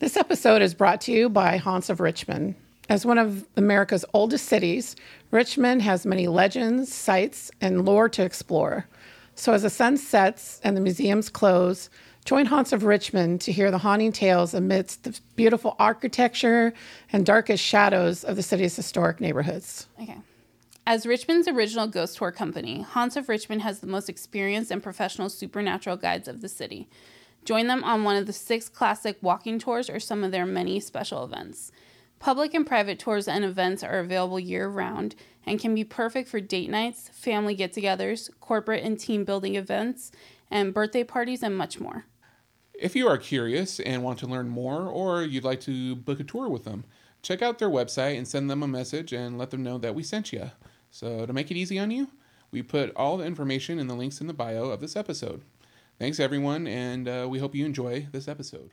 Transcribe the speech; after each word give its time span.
This 0.00 0.16
episode 0.16 0.62
is 0.62 0.74
brought 0.74 1.00
to 1.02 1.12
you 1.12 1.28
by 1.28 1.56
Haunts 1.56 1.90
of 1.90 1.98
Richmond. 1.98 2.54
As 2.88 3.04
one 3.04 3.18
of 3.18 3.44
America's 3.56 4.04
oldest 4.14 4.46
cities, 4.46 4.94
Richmond 5.32 5.82
has 5.82 6.06
many 6.06 6.28
legends, 6.28 6.94
sites, 6.94 7.50
and 7.60 7.84
lore 7.84 8.08
to 8.10 8.22
explore. 8.22 8.86
So, 9.34 9.54
as 9.54 9.62
the 9.62 9.70
sun 9.70 9.96
sets 9.96 10.60
and 10.62 10.76
the 10.76 10.80
museums 10.80 11.28
close, 11.28 11.90
join 12.24 12.46
Haunts 12.46 12.72
of 12.72 12.84
Richmond 12.84 13.40
to 13.40 13.50
hear 13.50 13.72
the 13.72 13.78
haunting 13.78 14.12
tales 14.12 14.54
amidst 14.54 15.02
the 15.02 15.18
beautiful 15.34 15.74
architecture 15.80 16.72
and 17.12 17.26
darkest 17.26 17.64
shadows 17.64 18.22
of 18.22 18.36
the 18.36 18.42
city's 18.44 18.76
historic 18.76 19.20
neighborhoods. 19.20 19.88
Okay. 20.00 20.18
As 20.86 21.06
Richmond's 21.06 21.48
original 21.48 21.88
ghost 21.88 22.18
tour 22.18 22.30
company, 22.30 22.82
Haunts 22.82 23.16
of 23.16 23.28
Richmond 23.28 23.62
has 23.62 23.80
the 23.80 23.88
most 23.88 24.08
experienced 24.08 24.70
and 24.70 24.80
professional 24.80 25.28
supernatural 25.28 25.96
guides 25.96 26.28
of 26.28 26.40
the 26.40 26.48
city. 26.48 26.88
Join 27.48 27.66
them 27.66 27.82
on 27.82 28.04
one 28.04 28.16
of 28.16 28.26
the 28.26 28.34
six 28.34 28.68
classic 28.68 29.16
walking 29.22 29.58
tours 29.58 29.88
or 29.88 29.98
some 29.98 30.22
of 30.22 30.32
their 30.32 30.44
many 30.44 30.80
special 30.80 31.24
events. 31.24 31.72
Public 32.18 32.52
and 32.52 32.66
private 32.66 32.98
tours 32.98 33.26
and 33.26 33.42
events 33.42 33.82
are 33.82 34.00
available 34.00 34.38
year 34.38 34.68
round 34.68 35.14
and 35.46 35.58
can 35.58 35.74
be 35.74 35.82
perfect 35.82 36.28
for 36.28 36.40
date 36.40 36.68
nights, 36.68 37.08
family 37.08 37.54
get 37.54 37.72
togethers, 37.72 38.28
corporate 38.40 38.84
and 38.84 39.00
team 39.00 39.24
building 39.24 39.54
events, 39.54 40.12
and 40.50 40.74
birthday 40.74 41.02
parties, 41.02 41.42
and 41.42 41.56
much 41.56 41.80
more. 41.80 42.04
If 42.74 42.94
you 42.94 43.08
are 43.08 43.16
curious 43.16 43.80
and 43.80 44.02
want 44.02 44.18
to 44.18 44.26
learn 44.26 44.50
more, 44.50 44.82
or 44.82 45.22
you'd 45.22 45.42
like 45.42 45.62
to 45.62 45.96
book 45.96 46.20
a 46.20 46.24
tour 46.24 46.50
with 46.50 46.64
them, 46.64 46.84
check 47.22 47.40
out 47.40 47.58
their 47.58 47.70
website 47.70 48.18
and 48.18 48.28
send 48.28 48.50
them 48.50 48.62
a 48.62 48.68
message 48.68 49.14
and 49.14 49.38
let 49.38 49.52
them 49.52 49.62
know 49.62 49.78
that 49.78 49.94
we 49.94 50.02
sent 50.02 50.34
you. 50.34 50.50
So, 50.90 51.24
to 51.24 51.32
make 51.32 51.50
it 51.50 51.56
easy 51.56 51.78
on 51.78 51.92
you, 51.92 52.08
we 52.50 52.60
put 52.60 52.94
all 52.94 53.16
the 53.16 53.24
information 53.24 53.78
in 53.78 53.86
the 53.86 53.94
links 53.94 54.20
in 54.20 54.26
the 54.26 54.34
bio 54.34 54.66
of 54.66 54.82
this 54.82 54.96
episode. 54.96 55.40
Thanks, 55.98 56.20
everyone, 56.20 56.68
and 56.68 57.08
uh, 57.08 57.26
we 57.28 57.40
hope 57.40 57.56
you 57.56 57.66
enjoy 57.66 58.06
this 58.12 58.28
episode. 58.28 58.70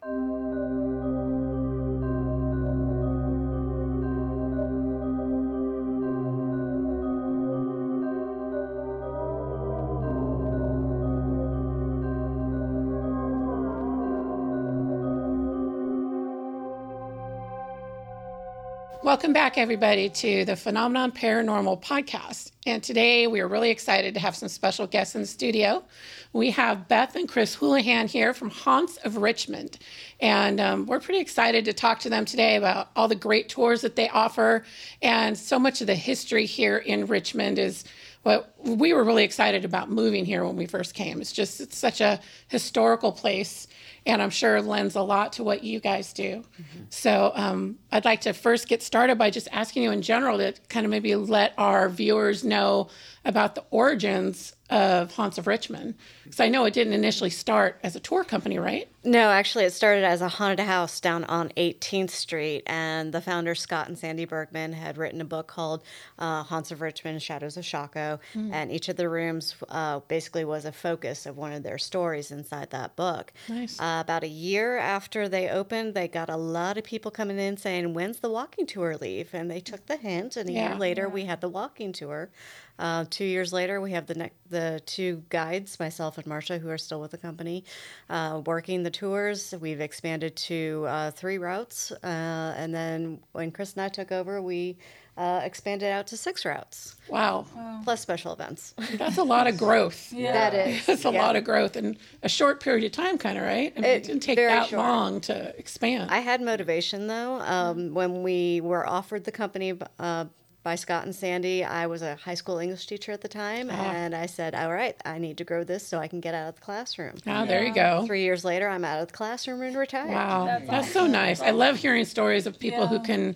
Welcome 19.16 19.32
back, 19.32 19.58
everybody, 19.58 20.10
to 20.10 20.44
the 20.44 20.58
Phenomenon 20.58 21.14
Paranormal 21.14 21.82
podcast. 21.82 22.52
And 22.66 22.84
today 22.84 23.28
we 23.28 23.40
are 23.40 23.48
really 23.48 23.70
excited 23.70 24.14
to 24.14 24.20
have 24.20 24.36
some 24.36 24.50
special 24.50 24.88
guests 24.88 25.16
in 25.16 25.22
the 25.22 25.28
studio. 25.28 25.86
We 26.34 26.52
have 26.52 26.90
Beth 26.90 27.16
and 27.16 27.26
Chris 27.26 27.56
Houlihan 27.56 28.10
here 28.10 28.34
from 28.34 28.50
Haunts 28.50 28.98
of 28.98 29.16
Richmond. 29.16 29.78
And 30.20 30.60
um, 30.60 30.86
we're 30.86 31.00
pretty 31.00 31.22
excited 31.22 31.64
to 31.64 31.72
talk 31.72 32.00
to 32.00 32.10
them 32.10 32.26
today 32.26 32.58
about 32.58 32.90
all 32.98 33.08
the 33.08 33.16
great 33.16 33.48
tours 33.48 33.80
that 33.84 33.96
they 33.96 34.10
offer. 34.10 34.66
And 35.02 35.38
so 35.38 35.58
much 35.60 35.80
of 35.80 35.88
the 35.88 35.96
history 35.96 36.46
here 36.46 36.80
in 36.80 37.06
Richmond 37.06 37.58
is 37.58 37.86
what 38.26 38.56
we 38.58 38.92
were 38.92 39.04
really 39.04 39.24
excited 39.24 39.66
about 39.66 39.92
moving 39.92 40.26
here 40.26 40.44
when 40.44 40.56
we 40.56 40.66
first 40.66 40.96
came. 40.96 41.22
It's 41.22 41.32
just 41.32 41.62
it's 41.62 41.78
such 41.78 42.02
a 42.02 42.20
historical 42.48 43.12
place 43.12 43.68
and 44.04 44.20
I'm 44.20 44.32
sure 44.32 44.60
lends 44.64 44.96
a 44.96 45.04
lot 45.04 45.34
to 45.34 45.44
what 45.44 45.64
you 45.64 45.80
guys 45.80 46.12
do. 46.12 46.44
Mm-hmm. 46.60 46.86
So 46.90 47.32
um, 47.36 47.78
I'd 47.92 48.04
like 48.04 48.22
to 48.22 48.34
first 48.34 48.68
get 48.68 48.82
started 48.82 49.20
by 49.20 49.30
just 49.30 49.48
asking 49.52 49.84
you 49.84 49.92
in 49.92 50.02
general 50.02 50.40
to 50.40 50.56
kind 50.70 50.88
of 50.88 50.90
maybe 50.90 51.16
let 51.16 51.54
our 51.60 51.88
viewers 51.88 52.44
know 52.44 52.90
about 53.26 53.54
the 53.54 53.64
origins 53.70 54.56
of 54.72 55.14
Haunts 55.14 55.38
of 55.38 55.46
Richmond? 55.46 55.94
Because 56.26 56.40
I 56.40 56.50
know 56.50 56.66
it 56.66 56.74
didn't 56.74 56.94
initially 56.94 57.30
start 57.30 57.80
as 57.84 57.96
a 57.96 58.00
tour 58.00 58.24
company, 58.24 58.58
right? 58.58 58.90
No, 59.04 59.30
actually, 59.30 59.66
it 59.66 59.74
started 59.74 60.04
as 60.04 60.22
a 60.22 60.28
haunted 60.28 60.66
house 60.66 61.00
down 61.00 61.24
on 61.26 61.50
18th 61.50 62.10
Street. 62.10 62.64
And 62.66 63.14
the 63.14 63.22
founders, 63.22 63.62
Scott 63.62 63.88
and 63.88 63.98
Sandy 63.98 64.26
Bergman, 64.26 64.74
had 64.74 64.98
written 64.98 65.22
a 65.22 65.26
book 65.26 65.46
called 65.46 65.84
uh, 66.18 66.42
Haunts 66.42 66.72
of 66.72 66.82
Richmond 66.82 67.22
Shadows 67.22 67.58
of 67.58 67.64
Shockoe. 67.64 68.20
Mm. 68.34 68.52
And 68.52 68.72
each 68.72 68.90
of 68.90 68.96
the 68.96 69.08
rooms 69.08 69.56
uh, 69.70 70.00
basically 70.08 70.44
was 70.44 70.66
a 70.66 70.72
focus 70.72 71.28
of 71.28 71.38
one 71.38 71.54
of 71.54 71.62
their 71.62 71.78
stories 71.78 72.32
inside 72.32 72.72
that 72.72 72.96
book. 72.96 73.32
Nice. 73.48 73.80
Uh, 73.80 74.00
about 74.02 74.24
a 74.24 74.28
year 74.28 74.78
after 74.78 75.30
they 75.30 75.50
opened, 75.50 75.94
they 75.94 76.08
got 76.08 76.30
a 76.30 76.38
lot 76.38 76.80
of 76.80 76.84
people 76.84 77.12
coming 77.12 77.38
in 77.38 77.58
saying, 77.58 77.94
When's 77.94 78.20
the 78.20 78.30
walking 78.30 78.66
tour 78.66 78.98
leave? 79.00 79.30
And 79.34 79.52
they 79.52 79.60
took 79.60 79.86
the 79.86 79.98
hint. 79.98 80.36
And 80.36 80.50
a 80.50 80.54
yeah. 80.54 80.70
year 80.70 80.80
later, 80.80 81.04
yeah. 81.04 81.14
we 81.14 81.26
had 81.26 81.42
the 81.42 81.50
walking 81.50 81.94
tour. 81.94 82.32
Uh, 82.78 83.06
two 83.10 83.24
years 83.24 83.54
later, 83.54 83.80
we 83.80 83.92
have 83.92 84.08
the 84.08 84.16
ne- 84.16 84.32
the 84.50 84.82
two 84.86 85.24
guides, 85.30 85.80
myself 85.80 86.15
and 86.18 86.28
Marcia, 86.28 86.58
who 86.58 86.70
are 86.70 86.78
still 86.78 87.02
with 87.02 87.12
the 87.12 87.18
company, 87.18 87.64
uh, 88.10 88.42
working 88.46 88.84
the 88.84 88.92
tours. 88.92 89.54
We've 89.60 89.82
expanded 89.82 90.36
to 90.38 90.86
uh, 90.88 91.12
three 91.12 91.38
routes, 91.38 91.92
uh, 91.92 92.54
and 92.58 92.74
then 92.74 93.20
when 93.32 93.52
Chris 93.52 93.74
and 93.74 93.82
I 93.82 93.90
took 93.90 94.12
over, 94.12 94.42
we 94.42 94.78
uh, 95.18 95.42
expanded 95.44 95.90
out 95.90 96.08
to 96.08 96.18
six 96.18 96.46
routes. 96.46 96.96
Wow. 97.08 97.46
wow. 97.56 97.82
Plus 97.84 98.02
special 98.02 98.34
events. 98.34 98.74
That's 98.98 99.18
a 99.18 99.24
lot 99.24 99.48
of 99.48 99.58
growth. 99.58 100.12
yeah. 100.16 100.34
That 100.34 100.68
is. 100.68 100.86
That's 100.88 101.06
a 101.06 101.12
yeah. 101.12 101.22
lot 101.22 101.36
of 101.36 101.44
growth 101.44 101.78
in 101.78 101.98
a 102.24 102.30
short 102.30 102.62
period 102.62 102.84
of 102.84 102.92
time, 102.92 103.18
kind 103.18 103.38
of, 103.38 103.46
right? 103.46 103.74
I 103.78 103.80
mean, 103.80 103.90
it, 103.90 103.98
it, 103.98 104.04
didn't 104.04 104.22
take 104.22 104.38
that 104.38 104.68
short. 104.68 104.82
long 104.82 105.22
to 105.22 105.58
expand. 105.58 106.12
I 106.12 106.20
had 106.20 106.42
motivation, 106.42 107.08
though. 107.08 107.40
Um, 107.40 107.94
when 107.94 108.24
we 108.24 108.62
were 108.62 108.88
offered 108.88 109.24
the 109.24 109.32
company 109.32 109.78
uh, 110.00 110.26
by 110.66 110.74
Scott 110.74 111.06
and 111.06 111.16
Sandy. 111.16 111.64
I 111.64 111.86
was 111.86 112.02
a 112.02 112.16
high 112.16 112.34
school 112.34 112.58
English 112.58 112.88
teacher 112.88 113.12
at 113.12 113.22
the 113.22 113.28
time, 113.28 113.70
ah. 113.72 113.92
and 113.92 114.16
I 114.16 114.26
said, 114.26 114.56
"All 114.56 114.74
right, 114.74 115.00
I 115.06 115.20
need 115.20 115.38
to 115.38 115.44
grow 115.44 115.64
this 115.64 115.88
so 115.88 116.00
I 116.00 116.08
can 116.08 116.20
get 116.20 116.34
out 116.34 116.50
of 116.50 116.56
the 116.56 116.62
classroom." 116.62 117.14
Oh, 117.18 117.20
yeah. 117.26 117.46
there 117.46 117.64
you 117.64 117.74
go. 117.74 118.04
Three 118.08 118.24
years 118.24 118.44
later, 118.44 118.68
I'm 118.68 118.84
out 118.84 119.00
of 119.00 119.08
the 119.10 119.14
classroom 119.14 119.62
and 119.62 119.78
retired. 119.78 120.10
Wow, 120.10 120.46
that's, 120.48 120.68
that's 120.68 120.92
so 120.92 121.06
nice. 121.06 121.40
I 121.40 121.52
love 121.52 121.78
hearing 121.78 122.04
stories 122.04 122.48
of 122.48 122.60
people 122.60 122.80
yeah. 122.80 122.88
who 122.88 123.00
can 123.00 123.36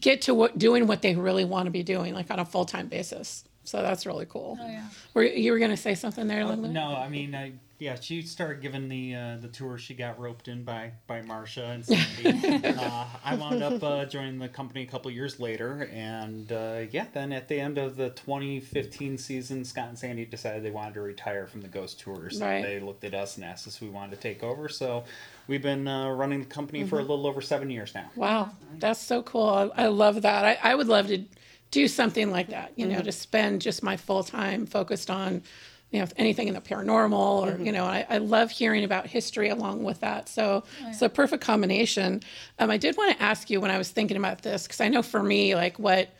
get 0.00 0.22
to 0.22 0.34
what, 0.34 0.56
doing 0.56 0.86
what 0.86 1.02
they 1.02 1.16
really 1.16 1.44
want 1.44 1.66
to 1.66 1.72
be 1.72 1.82
doing, 1.82 2.14
like 2.14 2.30
on 2.30 2.38
a 2.38 2.44
full 2.44 2.64
time 2.64 2.86
basis. 2.86 3.44
So 3.64 3.82
that's 3.82 4.06
really 4.06 4.26
cool. 4.26 4.56
Oh, 4.60 4.66
yeah. 4.66 4.86
Were 5.14 5.24
you 5.24 5.50
were 5.50 5.58
going 5.58 5.72
to 5.72 5.76
say 5.76 5.96
something 5.96 6.28
there, 6.28 6.44
Linda? 6.44 6.68
No, 6.68 6.94
I 6.94 7.08
mean, 7.08 7.34
I 7.34 7.52
yeah, 7.78 7.94
she 8.00 8.22
started 8.22 8.60
giving 8.60 8.88
the 8.88 9.14
uh, 9.14 9.36
the 9.40 9.46
tour. 9.46 9.78
She 9.78 9.94
got 9.94 10.18
roped 10.18 10.48
in 10.48 10.64
by 10.64 10.92
by 11.06 11.22
Marcia 11.22 11.66
and 11.66 11.84
Sandy. 11.86 12.66
uh, 12.66 13.04
I 13.24 13.36
wound 13.36 13.62
up 13.62 13.82
uh, 13.82 14.04
joining 14.04 14.38
the 14.40 14.48
company 14.48 14.82
a 14.82 14.86
couple 14.86 15.10
years 15.12 15.38
later, 15.38 15.88
and 15.92 16.50
uh, 16.50 16.80
yeah, 16.90 17.06
then 17.12 17.32
at 17.32 17.46
the 17.46 17.60
end 17.60 17.78
of 17.78 17.96
the 17.96 18.10
2015 18.10 19.16
season, 19.16 19.64
Scott 19.64 19.88
and 19.88 19.98
Sandy 19.98 20.24
decided 20.24 20.64
they 20.64 20.72
wanted 20.72 20.94
to 20.94 21.02
retire 21.02 21.46
from 21.46 21.60
the 21.60 21.68
ghost 21.68 22.00
tours. 22.00 22.40
Right. 22.40 22.62
They 22.62 22.80
looked 22.80 23.04
at 23.04 23.14
us 23.14 23.36
and 23.36 23.44
asked 23.44 23.68
us 23.68 23.76
if 23.76 23.82
we 23.82 23.90
wanted 23.90 24.16
to 24.16 24.20
take 24.20 24.42
over. 24.42 24.68
So 24.68 25.04
we've 25.46 25.62
been 25.62 25.86
uh, 25.86 26.10
running 26.10 26.40
the 26.40 26.46
company 26.46 26.80
mm-hmm. 26.80 26.88
for 26.88 26.96
a 26.96 27.02
mm-hmm. 27.02 27.10
little 27.10 27.26
over 27.28 27.40
seven 27.40 27.70
years 27.70 27.94
now. 27.94 28.10
Wow, 28.16 28.50
that's 28.78 29.00
so 29.00 29.22
cool. 29.22 29.48
I, 29.48 29.84
I 29.84 29.86
love 29.86 30.22
that. 30.22 30.44
I, 30.44 30.72
I 30.72 30.74
would 30.74 30.88
love 30.88 31.06
to 31.08 31.22
do 31.70 31.86
something 31.86 32.32
like 32.32 32.48
that. 32.48 32.72
You 32.74 32.86
mm-hmm. 32.86 32.96
know, 32.96 33.02
to 33.02 33.12
spend 33.12 33.62
just 33.62 33.84
my 33.84 33.96
full 33.96 34.24
time 34.24 34.66
focused 34.66 35.10
on 35.10 35.42
you 35.90 36.00
know 36.00 36.06
anything 36.16 36.48
in 36.48 36.54
the 36.54 36.60
paranormal 36.60 37.46
or 37.46 37.52
mm-hmm. 37.52 37.66
you 37.66 37.72
know 37.72 37.84
I, 37.84 38.06
I, 38.08 38.18
love 38.18 38.50
hearing 38.50 38.84
about 38.84 39.06
history 39.06 39.48
along 39.48 39.84
with 39.84 40.00
that 40.00 40.28
so 40.28 40.62
oh, 40.64 40.68
yeah. 40.80 40.90
it's 40.90 41.02
a 41.02 41.08
perfect 41.08 41.42
combination 41.42 42.22
um, 42.58 42.70
i 42.70 42.76
did 42.76 42.96
want 42.96 43.16
to 43.16 43.22
ask 43.22 43.50
you 43.50 43.60
when 43.60 43.70
i 43.70 43.78
was 43.78 43.90
thinking 43.90 44.16
about 44.16 44.42
this 44.42 44.64
because 44.64 44.80
i 44.80 44.88
know 44.88 45.02
for 45.02 45.22
me 45.22 45.54
like 45.54 45.78
what 45.78 46.10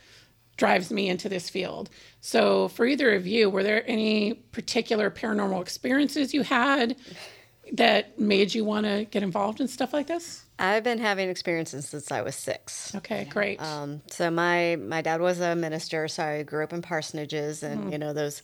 drives 0.57 0.91
me 0.91 1.07
into 1.07 1.29
this 1.29 1.49
field 1.49 1.89
so 2.21 2.67
for 2.69 2.85
either 2.85 3.13
of 3.13 3.25
you 3.27 3.49
were 3.49 3.63
there 3.63 3.83
any 3.87 4.33
particular 4.33 5.09
paranormal 5.09 5.61
experiences 5.61 6.33
you 6.33 6.41
had 6.41 6.95
that 7.71 8.19
made 8.19 8.53
you 8.53 8.65
want 8.65 8.85
to 8.85 9.05
get 9.05 9.23
involved 9.23 9.61
in 9.61 9.67
stuff 9.67 9.93
like 9.93 10.07
this 10.07 10.45
I've 10.61 10.83
been 10.83 10.99
having 10.99 11.29
experiences 11.29 11.87
since 11.87 12.11
I 12.11 12.21
was 12.21 12.35
six. 12.35 12.93
Okay, 12.95 13.25
great. 13.29 13.61
Um, 13.61 14.01
so 14.07 14.29
my 14.29 14.75
my 14.75 15.01
dad 15.01 15.21
was 15.21 15.39
a 15.39 15.55
minister, 15.55 16.09
so 16.09 16.21
I 16.21 16.43
grew 16.43 16.65
up 16.65 16.73
in 16.73 16.81
parsonages, 16.81 17.63
and 17.63 17.85
mm. 17.85 17.91
you 17.93 17.97
know 17.97 18.11
those 18.11 18.43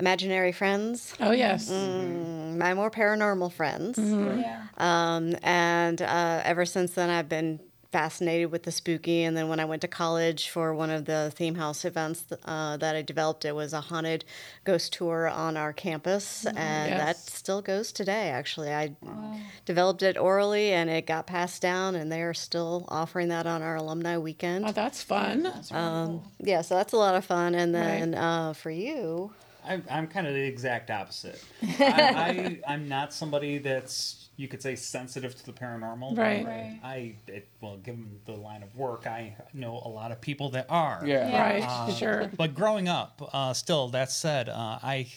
imaginary 0.00 0.52
friends. 0.52 1.14
Oh 1.20 1.30
yes, 1.30 1.70
mm, 1.70 2.56
my 2.56 2.74
more 2.74 2.90
paranormal 2.90 3.52
friends. 3.52 3.98
Mm-hmm. 3.98 4.40
Yeah. 4.40 4.66
Um, 4.78 5.36
and 5.42 6.02
uh, 6.02 6.42
ever 6.44 6.64
since 6.64 6.92
then, 6.92 7.10
I've 7.10 7.28
been 7.28 7.60
fascinated 7.92 8.52
with 8.52 8.62
the 8.62 8.70
spooky. 8.70 9.24
And 9.24 9.36
then 9.36 9.48
when 9.48 9.58
I 9.60 9.64
went 9.64 9.82
to 9.82 9.88
college 9.88 10.48
for 10.48 10.74
one 10.74 10.90
of 10.90 11.04
the 11.04 11.32
theme 11.34 11.56
house 11.56 11.84
events 11.84 12.24
uh, 12.44 12.76
that 12.76 12.96
I 12.96 13.02
developed, 13.02 13.44
it 13.44 13.54
was 13.54 13.72
a 13.72 13.80
haunted 13.80 14.24
ghost 14.64 14.92
tour 14.92 15.28
on 15.28 15.56
our 15.56 15.72
campus, 15.72 16.44
mm-hmm. 16.44 16.56
and 16.56 16.90
yes. 16.90 17.00
that 17.04 17.16
still 17.30 17.62
goes 17.62 17.92
today. 17.92 18.30
Actually, 18.30 18.72
I 18.72 18.94
wow. 19.00 19.36
developed 19.64 20.02
it 20.02 20.16
orally, 20.16 20.72
and 20.72 20.88
it 20.88 21.06
got 21.06 21.26
passed 21.26 21.62
down, 21.62 21.94
and 21.94 22.10
they 22.10 22.22
are 22.22 22.34
still 22.34 22.84
offering 22.88 23.28
that 23.28 23.46
on 23.46 23.62
our 23.62 23.76
alumni 23.76 24.18
weekend. 24.18 24.66
Oh, 24.66 24.72
that's 24.72 25.02
fun. 25.02 25.42
That's 25.42 25.72
um, 25.72 26.22
yeah, 26.38 26.62
so 26.62 26.76
that's 26.76 26.92
a 26.92 26.96
lot 26.96 27.14
of 27.14 27.24
fun. 27.24 27.54
And 27.54 27.74
then 27.74 28.12
right. 28.12 28.20
uh, 28.20 28.52
for 28.52 28.70
you. 28.70 29.32
I, 29.64 29.80
I'm 29.90 30.06
kind 30.06 30.26
of 30.26 30.34
the 30.34 30.42
exact 30.42 30.90
opposite. 30.90 31.42
I, 31.62 32.60
I, 32.66 32.72
I'm 32.72 32.88
not 32.88 33.12
somebody 33.12 33.58
that's 33.58 34.28
you 34.36 34.48
could 34.48 34.62
say 34.62 34.74
sensitive 34.74 35.34
to 35.34 35.44
the 35.46 35.52
paranormal. 35.52 36.16
Right. 36.16 36.46
right. 36.46 36.80
I 36.82 37.14
it, 37.26 37.48
well, 37.60 37.76
given 37.76 38.20
the 38.24 38.32
line 38.32 38.62
of 38.62 38.74
work, 38.74 39.06
I 39.06 39.36
know 39.52 39.82
a 39.84 39.88
lot 39.88 40.12
of 40.12 40.20
people 40.20 40.48
that 40.50 40.66
are. 40.70 41.02
Yeah. 41.04 41.28
yeah. 41.28 41.42
Right. 41.42 41.64
Uh, 41.66 41.92
sure. 41.92 42.30
But 42.36 42.54
growing 42.54 42.88
up, 42.88 43.28
uh, 43.34 43.52
still 43.52 43.88
that 43.88 44.10
said, 44.10 44.48
uh, 44.48 44.78
I 44.82 45.08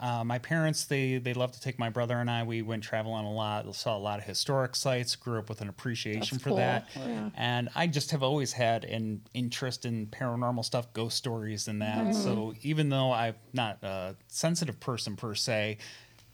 uh, 0.00 0.24
my 0.24 0.38
parents 0.38 0.84
they 0.84 1.18
they 1.18 1.34
love 1.34 1.52
to 1.52 1.60
take 1.60 1.78
my 1.78 1.88
brother 1.90 2.18
and 2.18 2.30
I. 2.30 2.42
We 2.42 2.62
went 2.62 2.82
traveling 2.82 3.24
a 3.24 3.32
lot, 3.32 3.74
saw 3.74 3.96
a 3.96 3.98
lot 3.98 4.18
of 4.18 4.24
historic 4.24 4.76
sites, 4.76 5.16
grew 5.16 5.38
up 5.38 5.48
with 5.48 5.60
an 5.60 5.68
appreciation 5.68 6.36
That's 6.36 6.42
for 6.42 6.50
cool. 6.50 6.56
that, 6.58 6.88
Yeah. 6.96 7.30
and 7.36 7.68
I 7.74 7.86
just 7.86 8.10
have 8.12 8.22
always 8.22 8.52
had 8.52 8.84
an 8.84 9.22
interest 9.34 9.84
in 9.84 10.06
paranormal 10.06 10.64
stuff, 10.64 10.92
ghost 10.92 11.16
stories, 11.16 11.68
and 11.68 11.82
that. 11.82 11.98
Mm-hmm. 11.98 12.12
So 12.12 12.54
even 12.62 12.88
though 12.88 13.12
I'm 13.12 13.34
not 13.52 13.82
a 13.82 14.16
sensitive 14.28 14.78
person 14.80 15.16
per 15.16 15.34
se. 15.34 15.78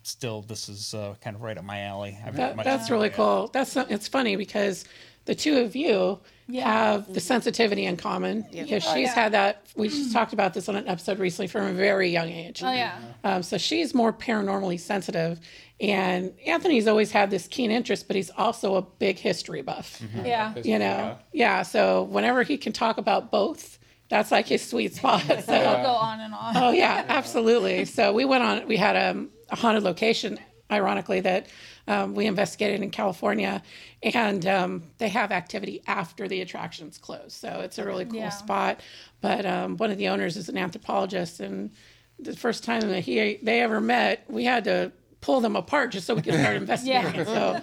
Still, 0.07 0.43
this 0.43 0.69
is 0.69 0.93
uh, 0.93 1.15
kind 1.23 1.35
of 1.35 1.41
right 1.41 1.57
up 1.57 1.65
my 1.65 1.81
alley. 1.81 2.19
That, 2.33 2.63
that's 2.63 2.91
really 2.91 3.09
cool. 3.09 3.49
That's 3.55 3.75
it's 3.75 4.07
funny 4.07 4.37
because 4.37 4.85
the 5.25 5.35
two 5.35 5.57
of 5.61 5.75
you 5.75 6.21
have 6.53 7.13
the 7.13 7.21
sensitivity 7.21 7.87
in 7.87 7.97
common. 7.97 8.47
Because 8.53 8.85
she's 8.85 9.13
had 9.13 9.33
that. 9.33 9.67
We 9.77 9.89
just 9.89 10.13
talked 10.13 10.33
about 10.33 10.55
this 10.55 10.69
on 10.69 10.77
an 10.77 10.87
episode 10.89 11.19
recently 11.19 11.49
from 11.49 11.67
a 11.67 11.73
very 11.73 12.11
young 12.11 12.29
age. 12.29 12.63
Oh 12.63 12.73
yeah. 12.73 12.99
Um, 13.25 13.43
so 13.43 13.59
she's 13.59 13.95
more 13.95 14.13
paranormally 14.13 14.79
sensitive, 14.79 15.41
and 15.81 16.33
Anthony's 16.47 16.87
always 16.87 17.11
had 17.11 17.31
this 17.31 17.47
keen 17.49 17.71
interest, 17.71 18.07
but 18.07 18.17
he's 18.17 18.31
also 18.37 18.77
a 18.77 18.83
big 18.83 19.19
history 19.19 19.63
buff. 19.63 20.03
Yeah. 20.25 20.55
You 20.63 20.79
know, 20.79 21.19
yeah. 21.33 21.63
So 21.63 22.05
whenever 22.05 22.43
he 22.43 22.57
can 22.59 22.73
talk 22.73 22.99
about 22.99 23.31
both, 23.31 23.79
that's 24.09 24.31
like 24.31 24.47
his 24.47 24.67
sweet 24.67 24.95
spot. 24.95 25.23
So. 25.45 25.53
We'll 25.53 25.83
go 25.83 25.89
on 25.91 26.21
and 26.21 26.33
on. 26.35 26.57
Oh 26.57 26.71
yeah, 26.71 27.05
absolutely. 27.09 27.85
So 27.85 28.13
we 28.13 28.25
went 28.25 28.45
on. 28.45 28.69
We 28.69 28.77
had 28.77 28.97
um, 28.97 29.31
a 29.51 29.57
haunted 29.57 29.83
location, 29.83 30.39
ironically, 30.71 31.21
that 31.21 31.47
um, 31.87 32.15
we 32.15 32.27
investigated 32.27 32.81
in 32.83 32.91
California, 32.91 33.63
and 34.03 34.47
um, 34.47 34.83
they 34.99 35.09
have 35.09 35.31
activity 35.33 35.83
after 35.87 36.27
the 36.29 36.41
attractions 36.41 36.99
close. 36.99 37.35
So 37.35 37.61
it's 37.61 37.79
a 37.79 37.85
really 37.85 38.05
cool 38.07 38.21
Yeah. 38.21 38.29
spot. 38.31 38.81
But 39.21 39.45
um, 39.47 39.77
one 39.77 39.91
of 39.91 39.99
the 39.99 40.09
owners 40.09 40.37
is 40.37 40.49
an 40.49 40.57
anthropologist, 40.57 41.41
and 41.41 41.71
the 42.19 42.35
first 42.37 42.65
time 42.65 42.81
that 42.89 43.01
he 43.01 43.39
they 43.43 43.61
ever 43.61 43.81
met, 43.81 44.25
we 44.29 44.45
had 44.45 44.65
to 44.65 44.93
pull 45.21 45.41
them 45.41 45.57
apart 45.57 45.91
just 45.91 46.07
so 46.07 46.15
we 46.15 46.21
could 46.21 46.35
start 46.35 46.55
investigating. 46.65 47.25
So, 47.25 47.59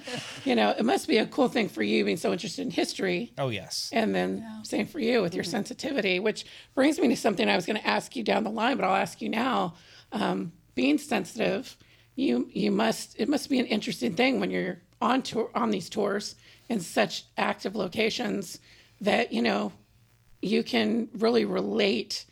you 0.45 0.55
know, 0.55 0.71
it 0.71 0.83
must 0.83 1.07
be 1.07 1.17
a 1.19 1.27
cool 1.27 1.47
thing 1.47 1.69
for 1.69 1.83
you 1.83 2.03
being 2.03 2.17
so 2.17 2.31
interested 2.31 2.63
in 2.63 2.71
history. 2.71 3.33
Oh 3.37 3.49
yes. 3.49 3.89
And 3.93 4.15
then 4.15 4.43
same 4.63 4.87
for 4.87 4.99
you 4.99 5.21
with 5.21 5.35
your 5.35 5.43
sensitivity, 5.43 6.19
which 6.19 6.43
brings 6.73 6.97
me 6.99 7.07
to 7.09 7.15
something 7.15 7.47
I 7.47 7.55
was 7.55 7.67
going 7.67 7.77
to 7.79 7.85
ask 7.87 8.15
you 8.15 8.23
down 8.23 8.43
the 8.43 8.49
line, 8.49 8.77
but 8.77 8.85
I'll 8.85 8.95
ask 8.95 9.21
you 9.21 9.29
now. 9.29 9.75
Um, 10.11 10.53
being 10.73 10.97
sensitive, 10.97 11.77
you 12.21 12.47
you 12.51 12.71
must 12.71 13.15
it 13.19 13.27
must 13.27 13.49
be 13.49 13.59
an 13.59 13.65
interesting 13.65 14.13
thing 14.13 14.39
when 14.39 14.51
you're 14.51 14.77
on 15.01 15.21
tour 15.21 15.49
on 15.55 15.71
these 15.71 15.89
tours 15.89 16.35
in 16.69 16.79
such 16.79 17.25
active 17.37 17.75
locations 17.75 18.59
that 19.01 19.33
you 19.33 19.41
know 19.41 19.71
you 20.41 20.63
can 20.63 21.09
really 21.17 21.45
relate 21.45 22.25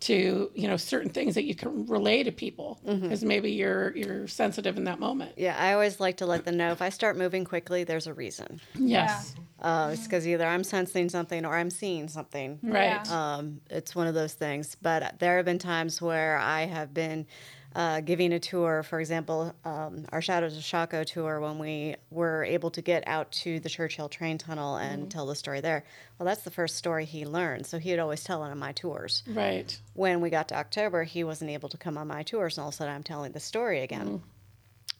to 0.00 0.50
you 0.54 0.66
know 0.66 0.76
certain 0.76 1.10
things 1.10 1.34
that 1.36 1.44
you 1.44 1.54
can 1.54 1.86
relay 1.86 2.24
to 2.24 2.32
people 2.32 2.80
because 2.84 3.22
maybe 3.24 3.52
you're 3.52 3.96
you're 3.96 4.26
sensitive 4.26 4.76
in 4.76 4.84
that 4.84 4.98
moment. 4.98 5.32
Yeah, 5.36 5.56
I 5.56 5.72
always 5.74 6.00
like 6.00 6.16
to 6.16 6.26
let 6.26 6.44
them 6.44 6.56
know 6.56 6.72
if 6.72 6.82
I 6.82 6.88
start 6.88 7.16
moving 7.16 7.44
quickly, 7.44 7.84
there's 7.84 8.08
a 8.08 8.14
reason. 8.14 8.60
Yes, 8.74 9.36
Uh, 9.60 9.90
it's 9.92 10.02
because 10.04 10.26
either 10.26 10.44
I'm 10.44 10.64
sensing 10.64 11.08
something 11.08 11.44
or 11.46 11.54
I'm 11.56 11.70
seeing 11.70 12.08
something. 12.08 12.58
right. 12.64 13.00
Yeah. 13.06 13.36
Um, 13.36 13.60
it's 13.70 13.94
one 13.94 14.08
of 14.08 14.14
those 14.14 14.34
things. 14.34 14.76
But 14.82 15.20
there 15.20 15.36
have 15.36 15.44
been 15.46 15.60
times 15.60 16.02
where 16.02 16.36
I 16.36 16.62
have 16.66 16.92
been 16.92 17.26
uh, 17.74 18.00
giving 18.00 18.32
a 18.32 18.38
tour, 18.38 18.82
for 18.82 19.00
example, 19.00 19.54
um, 19.64 20.06
our 20.12 20.20
Shadows 20.22 20.56
of 20.56 20.62
Shockoe 20.62 21.04
tour, 21.04 21.40
when 21.40 21.58
we 21.58 21.96
were 22.10 22.44
able 22.44 22.70
to 22.70 22.82
get 22.82 23.04
out 23.06 23.30
to 23.32 23.60
the 23.60 23.68
Church 23.68 23.96
Hill 23.96 24.08
train 24.08 24.38
tunnel 24.38 24.76
and 24.76 25.10
tell 25.10 25.26
the 25.26 25.34
story 25.34 25.60
there. 25.60 25.84
Well, 26.18 26.26
that's 26.26 26.42
the 26.42 26.50
first 26.50 26.76
story 26.76 27.04
he 27.04 27.24
learned. 27.24 27.66
So 27.66 27.78
he'd 27.78 27.98
always 27.98 28.24
tell 28.24 28.44
it 28.44 28.50
on 28.50 28.58
my 28.58 28.72
tours. 28.72 29.22
Right. 29.26 29.78
When 29.94 30.20
we 30.20 30.30
got 30.30 30.48
to 30.48 30.56
October, 30.56 31.04
he 31.04 31.24
wasn't 31.24 31.50
able 31.50 31.68
to 31.70 31.78
come 31.78 31.96
on 31.96 32.08
my 32.08 32.22
tours, 32.22 32.56
and 32.56 32.62
all 32.62 32.68
of 32.68 32.74
a 32.74 32.76
sudden 32.76 32.94
I'm 32.94 33.02
telling 33.02 33.32
the 33.32 33.40
story 33.40 33.80
again. 33.80 34.22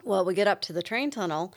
Well, 0.05 0.25
we 0.25 0.35
get 0.35 0.49
up 0.49 0.63
to 0.63 0.73
the 0.73 0.83
train 0.83 1.11
tunnel, 1.11 1.55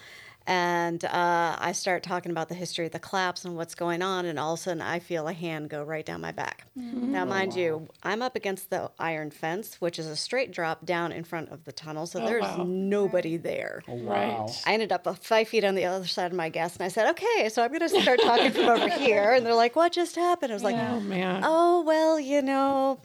and 0.48 1.04
uh, 1.06 1.56
I 1.60 1.72
start 1.72 2.04
talking 2.04 2.32
about 2.32 2.50
the 2.50 2.56
history 2.56 2.86
of 2.86 2.92
the 2.92 3.00
collapse 3.00 3.46
and 3.46 3.56
what's 3.56 3.76
going 3.76 4.02
on, 4.02 4.26
and 4.26 4.38
all 4.38 4.54
of 4.54 4.60
a 4.60 4.64
sudden 4.64 4.82
I 4.82 5.00
feel 5.00 5.28
a 5.28 5.34
hand 5.34 5.70
go 5.70 5.84
right 5.84 6.06
down 6.06 6.22
my 6.22 6.32
back. 6.32 6.66
Now, 6.76 7.26
mind 7.26 7.56
you, 7.56 7.88
I'm 8.04 8.22
up 8.22 8.36
against 8.36 8.70
the 8.70 8.92
iron 9.00 9.32
fence, 9.32 9.82
which 9.82 9.98
is 9.98 10.08
a 10.08 10.16
straight 10.16 10.52
drop 10.52 10.86
down 10.86 11.12
in 11.12 11.24
front 11.24 11.50
of 11.50 11.64
the 11.64 11.72
tunnel, 11.72 12.06
so 12.06 12.20
there's 12.20 12.44
wow. 12.44 12.66
nobody 12.68 13.38
there. 13.38 13.82
Right. 13.88 14.48
I 14.66 14.74
ended 14.74 14.92
up 14.92 15.08
five 15.24 15.48
feet 15.48 15.64
on 15.64 15.76
the 15.76 15.86
other 15.86 16.06
side 16.06 16.32
of 16.32 16.38
my 16.38 16.50
guest, 16.50 16.78
and 16.78 16.86
I 16.86 16.90
said, 16.90 17.10
"Okay, 17.12 17.50
so 17.50 17.64
I'm 17.64 17.70
going 17.70 17.80
to 17.88 18.02
start 18.02 18.20
talking 18.22 18.52
from 18.52 18.66
over 18.66 18.90
here." 19.00 19.34
And 19.34 19.46
they're 19.46 19.56
like, 19.56 19.76
"What 19.76 19.92
just 19.94 20.16
happened?" 20.16 20.52
I 20.52 20.56
was 20.56 20.64
like, 20.64 20.76
Oh 20.76 21.00
man. 21.00 21.42
"Oh 21.44 21.82
well, 21.82 22.20
you 22.20 22.42
know." 22.42 23.00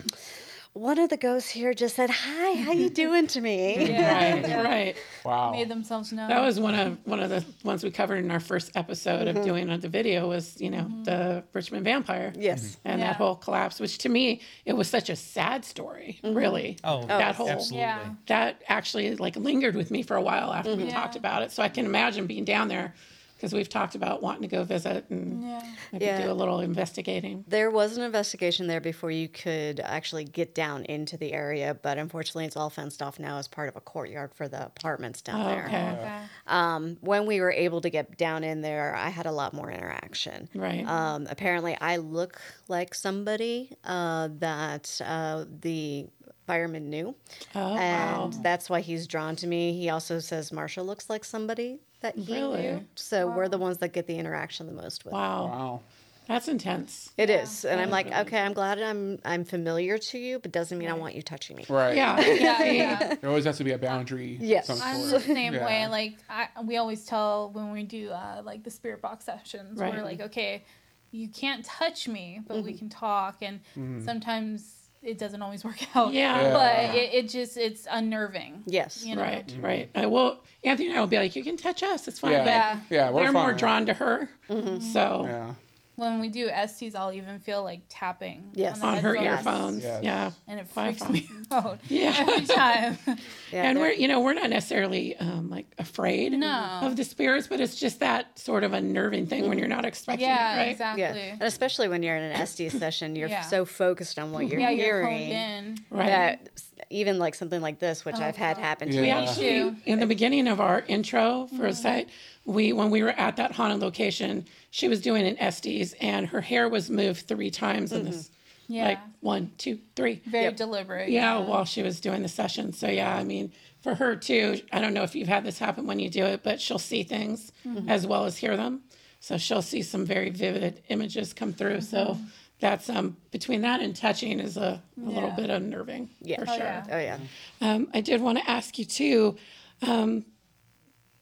One 0.73 1.01
of 1.01 1.11
the 1.11 1.17
ghosts 1.17 1.51
here 1.51 1.75
just 1.75 1.97
said, 1.97 2.11
"Hi, 2.11 2.55
how 2.63 2.71
you 2.73 2.91
doing?" 3.05 3.27
to 3.29 3.41
me. 3.41 3.77
Right. 3.99 4.47
Right. 4.71 4.95
Wow. 5.25 5.51
Made 5.53 5.69
themselves 5.69 6.13
known. 6.13 6.29
That 6.29 6.41
was 6.41 6.61
one 6.61 6.75
of 6.75 6.99
one 7.05 7.21
of 7.21 7.29
the 7.29 7.45
ones 7.65 7.83
we 7.83 7.91
covered 7.91 8.25
in 8.25 8.31
our 8.31 8.39
first 8.41 8.71
episode 8.77 9.27
of 9.27 9.37
mm-hmm. 9.37 9.45
doing 9.45 9.81
the 9.81 9.89
video 9.89 10.29
was 10.29 10.61
you 10.61 10.71
know 10.71 10.83
mm-hmm. 10.83 11.05
the 11.05 11.43
Richmond 11.53 11.85
vampire. 11.85 12.33
Yes. 12.37 12.63
Mm-hmm. 12.63 12.89
And 12.89 13.01
Yeah. 13.01 13.07
that 13.09 13.17
whole 13.17 13.35
collapse, 13.35 13.81
which 13.81 13.99
to 13.99 14.09
me 14.09 14.43
it 14.65 14.75
was 14.75 14.89
such 14.89 15.11
a 15.11 15.17
sad 15.17 15.65
story, 15.65 16.21
really. 16.23 16.79
Oh, 16.85 17.01
oh 17.03 17.07
that 17.07 17.35
whole 17.35 17.49
absolutely. 17.49 17.79
Yeah. 17.81 18.15
that 18.27 18.63
actually 18.69 19.17
like 19.17 19.37
lingered 19.37 19.75
with 19.75 19.91
me 19.91 20.03
for 20.03 20.17
a 20.17 20.23
while 20.23 20.53
after 20.53 20.77
we 20.77 20.85
Yeah. 20.85 20.95
talked 20.95 21.17
about 21.17 21.43
it. 21.43 21.51
So 21.51 21.63
I 21.63 21.69
can 21.69 21.85
imagine 21.85 22.27
being 22.27 22.45
down 22.45 22.69
there 22.69 22.95
because 23.41 23.55
we've 23.55 23.71
talked 23.71 23.95
about 23.95 24.21
wanting 24.23 24.43
to 24.43 24.49
go 24.49 24.63
visit 24.65 25.07
and 25.09 25.43
Yeah. 25.43 25.63
maybe 25.93 26.05
Yeah. 26.05 26.25
do 26.27 26.31
a 26.31 26.35
little 26.35 26.61
investigating. 26.61 27.43
There 27.49 27.71
was 27.71 27.97
an 27.97 28.03
investigation 28.03 28.67
there 28.67 28.83
before 28.83 29.11
you 29.11 29.29
could 29.29 29.81
actually 29.81 30.25
get 30.25 30.55
down 30.55 30.85
into 30.85 31.17
the 31.17 31.33
area, 31.33 31.75
but 31.81 31.97
unfortunately, 31.97 32.45
it's 32.45 32.57
all 32.57 32.69
fenced 32.69 33.01
off 33.01 33.19
now 33.19 33.39
as 33.39 33.49
part 33.49 33.71
of 33.71 33.77
a 33.77 33.81
courtyard 33.81 34.35
for 34.35 34.47
the 34.47 34.67
apartments 34.67 35.23
down 35.23 35.43
there. 35.45 35.65
Okay. 35.69 35.91
Okay. 36.01 36.19
Um, 36.49 36.99
when 37.01 37.25
we 37.25 37.41
were 37.41 37.51
able 37.53 37.81
to 37.81 37.89
get 37.89 38.19
down 38.19 38.45
in 38.45 38.61
there, 38.61 38.95
I 38.95 39.09
had 39.09 39.25
a 39.25 39.33
lot 39.33 39.55
more 39.55 39.71
interaction. 39.71 40.51
Right. 40.55 40.87
Um, 40.87 41.27
apparently, 41.31 41.79
I 41.81 41.97
look 41.97 42.43
like 42.69 42.95
somebody 42.95 43.73
uh, 43.85 44.29
that 44.39 45.01
uh, 45.03 45.47
the 45.63 46.09
fireman 46.51 46.91
knew, 46.91 47.15
oh 47.55 47.77
and 47.77 48.35
wow. 48.35 48.41
that's 48.43 48.69
why 48.69 48.81
he's 48.81 49.07
drawn 49.07 49.37
to 49.37 49.47
me. 49.47 49.73
He 49.73 49.89
also 49.91 50.19
says 50.19 50.51
Marsha 50.51 50.85
looks 50.85 51.09
like 51.09 51.25
somebody 51.25 51.79
that 52.01 52.17
he 52.17 52.33
Really? 52.35 52.63
knew. 52.63 52.85
So 52.97 53.29
we're 53.37 53.49
the 53.49 53.59
ones 53.59 53.79
that 53.79 53.93
get 53.93 54.07
the 54.07 54.17
interaction 54.17 54.67
the 54.67 54.73
most 54.85 55.05
with. 55.05 55.13
Wow. 55.15 55.47
Wow. 55.47 55.81
That's 56.29 56.47
intense. 56.47 57.11
It 57.17 57.29
is, 57.29 57.65
and 57.65 57.81
I'm 57.81 57.91
like, 57.91 58.07
okay, 58.23 58.39
I'm 58.41 58.53
glad 58.53 58.81
I'm 58.81 59.19
I'm 59.25 59.45
familiar 59.45 59.99
to 60.11 60.17
you, 60.19 60.39
but 60.39 60.53
doesn't 60.53 60.79
mean 60.79 60.89
I 60.89 60.93
want 61.05 61.15
you 61.17 61.23
touching 61.23 61.57
me. 61.57 61.65
Right. 61.69 61.97
Yeah. 61.97 62.21
Yeah. 62.21 62.63
Yeah. 62.83 63.15
There 63.21 63.31
always 63.31 63.45
has 63.47 63.57
to 63.59 63.65
be 63.65 63.73
a 63.73 63.79
boundary. 63.79 64.37
of 64.37 64.43
Yes. 64.43 64.71
I'm 64.71 65.11
the 65.11 65.19
same 65.21 65.55
Yeah. 65.55 65.67
way. 65.67 65.87
Like 65.99 66.15
I, 66.29 66.49
we 66.71 66.77
always 66.77 67.05
tell 67.05 67.51
when 67.57 67.73
we 67.73 67.83
do 67.83 68.11
uh, 68.11 68.43
like 68.45 68.63
the 68.63 68.71
spirit 68.71 69.01
box 69.03 69.25
sessions, 69.25 69.79
Right. 69.81 69.93
we're 69.93 70.05
like, 70.05 70.21
okay, 70.29 70.63
you 71.11 71.27
can't 71.43 71.65
touch 71.65 72.07
me, 72.07 72.27
but 72.47 72.59
Mm-hmm. 72.59 72.67
we 72.67 72.75
can 72.81 72.89
talk. 72.89 73.37
And 73.43 73.59
sometimes 74.05 74.80
it 75.03 75.19
doesn't 75.19 75.41
always 75.43 75.65
work 75.65 75.79
out. 75.97 76.13
Yeah. 76.13 76.41
Yeah. 76.41 76.53
But 76.53 76.95
it, 76.97 77.15
it 77.15 77.29
just 77.29 77.57
it's 77.57 77.87
unnerving. 77.91 78.63
Yes. 78.67 79.05
You 79.05 79.17
know? 79.17 79.23
Right, 79.23 79.57
right. 79.61 79.91
I 79.95 80.07
will. 80.07 80.41
Anthony 80.63 80.89
and 80.89 80.97
I 80.99 81.01
will 81.01 81.07
be 81.07 81.17
like, 81.19 81.35
you 81.37 81.43
can 81.43 81.57
touch 81.57 81.83
us. 81.83 82.07
It's 82.07 82.19
fine. 82.19 82.33
Yeah. 82.33 82.45
But 82.45 82.47
Yeah. 82.51 82.81
Yeah. 82.91 83.11
We're 83.11 83.23
they're 83.25 83.33
more 83.33 83.53
drawn 83.55 83.87
to 83.87 83.95
her. 83.95 84.29
Mm-hmm. 84.49 84.81
So 84.81 85.25
Yeah. 85.27 85.55
When 86.01 86.19
we 86.19 86.29
do 86.31 86.49
Estes, 86.49 86.95
I'll 86.95 87.13
even 87.13 87.39
feel 87.41 87.63
like 87.63 87.83
tapping 87.91 88.53
Yes. 88.55 88.81
the 88.81 88.87
on 88.87 88.99
her 88.99 89.15
earphones. 89.15 89.83
Yes. 89.85 90.03
Yeah. 90.03 90.31
and 90.49 90.59
it 90.59 90.67
Wi-Fi. 90.75 90.99
freaks 90.99 91.11
me 91.11 91.29
out 91.51 91.79
Yeah. 91.89 92.15
every 92.19 92.47
time. 92.47 92.99
Yeah, 93.53 93.65
and 93.65 93.79
we're 93.79 93.91
you 93.93 94.07
know 94.09 94.21
we're 94.21 94.33
not 94.33 94.49
necessarily 94.49 95.17
um, 95.17 95.51
like 95.51 95.67
afraid 95.79 96.33
No. 96.33 96.81
of 96.83 96.97
the 96.97 97.05
spirits, 97.05 97.49
but 97.49 97.61
it's 97.61 97.77
just 97.79 98.01
that 98.01 98.39
sort 98.39 98.65
of 98.65 98.73
unnerving 98.73 99.27
thing 99.27 99.49
when 99.49 99.59
you're 99.59 99.69
not 99.69 99.85
expecting 99.85 100.27
yeah, 100.27 100.55
it, 100.55 100.59
right? 100.59 100.69
exactly. 100.71 101.03
yeah, 101.03 101.15
and 101.33 101.43
especially 101.43 101.89
when 101.89 102.03
you're 102.03 102.17
in 102.17 102.23
an 102.23 102.33
Estes 102.33 102.73
session, 102.79 103.15
you're 103.17 103.29
Yeah. 103.29 103.43
so 103.43 103.65
focused 103.67 104.19
on 104.19 104.33
what 104.33 104.47
you're 104.49 104.61
Yeah, 104.61 104.71
you're 104.71 105.03
honed 105.03 105.17
hearing 105.19 105.31
in. 105.33 105.79
Right. 105.91 106.07
that 106.07 106.51
even 106.91 107.19
like 107.19 107.35
something 107.35 107.63
like 107.63 107.79
this, 107.79 108.05
which 108.05 108.17
oh, 108.19 108.23
I've 108.23 108.37
had 108.37 108.59
happen 108.59 108.89
to 108.89 108.95
Yeah. 108.95 109.01
We 109.01 109.07
me. 109.07 109.13
actually, 109.13 109.77
in 109.87 110.01
the 110.01 110.07
beginning 110.07 110.49
of 110.49 110.61
our 110.61 110.85
intro 110.89 111.47
for 111.57 111.67
a 111.67 111.71
mm-hmm. 111.71 111.83
site, 111.83 112.09
we 112.45 112.73
when 112.73 112.91
we 112.91 113.03
were 113.03 113.11
at 113.11 113.37
that 113.37 113.53
haunted 113.53 113.81
location, 113.81 114.45
she 114.71 114.89
was 114.89 115.01
doing 115.01 115.27
an 115.27 115.39
Estes, 115.39 115.95
and 116.01 116.27
her 116.27 116.41
hair 116.41 116.69
was 116.69 116.91
moved 116.91 117.27
three 117.29 117.51
times 117.51 117.93
in 117.93 118.05
this, 118.05 118.25
mm-hmm. 118.25 118.73
Yeah. 118.75 118.85
like 118.85 118.99
one, 119.21 119.53
two, 119.57 119.79
three. 119.97 120.21
Very 120.27 120.45
Yep. 120.45 120.57
deliberate. 120.57 121.09
Yeah, 121.09 121.39
while 121.39 121.65
she 121.65 121.83
was 121.83 122.01
doing 122.01 122.23
the 122.23 122.29
session. 122.29 122.73
So 122.73 122.89
yeah, 122.89 123.17
I 123.17 123.25
mean, 123.25 123.53
for 123.83 123.95
her 123.95 124.17
too. 124.17 124.61
I 124.73 124.81
don't 124.81 124.93
know 124.93 125.05
if 125.05 125.15
you've 125.15 125.29
had 125.29 125.45
this 125.45 125.59
happen 125.59 125.87
when 125.87 126.01
you 126.01 126.11
do 126.11 126.25
it, 126.25 126.43
but 126.43 126.61
she'll 126.61 126.79
see 126.79 127.03
things 127.05 127.53
mm-hmm. 127.67 127.89
as 127.89 128.07
well 128.07 128.25
as 128.25 128.37
hear 128.37 128.57
them. 128.57 128.83
So 129.21 129.37
she'll 129.37 129.63
see 129.63 129.83
some 129.83 130.07
very 130.07 130.31
vivid 130.31 130.83
images 130.89 131.33
come 131.33 131.53
through. 131.53 131.83
So 131.83 132.19
that's 132.61 132.89
um 132.91 133.17
between 133.31 133.63
that 133.63 133.81
and 133.81 133.97
touching 133.97 134.39
is 134.41 134.57
a, 134.57 134.83
a 135.05 135.09
little 135.09 135.31
bit 135.31 135.51
unnerving 135.51 136.11
Yeah. 136.21 136.37
for 136.45 136.51
Oh, 136.51 136.57
sure. 136.57 136.65
yeah. 136.65 136.85
Oh 136.91 136.99
yeah, 136.99 137.19
Um, 137.61 137.89
I 137.95 138.01
did 138.01 138.21
want 138.21 138.39
to 138.39 138.51
ask 138.51 138.79
you 138.79 138.85
too. 138.85 139.37
Um, 139.83 140.25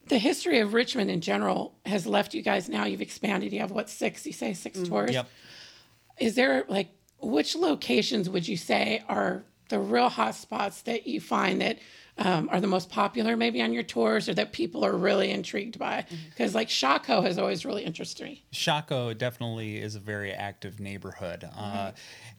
the 0.07 0.17
history 0.17 0.59
of 0.59 0.73
Richmond 0.73 1.11
in 1.11 1.21
general 1.21 1.75
has 1.85 2.07
left 2.07 2.33
you 2.33 2.41
guys 2.41 2.67
now. 2.67 2.85
You've 2.85 3.01
expanded. 3.01 3.53
You 3.53 3.59
have 3.59 3.71
what 3.71 3.89
six? 3.89 4.25
You 4.25 4.33
say 4.33 4.53
6 4.53 4.83
tours. 4.83 5.11
Yep. 5.11 5.29
Is 6.19 6.35
there 6.35 6.65
like 6.67 6.89
which 7.21 7.55
locations 7.55 8.29
would 8.29 8.47
you 8.47 8.57
say 8.57 9.03
are 9.07 9.43
the 9.69 9.79
real 9.79 10.09
hot 10.09 10.33
spots 10.35 10.81
that 10.83 11.05
you 11.05 11.21
find 11.21 11.61
that 11.61 11.77
um, 12.19 12.49
are 12.51 12.59
the 12.59 12.67
most 12.67 12.89
popular 12.89 13.37
maybe 13.37 13.61
on 13.61 13.73
your 13.73 13.83
tours 13.83 14.27
or 14.27 14.33
that 14.33 14.51
people 14.51 14.85
are 14.85 14.95
really 14.95 15.31
intrigued 15.31 15.79
by? 15.79 16.05
Because 16.29 16.53
like 16.53 16.67
Shockoe 16.67 17.23
has 17.23 17.37
always 17.37 17.65
really 17.65 17.83
interested 17.83 18.25
me. 18.25 18.43
Shockoe 18.53 19.17
definitely 19.17 19.77
is 19.77 19.95
a 19.95 19.99
very 19.99 20.31
active 20.31 20.79
neighborhood. 20.79 21.49
Uh, 21.57 21.91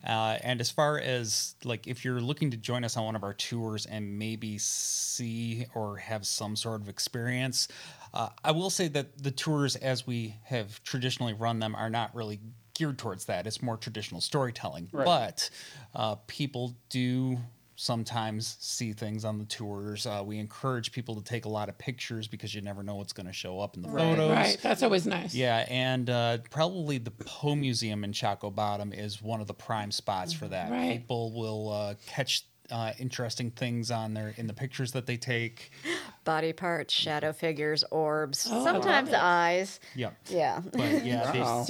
uh, 0.07 0.39
and 0.43 0.61
as 0.61 0.71
far 0.71 0.99
as 0.99 1.55
like 1.65 1.87
if 1.87 2.05
you're 2.05 2.21
looking 2.21 2.51
to 2.51 2.57
join 2.57 2.85
us 2.85 2.97
on 2.97 3.05
one 3.05 3.17
of 3.17 3.25
our 3.25 3.35
tours 3.35 3.87
and 3.87 4.19
maybe 4.19 4.59
see 4.59 5.67
or 5.75 5.97
have 5.97 6.27
some 6.27 6.57
sort 6.57 6.83
of 6.83 6.89
experience, 6.89 7.69
uh, 8.13 8.29
I 8.45 8.53
will 8.53 8.71
say 8.71 8.89
that 8.89 9.23
the 9.23 9.31
tours 9.31 9.77
as 9.77 10.07
we 10.07 10.37
have 10.45 10.83
traditionally 10.85 11.33
run 11.33 11.59
them 11.59 11.75
are 11.75 11.91
not 11.91 12.15
really 12.15 12.41
geared 12.75 12.99
towards 12.99 13.27
that. 13.27 13.47
It's 13.47 13.63
more 13.63 13.77
traditional 13.77 14.21
storytelling. 14.21 14.89
But 15.05 15.51
uh, 15.95 16.17
people 16.27 16.75
do 16.89 17.39
sometimes 17.85 18.57
see 18.61 18.93
things 18.93 19.25
on 19.25 19.39
the 19.39 19.45
tours. 19.47 20.07
Uh, 20.07 20.23
we 20.25 20.39
encourage 20.39 20.93
people 20.93 21.15
to 21.17 21.23
take 21.25 21.47
a 21.47 21.49
lot 21.49 21.71
of 21.71 21.79
pictures 21.79 22.29
because 22.29 22.55
you 22.55 22.61
never 22.61 22.83
know 22.83 22.97
what's 22.97 23.15
going 23.15 23.27
to 23.27 23.33
show 23.33 23.59
up 23.59 23.75
in 23.75 23.83
the 23.83 23.89
photos. 23.89 24.31
Right. 24.31 24.59
That's 24.63 24.83
always 24.83 25.07
nice. 25.07 25.35
Yeah, 25.35 25.65
and 25.69 26.11
uh, 26.11 26.39
probably 26.51 26.99
the 26.99 27.11
Poe 27.11 27.55
Museum 27.57 28.05
in 28.05 28.13
Shockoe 28.13 28.55
Bottom 28.55 28.93
is 28.93 29.23
one 29.23 29.41
of 29.41 29.47
the 29.47 29.55
prime 29.55 29.91
spots 29.91 30.33
for 30.35 30.47
that. 30.49 30.71
Right. 30.71 30.99
People 30.99 31.33
will 31.33 31.71
uh, 31.73 31.95
catch 32.07 32.45
uh, 32.71 32.93
interesting 32.99 33.51
things 33.51 33.91
on 33.91 34.13
there 34.13 34.35
in 34.37 34.47
the 34.47 34.53
pictures 34.53 34.93
that 34.93 35.07
they 35.07 35.17
take. 35.17 35.71
Body 36.25 36.53
parts, 36.53 36.93
shadow 36.93 37.33
figures, 37.33 37.83
orbs, 37.91 38.47
Oh, 38.49 38.63
sometimes 38.63 39.11
eyes. 39.15 39.81
Yep. 39.97 40.15
Yeah. 40.29 40.61
But 40.73 41.05
yeah, 41.05 41.33
they- 41.33 41.41
Wow. 41.41 41.67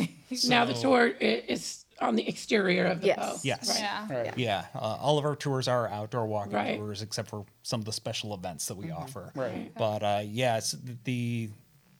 Now 0.48 0.64
the 0.64 0.74
tour 0.74 1.06
i- 1.20 1.24
is 1.48 1.84
on 2.00 2.16
the 2.16 2.26
exterior 2.28 2.86
of 2.86 3.00
the 3.00 3.08
Yes. 3.08 3.18
Poe. 3.18 3.38
Yes. 3.42 3.68
Right. 3.68 3.78
Yeah. 3.80 4.08
Right. 4.22 4.38
yeah, 4.38 4.64
uh, 4.74 4.78
all 4.78 5.18
of 5.18 5.24
our 5.24 5.36
tours 5.36 5.68
are 5.68 5.88
outdoor 5.88 6.26
walking 6.26 6.52
Right. 6.54 6.78
tours, 6.78 7.02
except 7.02 7.28
for 7.28 7.44
some 7.62 7.80
of 7.80 7.84
the 7.84 7.92
special 7.92 8.34
events 8.34 8.66
that 8.66 8.76
we 8.76 8.90
offer. 8.90 9.32
Right. 9.34 9.70
But 9.76 10.02
uh, 10.02 10.22
yes, 10.24 10.74
the 11.04 11.50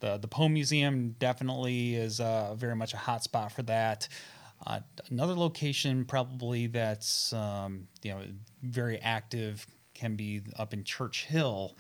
the 0.01 0.17
the 0.19 0.29
Poe 0.29 0.49
Museum 0.49 1.15
definitely 1.19 1.95
is 1.95 2.21
uh, 2.21 2.55
very 2.55 2.75
much 2.75 2.95
a 2.95 2.97
hot 2.97 3.23
spot 3.23 3.53
for 3.53 3.63
that. 3.65 4.09
Uh, 4.67 4.81
another 5.11 5.35
location 5.35 6.05
probably 6.05 6.67
that's 6.67 7.33
um, 7.35 7.87
you 8.03 8.11
know 8.13 8.23
very 8.63 8.99
active 8.99 9.67
can 9.95 10.17
be 10.17 10.41
up 10.59 10.73
in 10.73 10.85
Church 10.85 11.27
Hill. 11.27 11.77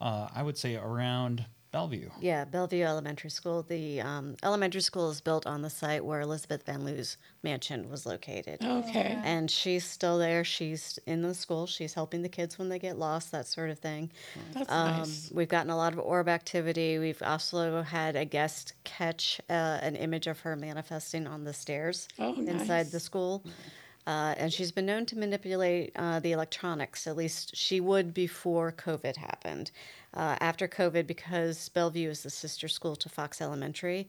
Uh, 0.00 0.28
I 0.34 0.42
would 0.42 0.58
say 0.58 0.76
around 0.76 1.46
Bellevue. 1.72 2.10
Yeah, 2.20 2.44
Bellevue 2.44 2.84
Elementary 2.84 3.30
School. 3.30 3.62
The 3.62 4.02
um, 4.02 4.36
elementary 4.42 4.82
school 4.82 5.10
is 5.10 5.22
built 5.22 5.46
on 5.46 5.62
the 5.62 5.70
site 5.70 6.04
where 6.04 6.20
Elizabeth 6.20 6.64
Van 6.66 6.84
Lew's 6.84 7.16
mansion 7.42 7.88
was 7.90 8.04
located. 8.04 8.62
Okay. 8.62 9.18
And 9.24 9.50
she's 9.50 9.84
still 9.84 10.18
there. 10.18 10.44
She's 10.44 10.98
in 11.06 11.22
the 11.22 11.32
school. 11.34 11.66
She's 11.66 11.94
helping 11.94 12.20
the 12.20 12.28
kids 12.28 12.58
when 12.58 12.68
they 12.68 12.78
get 12.78 12.98
lost, 12.98 13.32
that 13.32 13.46
sort 13.46 13.70
of 13.70 13.78
thing. 13.78 14.10
That's 14.52 14.70
Um, 14.70 14.98
nice. 14.98 15.30
We've 15.34 15.48
gotten 15.48 15.70
a 15.70 15.76
lot 15.76 15.94
of 15.94 15.98
orb 15.98 16.28
activity. 16.28 16.98
We've 16.98 17.22
also 17.22 17.80
had 17.82 18.16
a 18.16 18.26
guest 18.26 18.74
catch 18.84 19.40
uh, 19.48 19.54
an 19.80 19.96
image 19.96 20.26
of 20.26 20.40
her 20.40 20.54
manifesting 20.56 21.26
on 21.26 21.44
the 21.44 21.54
stairs 21.54 22.06
Oh, 22.18 22.34
inside 22.34 22.68
nice. 22.68 22.90
the 22.92 23.00
school. 23.00 23.42
Uh, 24.06 24.34
and 24.36 24.52
she's 24.52 24.72
been 24.72 24.86
known 24.86 25.06
to 25.06 25.16
manipulate 25.18 25.92
uh, 25.96 26.18
the 26.20 26.32
electronics. 26.32 27.06
At 27.06 27.16
least 27.16 27.54
she 27.56 27.80
would 27.80 28.12
before 28.12 28.72
COVID 28.72 29.16
happened. 29.16 29.70
Uh, 30.14 30.36
after 30.40 30.66
COVID, 30.68 31.06
because 31.06 31.68
Bellevue 31.68 32.10
is 32.10 32.22
the 32.22 32.30
sister 32.30 32.68
school 32.68 32.96
to 32.96 33.08
Fox 33.08 33.40
Elementary, 33.40 34.08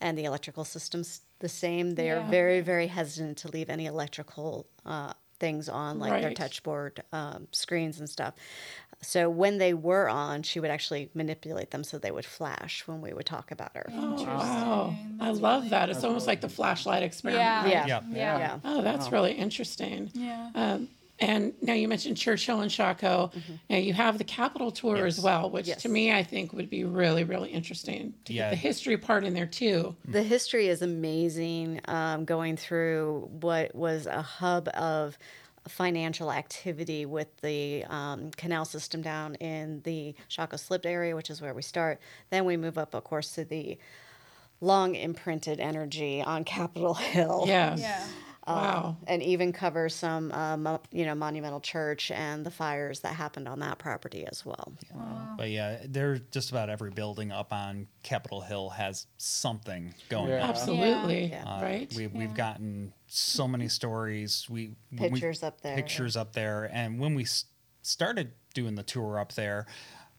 and 0.00 0.16
the 0.18 0.24
electrical 0.24 0.64
system's 0.64 1.20
the 1.40 1.48
same, 1.48 1.94
they 1.94 2.10
are 2.10 2.20
very, 2.30 2.60
very 2.60 2.86
hesitant 2.86 3.36
to 3.38 3.48
leave 3.48 3.68
any 3.70 3.86
electrical 3.86 4.66
uh, 4.86 5.12
things 5.38 5.68
on, 5.68 5.98
like 5.98 6.12
their 6.20 6.30
Right. 6.30 6.36
touchboard 6.36 7.02
um, 7.12 7.48
screens 7.52 7.98
and 8.00 8.08
stuff. 8.08 8.34
So 9.06 9.28
when 9.30 9.58
they 9.58 9.74
were 9.74 10.08
on, 10.08 10.42
she 10.42 10.60
would 10.60 10.70
actually 10.70 11.10
manipulate 11.14 11.70
them 11.70 11.84
so 11.84 11.98
they 11.98 12.10
would 12.10 12.24
flash 12.26 12.86
when 12.86 13.00
we 13.00 13.12
would 13.12 13.26
talk 13.26 13.50
about 13.50 13.70
her. 13.76 13.86
Oh, 13.92 14.24
wow. 14.24 14.94
I 15.20 15.30
love 15.30 15.70
that. 15.70 15.90
It's 15.90 16.04
almost 16.04 16.26
like 16.26 16.40
the 16.40 16.48
flashlight 16.48 17.02
experiment. 17.02 17.42
Yeah. 17.44 17.66
Yeah. 17.66 17.86
Yeah. 17.86 18.02
Yeah. 18.12 18.38
Yeah. 18.38 18.58
Oh, 18.64 18.82
that's 18.82 19.12
really 19.12 19.32
interesting. 19.32 20.10
Yeah. 20.14 20.50
Um, 20.54 20.88
and 21.20 21.52
now 21.62 21.74
you 21.74 21.86
mentioned 21.86 22.16
Church 22.16 22.44
Hill 22.44 22.60
and 22.60 22.70
Shockoe. 22.70 23.30
Now 23.70 23.76
you 23.76 23.92
have 23.92 24.18
the 24.18 24.24
Capitol 24.24 24.72
tour 24.72 25.06
as 25.06 25.20
well, 25.20 25.48
which 25.48 25.68
Yes. 25.68 25.82
to 25.82 25.88
me 25.88 26.12
I 26.12 26.24
think 26.24 26.52
would 26.52 26.68
be 26.68 26.82
really, 26.82 27.22
really 27.22 27.50
interesting 27.50 28.14
to 28.24 28.32
Yeah. 28.32 28.50
get 28.50 28.50
the 28.50 28.56
history 28.56 28.96
part 28.96 29.22
in 29.24 29.32
there 29.32 29.46
too. 29.46 29.94
The 30.08 30.24
history 30.24 30.66
is 30.66 30.82
amazing. 30.82 31.80
Um, 31.86 32.24
going 32.24 32.56
through 32.56 33.28
what 33.40 33.74
was 33.76 34.06
a 34.06 34.22
hub 34.22 34.68
of 34.74 35.16
financial 35.68 36.30
activity 36.30 37.06
with 37.06 37.28
the 37.40 37.84
um, 37.84 38.30
canal 38.32 38.64
system 38.64 39.02
down 39.02 39.34
in 39.36 39.80
the 39.82 40.14
Shockoe 40.28 40.58
Slip 40.58 40.84
area, 40.84 41.16
which 41.16 41.30
is 41.30 41.40
where 41.40 41.54
we 41.54 41.62
start. 41.62 42.00
Then 42.30 42.44
we 42.44 42.56
move 42.56 42.76
up, 42.78 42.94
of 42.94 43.04
course, 43.04 43.32
to 43.32 43.44
the 43.44 43.78
long 44.60 44.94
imprinted 44.94 45.60
energy 45.60 46.22
on 46.22 46.44
Capitol 46.44 46.94
Hill. 46.94 47.44
Yes. 47.46 47.80
Yeah. 47.80 48.04
Wow. 48.46 48.96
and 49.06 49.22
even 49.22 49.52
cover 49.52 49.88
some, 49.88 50.30
uh, 50.32 50.56
mo- 50.56 50.80
you 50.90 51.04
know, 51.06 51.14
monumental 51.14 51.60
church 51.60 52.10
and 52.10 52.44
the 52.44 52.50
fires 52.50 53.00
that 53.00 53.14
happened 53.14 53.48
on 53.48 53.60
that 53.60 53.78
property 53.78 54.26
as 54.26 54.44
well. 54.44 54.72
But 55.36 55.50
yeah, 55.50 55.78
there 55.86 56.18
just 56.18 56.50
about 56.50 56.68
every 56.70 56.90
building 56.90 57.32
up 57.32 57.52
on 57.52 57.86
Capitol 58.02 58.40
Hill 58.42 58.70
has 58.70 59.06
something 59.16 59.94
going 60.08 60.30
Yeah. 60.30 60.42
on. 60.44 60.50
Absolutely. 60.50 61.26
Yeah. 61.26 61.44
Uh, 61.44 61.62
Right. 61.62 61.92
We, 61.96 62.06
We've 62.08 62.34
gotten 62.34 62.92
so 63.06 63.48
many 63.48 63.68
stories. 63.68 64.46
We 64.50 64.74
when 64.90 65.12
we- 65.12 65.20
Pictures 65.20 65.42
up 65.42 65.60
there. 65.62 65.76
Pictures 65.76 66.16
up 66.16 66.32
there, 66.34 66.68
and 66.72 66.98
when 67.00 67.14
we 67.14 67.22
s- 67.22 67.46
started 67.82 68.32
doing 68.54 68.74
the 68.74 68.82
tour 68.82 69.18
up 69.18 69.32
there, 69.34 69.66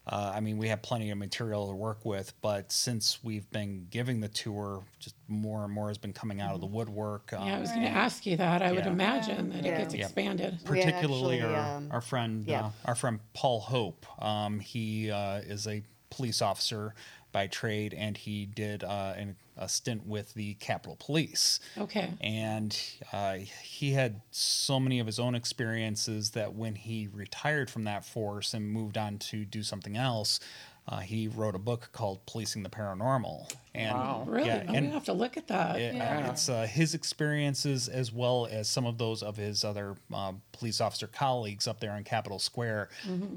uh, 0.06 0.32
I 0.34 0.40
mean, 0.40 0.56
we 0.56 0.68
have 0.68 0.82
plenty 0.82 1.10
of 1.10 1.18
material 1.18 1.68
to 1.68 1.74
work 1.74 2.04
with. 2.04 2.32
But 2.40 2.70
since 2.70 3.24
we've 3.24 3.50
been 3.50 3.88
giving 3.90 4.20
the 4.20 4.28
tour, 4.28 4.84
just 5.00 5.16
more 5.26 5.64
and 5.64 5.72
more 5.72 5.88
has 5.88 5.98
been 5.98 6.12
coming 6.12 6.40
out 6.40 6.54
of 6.54 6.60
the 6.60 6.66
woodwork. 6.66 7.32
Um, 7.32 7.46
Yeah, 7.46 7.56
I 7.56 7.60
was 7.60 7.70
going 7.70 7.82
to 7.82 7.88
ask 7.90 8.24
you 8.24 8.36
that. 8.36 8.62
I 8.62 8.70
would 8.72 8.84
Yeah. 8.84 8.92
imagine 8.92 9.50
that 9.50 9.64
Yeah. 9.64 9.72
it 9.72 9.78
gets 9.78 9.94
Yeah. 9.94 10.04
expanded. 10.04 10.60
Particularly 10.64 11.40
actually, 11.40 11.42
our, 11.42 11.76
um, 11.76 11.88
our 11.90 12.00
friend 12.00 12.44
yeah. 12.46 12.66
uh, 12.66 12.70
our 12.84 12.94
friend 12.94 13.18
Paul 13.34 13.60
Hope. 13.60 14.06
Um, 14.22 14.60
he 14.60 15.10
uh, 15.10 15.38
is 15.38 15.66
a 15.66 15.82
police 16.10 16.40
officer 16.40 16.94
by 17.32 17.48
trade, 17.48 17.92
and 17.92 18.16
he 18.16 18.46
did 18.46 18.84
uh, 18.84 19.14
an, 19.16 19.36
a 19.56 19.68
stint 19.68 20.06
with 20.06 20.34
the 20.34 20.54
Capitol 20.54 20.96
Police. 21.00 21.60
Okay. 21.78 22.10
And 22.20 22.78
uh, 23.12 23.36
he 23.62 23.92
had 23.92 24.20
so 24.30 24.78
many 24.78 24.98
of 25.00 25.06
his 25.06 25.18
own 25.18 25.34
experiences 25.34 26.30
that 26.32 26.54
when 26.54 26.74
he 26.74 27.08
retired 27.12 27.70
from 27.70 27.84
that 27.84 28.04
force 28.04 28.54
and 28.54 28.68
moved 28.70 28.96
on 28.98 29.18
to 29.18 29.44
do 29.44 29.62
something 29.62 29.96
else, 29.96 30.40
uh, 30.88 30.98
he 31.00 31.26
wrote 31.26 31.54
a 31.56 31.58
book 31.58 31.88
called 31.92 32.24
Policing 32.26 32.62
the 32.62 32.68
Paranormal. 32.70 33.50
And 33.74 33.92
Wow. 33.96 34.24
Really? 34.28 34.46
yeah, 34.46 34.58
I'm 34.60 34.66
going 34.68 34.84
to 34.84 34.90
have 34.90 35.04
to 35.06 35.12
look 35.14 35.36
at 35.36 35.48
that. 35.48 35.80
it- 35.80 35.94
Yeah. 35.94 36.30
It's 36.30 36.48
uh, 36.48 36.66
his 36.66 36.94
experiences 36.94 37.88
as 37.88 38.12
well 38.12 38.46
as 38.50 38.68
some 38.68 38.86
of 38.86 38.96
those 38.98 39.22
of 39.22 39.36
his 39.36 39.64
other 39.64 39.96
um, 40.14 40.42
police 40.52 40.80
officer 40.80 41.06
colleagues 41.08 41.66
up 41.66 41.80
there 41.80 41.96
in 41.96 42.04
Capitol 42.04 42.38
Square, 42.38 42.90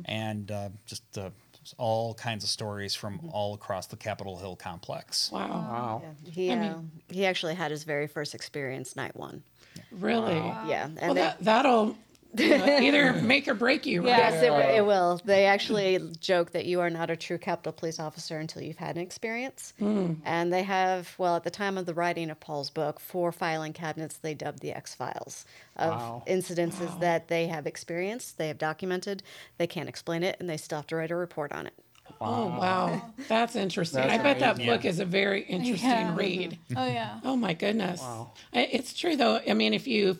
and 0.06 0.52
uh, 0.52 0.70
just 0.86 1.18
uh, 1.18 1.30
all 1.78 2.14
kinds 2.14 2.44
of 2.44 2.50
stories 2.50 2.96
from 2.96 3.20
all 3.32 3.54
across 3.54 3.88
the 3.88 3.96
Capitol 3.98 4.38
Hill 4.38 4.56
complex. 4.56 5.32
Wow. 5.32 5.48
Wow. 5.50 6.02
He, 6.30 6.52
I 6.52 6.56
mean- 6.56 6.72
uh, 6.72 6.82
he 7.14 7.26
actually 7.26 7.56
had 7.56 7.72
his 7.72 7.84
very 7.84 8.08
first 8.08 8.34
experience 8.34 8.96
night 8.96 9.16
one. 9.16 9.44
Really? 9.92 10.36
Yeah. 10.36 10.86
And 10.86 10.98
Well, 11.02 11.14
they- 11.14 11.22
that, 11.22 11.44
that'll 11.44 11.86
you 11.86 11.90
know, 11.92 11.96
either 12.38 13.14
make 13.22 13.48
or 13.48 13.54
break 13.54 13.86
you, 13.86 14.02
right? 14.02 14.08
Yes, 14.10 14.44
it, 14.44 14.52
it 14.78 14.86
will. 14.86 15.20
They 15.26 15.46
actually 15.46 16.00
joke 16.20 16.52
that 16.52 16.66
you 16.66 16.80
are 16.80 16.90
not 16.90 17.10
a 17.10 17.16
true 17.16 17.38
Capitol 17.38 17.72
Police 17.74 18.00
officer 18.00 18.38
until 18.38 18.62
you've 18.62 18.78
had 18.78 18.96
an 18.98 19.02
experience. 19.02 19.74
Hmm. 19.80 20.14
And 20.24 20.52
they 20.54 20.64
have, 20.64 21.14
well, 21.18 21.36
at 21.36 21.44
the 21.44 21.50
time 21.50 21.78
of 21.78 21.86
the 21.86 21.94
writing 21.94 22.30
of 22.30 22.40
Paul's 22.40 22.70
book, 22.70 23.00
four 23.00 23.32
filing 23.32 23.74
cabinets 23.74 24.18
they 24.18 24.34
dubbed 24.34 24.60
the 24.60 24.72
X 24.72 24.94
Files 24.94 25.46
of 25.76 25.92
Wow. 25.92 26.24
incidences 26.28 27.00
that 27.00 27.28
they 27.30 27.48
have 27.48 27.66
experienced, 27.66 28.38
they 28.38 28.48
have 28.48 28.58
documented, 28.58 29.24
they 29.58 29.68
can't 29.68 29.90
explain 29.90 30.24
it, 30.24 30.38
and 30.40 30.50
they 30.50 30.58
still 30.58 30.78
have 30.80 30.88
to 30.88 30.96
write 30.96 31.12
a 31.12 31.16
report 31.16 31.52
on 31.52 31.66
it. 31.68 31.74
Oh, 32.22 32.48
wow. 32.48 33.02
That's 33.28 33.56
interesting. 33.56 34.02
That's 34.02 34.14
I 34.14 34.18
bet 34.24 34.40
that 34.40 34.56
amazing. 34.56 34.74
book 34.74 34.84
is 34.86 35.00
a 35.00 35.06
very 35.06 35.44
interesting 35.44 35.90
Yeah. 35.90 36.16
read. 36.16 36.58
Mm-hmm. 36.70 36.78
Oh 36.78 36.86
yeah. 36.88 37.20
Oh, 37.24 37.36
my 37.36 37.54
goodness. 37.54 38.02
Wow. 38.02 38.32
It's 38.52 38.94
true, 38.94 39.16
though. 39.16 39.40
I 39.48 39.54
mean, 39.54 39.74
if 39.76 39.88
you 39.88 40.18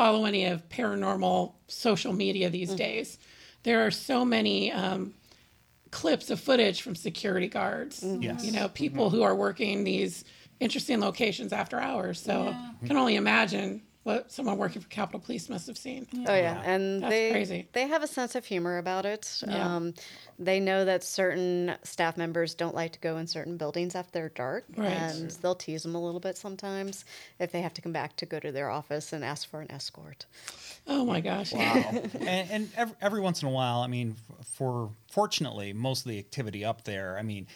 follow 0.00 0.24
any 0.24 0.46
of 0.46 0.66
paranormal 0.70 1.52
social 1.68 2.14
media 2.14 2.48
these 2.48 2.70
mm. 2.70 2.76
days, 2.78 3.18
there 3.64 3.86
are 3.86 3.90
so 3.90 4.24
many 4.24 4.72
um, 4.72 5.12
clips 5.90 6.30
of 6.30 6.40
footage 6.40 6.80
from 6.80 6.94
security 6.94 7.48
guards. 7.48 8.00
Mm. 8.00 8.22
Yes. 8.22 8.42
You 8.42 8.52
know, 8.52 8.64
mm-hmm. 8.64 8.72
people 8.72 9.10
who 9.10 9.22
are 9.22 9.34
working 9.34 9.84
these 9.84 10.24
interesting 10.58 11.00
locations 11.00 11.52
after 11.52 11.78
hours. 11.78 12.18
So 12.18 12.54
I 12.82 12.86
can 12.86 12.96
only 12.96 13.16
imagine 13.16 13.82
what 14.02 14.32
someone 14.32 14.56
working 14.56 14.80
for 14.80 14.88
Capitol 14.88 15.20
Police 15.20 15.48
must 15.50 15.66
have 15.66 15.76
seen. 15.76 16.06
Oh 16.26 16.34
yeah, 16.34 16.62
and 16.64 17.02
That's 17.02 17.10
they 17.10 17.30
crazy. 17.30 17.68
they 17.72 17.86
have 17.88 18.02
a 18.02 18.06
sense 18.06 18.34
of 18.34 18.44
humor 18.46 18.78
about 18.78 19.04
it. 19.04 19.42
Yeah. 19.46 19.76
Um, 19.76 19.94
they 20.38 20.58
know 20.58 20.86
that 20.86 21.04
certain 21.04 21.74
staff 21.82 22.16
members 22.16 22.54
don't 22.54 22.74
like 22.74 22.92
to 22.92 22.98
go 23.00 23.18
in 23.18 23.26
certain 23.26 23.58
buildings 23.58 23.94
after 23.94 24.10
they're 24.12 24.28
dark, 24.30 24.64
Right. 24.74 24.86
and 24.90 25.30
they'll 25.42 25.54
tease 25.54 25.82
them 25.82 25.94
a 25.94 26.02
little 26.02 26.20
bit 26.20 26.38
sometimes 26.38 27.04
if 27.38 27.52
they 27.52 27.60
have 27.60 27.74
to 27.74 27.82
come 27.82 27.92
back 27.92 28.16
to 28.16 28.26
go 28.26 28.40
to 28.40 28.50
their 28.50 28.70
office 28.70 29.12
and 29.12 29.22
ask 29.22 29.48
for 29.48 29.60
an 29.60 29.70
escort. 29.70 30.24
Oh 30.86 31.04
my 31.04 31.20
gosh. 31.20 31.52
and, 31.54 32.10
and 32.24 32.68
every, 32.76 32.94
every 33.02 33.20
once 33.20 33.42
in 33.42 33.48
a 33.48 33.52
while, 33.52 33.80
I 33.80 33.86
mean, 33.86 34.16
for 34.54 34.90
fortunately, 35.10 35.74
most 35.74 36.06
of 36.06 36.10
the 36.10 36.18
activity 36.18 36.64
up 36.64 36.84
there, 36.84 37.18
I 37.18 37.22
mean, 37.22 37.46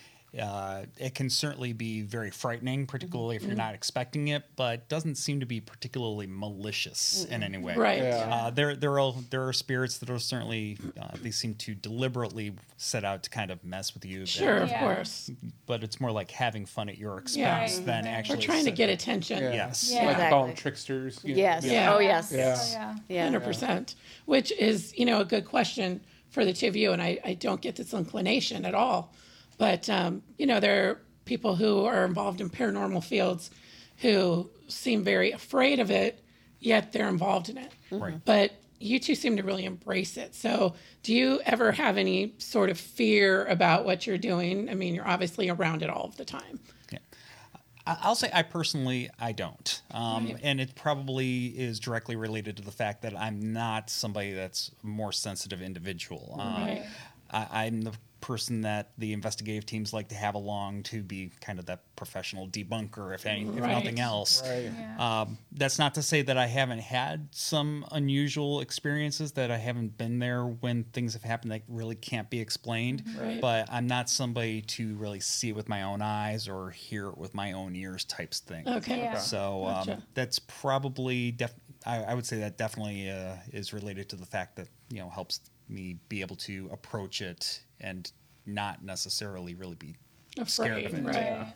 uh, 0.40 0.84
it 0.96 1.14
can 1.14 1.30
certainly 1.30 1.72
be 1.72 2.02
very 2.02 2.30
frightening, 2.30 2.86
particularly 2.86 3.36
if 3.36 3.42
you're 3.42 3.54
not 3.54 3.74
expecting 3.74 4.28
it, 4.28 4.42
but 4.56 4.88
doesn't 4.88 5.14
seem 5.16 5.40
to 5.40 5.46
be 5.46 5.60
particularly 5.60 6.26
malicious 6.26 7.24
in 7.26 7.42
any 7.42 7.58
way. 7.58 7.74
Right. 7.76 8.02
Yeah. 8.02 8.28
Uh, 8.30 8.50
there, 8.50 8.74
there 8.74 8.98
are 8.98 9.12
there 9.30 9.46
are 9.46 9.52
spirits 9.52 9.98
that 9.98 10.10
are 10.10 10.18
certainly 10.18 10.78
uh, 11.00 11.08
they 11.22 11.30
seem 11.30 11.54
to 11.56 11.74
deliberately 11.74 12.52
set 12.76 13.04
out 13.04 13.22
to 13.24 13.30
kind 13.30 13.50
of 13.50 13.62
mess 13.64 13.94
with 13.94 14.04
you. 14.04 14.26
Sure, 14.26 14.58
of 14.58 14.68
Yeah. 14.70 14.80
course. 14.80 15.30
but 15.66 15.82
it's 15.84 16.00
more 16.00 16.10
like 16.10 16.30
having 16.30 16.66
fun 16.66 16.88
at 16.88 16.98
your 16.98 17.18
expense 17.18 17.76
Right. 17.76 17.86
than 17.86 18.04
We're 18.04 18.10
actually 18.10 18.36
We're 18.36 18.42
trying 18.42 18.58
to 18.64 18.70
set- 18.70 18.76
get 18.76 18.90
attention. 18.90 19.42
Yeah. 19.42 19.52
Yes. 19.52 19.90
Yeah. 19.92 20.06
Like 20.06 20.16
they 20.18 20.28
call 20.30 20.46
them 20.46 20.56
tricksters. 20.56 21.20
you 21.22 21.34
know? 21.34 21.40
Yes. 21.40 21.64
Yeah. 21.64 21.94
Oh 21.94 21.98
yes. 22.00 22.32
Yeah. 22.32 22.56
Oh, 22.58 22.72
yeah. 22.72 22.96
Yeah. 23.08 23.24
Hundred 23.24 23.44
percent, 23.44 23.94
which 24.26 24.50
is 24.52 24.92
you 24.98 25.04
know 25.06 25.20
a 25.20 25.24
good 25.24 25.44
question 25.44 26.00
for 26.30 26.44
the 26.44 26.52
two 26.52 26.66
of 26.66 26.74
you, 26.74 26.90
and 26.92 27.00
I, 27.00 27.18
I 27.24 27.34
don't 27.34 27.60
get 27.60 27.76
this 27.76 27.94
inclination 27.94 28.64
at 28.64 28.74
all, 28.74 29.12
but 29.58 29.88
um, 29.90 30.22
you 30.38 30.46
know 30.46 30.60
there 30.60 30.90
are 30.90 31.00
people 31.24 31.56
who 31.56 31.84
are 31.84 32.04
involved 32.04 32.40
in 32.40 32.50
paranormal 32.50 33.02
fields 33.02 33.50
who 33.98 34.50
seem 34.68 35.02
very 35.04 35.30
afraid 35.32 35.78
of 35.80 35.90
it, 35.90 36.22
yet 36.60 36.92
they're 36.92 37.08
involved 37.08 37.48
in 37.48 37.56
it. 37.58 37.72
Right. 37.90 38.20
But 38.24 38.52
you 38.80 38.98
two 38.98 39.14
seem 39.14 39.36
to 39.36 39.42
really 39.42 39.64
embrace 39.64 40.16
it. 40.16 40.34
So, 40.34 40.74
do 41.02 41.14
you 41.14 41.40
ever 41.46 41.72
have 41.72 41.96
any 41.96 42.34
sort 42.38 42.68
of 42.70 42.78
fear 42.78 43.44
about 43.46 43.84
what 43.86 44.06
you're 44.06 44.18
doing? 44.18 44.68
I 44.68 44.74
mean, 44.74 44.94
you're 44.94 45.06
obviously 45.08 45.48
around 45.48 45.82
it 45.82 45.88
all 45.88 46.04
of 46.04 46.16
the 46.16 46.24
time. 46.24 46.60
I- 47.86 47.98
I'll 48.00 48.14
say 48.14 48.30
I 48.32 48.42
personally 48.42 49.10
I 49.20 49.32
don't, 49.32 49.82
um, 49.90 50.24
Right. 50.26 50.36
and 50.42 50.58
it 50.58 50.74
probably 50.74 51.48
is 51.48 51.78
directly 51.78 52.16
related 52.16 52.56
to 52.56 52.62
the 52.62 52.70
fact 52.70 53.02
that 53.02 53.14
I'm 53.14 53.52
not 53.52 53.90
somebody 53.90 54.32
that's 54.32 54.70
a 54.82 54.86
more 54.86 55.12
sensitive 55.12 55.60
individual. 55.60 56.36
Um, 56.40 56.62
Right. 56.62 56.86
I, 57.30 57.64
I'm 57.66 57.82
the 57.82 57.92
person 58.24 58.62
that 58.62 58.90
the 58.96 59.12
investigative 59.12 59.66
teams 59.66 59.92
like 59.92 60.08
to 60.08 60.14
have 60.14 60.34
along 60.34 60.82
to 60.82 61.02
be 61.02 61.30
kind 61.42 61.58
of 61.58 61.66
that 61.66 61.82
professional 61.94 62.48
debunker, 62.48 63.14
if 63.14 63.26
any, 63.26 63.42
if 63.42 63.56
nothing 63.56 64.00
else. 64.00 64.40
Right. 64.40 64.72
Yeah. 64.74 65.20
Um, 65.20 65.36
that's 65.52 65.78
not 65.78 65.94
to 65.96 66.02
say 66.02 66.22
that 66.22 66.38
I 66.38 66.46
haven't 66.46 66.78
had 66.78 67.28
some 67.32 67.84
unusual 67.92 68.62
experiences 68.62 69.32
that 69.32 69.50
I 69.50 69.58
haven't 69.58 69.98
been 69.98 70.20
there 70.20 70.46
when 70.46 70.84
things 70.84 71.12
have 71.12 71.22
happened 71.22 71.52
that 71.52 71.64
really 71.68 71.96
can't 71.96 72.30
be 72.30 72.40
explained. 72.40 73.02
Right. 73.20 73.42
But 73.42 73.68
I'm 73.70 73.86
not 73.86 74.08
somebody 74.08 74.62
to 74.62 74.94
really 74.94 75.20
see 75.20 75.50
it 75.50 75.54
with 75.54 75.68
my 75.68 75.82
own 75.82 76.00
eyes 76.00 76.48
or 76.48 76.70
hear 76.70 77.08
it 77.08 77.18
with 77.18 77.34
my 77.34 77.52
own 77.52 77.76
ears 77.76 78.04
types 78.06 78.40
thing. 78.40 78.66
Okay. 78.66 79.00
Yeah. 79.00 79.18
So 79.18 79.66
um, 79.66 79.86
Gotcha. 79.86 80.02
that's 80.14 80.38
probably 80.38 81.32
def- 81.32 81.52
I, 81.84 82.04
I 82.04 82.14
would 82.14 82.24
say 82.24 82.38
that 82.38 82.56
definitely 82.56 83.10
uh, 83.10 83.34
is 83.52 83.74
related 83.74 84.08
to 84.08 84.16
the 84.16 84.24
fact 84.24 84.56
that 84.56 84.68
you 84.88 85.00
know 85.00 85.10
helps 85.10 85.40
me 85.68 85.96
be 86.08 86.20
able 86.20 86.36
to 86.36 86.68
approach 86.72 87.20
it 87.20 87.62
and 87.80 88.10
not 88.46 88.82
necessarily 88.84 89.54
really 89.54 89.76
be 89.76 89.96
scared 90.46 90.84
of 90.84 90.94
it. 90.94 91.04
right. 91.04 91.46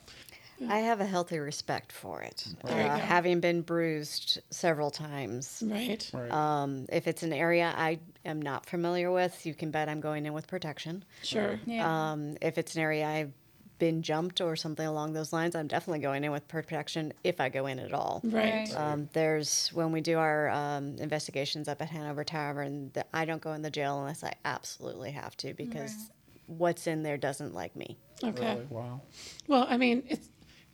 I 0.68 0.78
have 0.80 1.00
a 1.00 1.06
healthy 1.06 1.38
respect 1.38 1.92
for 1.92 2.20
it. 2.22 2.44
There 2.64 2.76
you 2.80 2.90
Uh, 2.90 2.96
go. 2.96 3.02
having 3.02 3.38
been 3.38 3.62
bruised 3.62 4.40
several 4.50 4.90
times. 4.90 5.62
Right. 5.64 6.10
Right. 6.12 6.32
Um, 6.32 6.86
if 6.88 7.06
it's 7.06 7.22
an 7.22 7.32
area 7.32 7.72
I 7.76 8.00
am 8.24 8.42
not 8.42 8.66
familiar 8.66 9.12
with, 9.12 9.46
you 9.46 9.54
can 9.54 9.70
bet 9.70 9.88
I'm 9.88 10.00
going 10.00 10.26
in 10.26 10.32
with 10.32 10.48
protection. 10.48 11.04
Sure. 11.22 11.60
Yeah. 11.64 12.10
Um, 12.10 12.36
if 12.42 12.58
it's 12.58 12.74
an 12.74 12.82
area 12.82 13.06
I've 13.06 13.32
been 13.78 14.02
jumped 14.02 14.40
or 14.40 14.56
something 14.56 14.86
along 14.86 15.12
those 15.12 15.32
lines, 15.32 15.54
I'm 15.54 15.66
definitely 15.66 16.00
going 16.00 16.24
in 16.24 16.32
with 16.32 16.46
protection 16.48 17.12
if 17.24 17.40
I 17.40 17.48
go 17.48 17.66
in 17.66 17.78
at 17.78 17.92
all. 17.92 18.20
Right. 18.24 18.68
Right. 18.68 18.76
Um, 18.76 19.08
there's 19.12 19.68
when 19.68 19.92
we 19.92 20.00
do 20.00 20.18
our 20.18 20.48
um, 20.48 20.96
investigations 20.98 21.68
up 21.68 21.80
at 21.82 21.88
Hanover 21.88 22.24
Tavern, 22.24 22.90
the, 22.94 23.04
I 23.14 23.24
don't 23.24 23.42
go 23.42 23.52
in 23.52 23.62
the 23.62 23.70
jail 23.70 23.98
unless 24.00 24.24
I 24.24 24.32
absolutely 24.44 25.12
have 25.12 25.36
to 25.38 25.54
because 25.54 26.10
what's 26.46 26.86
in 26.86 27.02
there 27.02 27.16
doesn't 27.16 27.54
like 27.54 27.76
me. 27.76 27.96
Okay. 28.22 28.54
Really? 28.54 28.66
Wow. 28.70 29.00
Well, 29.46 29.66
I 29.68 29.76
mean, 29.76 30.02
it's 30.08 30.28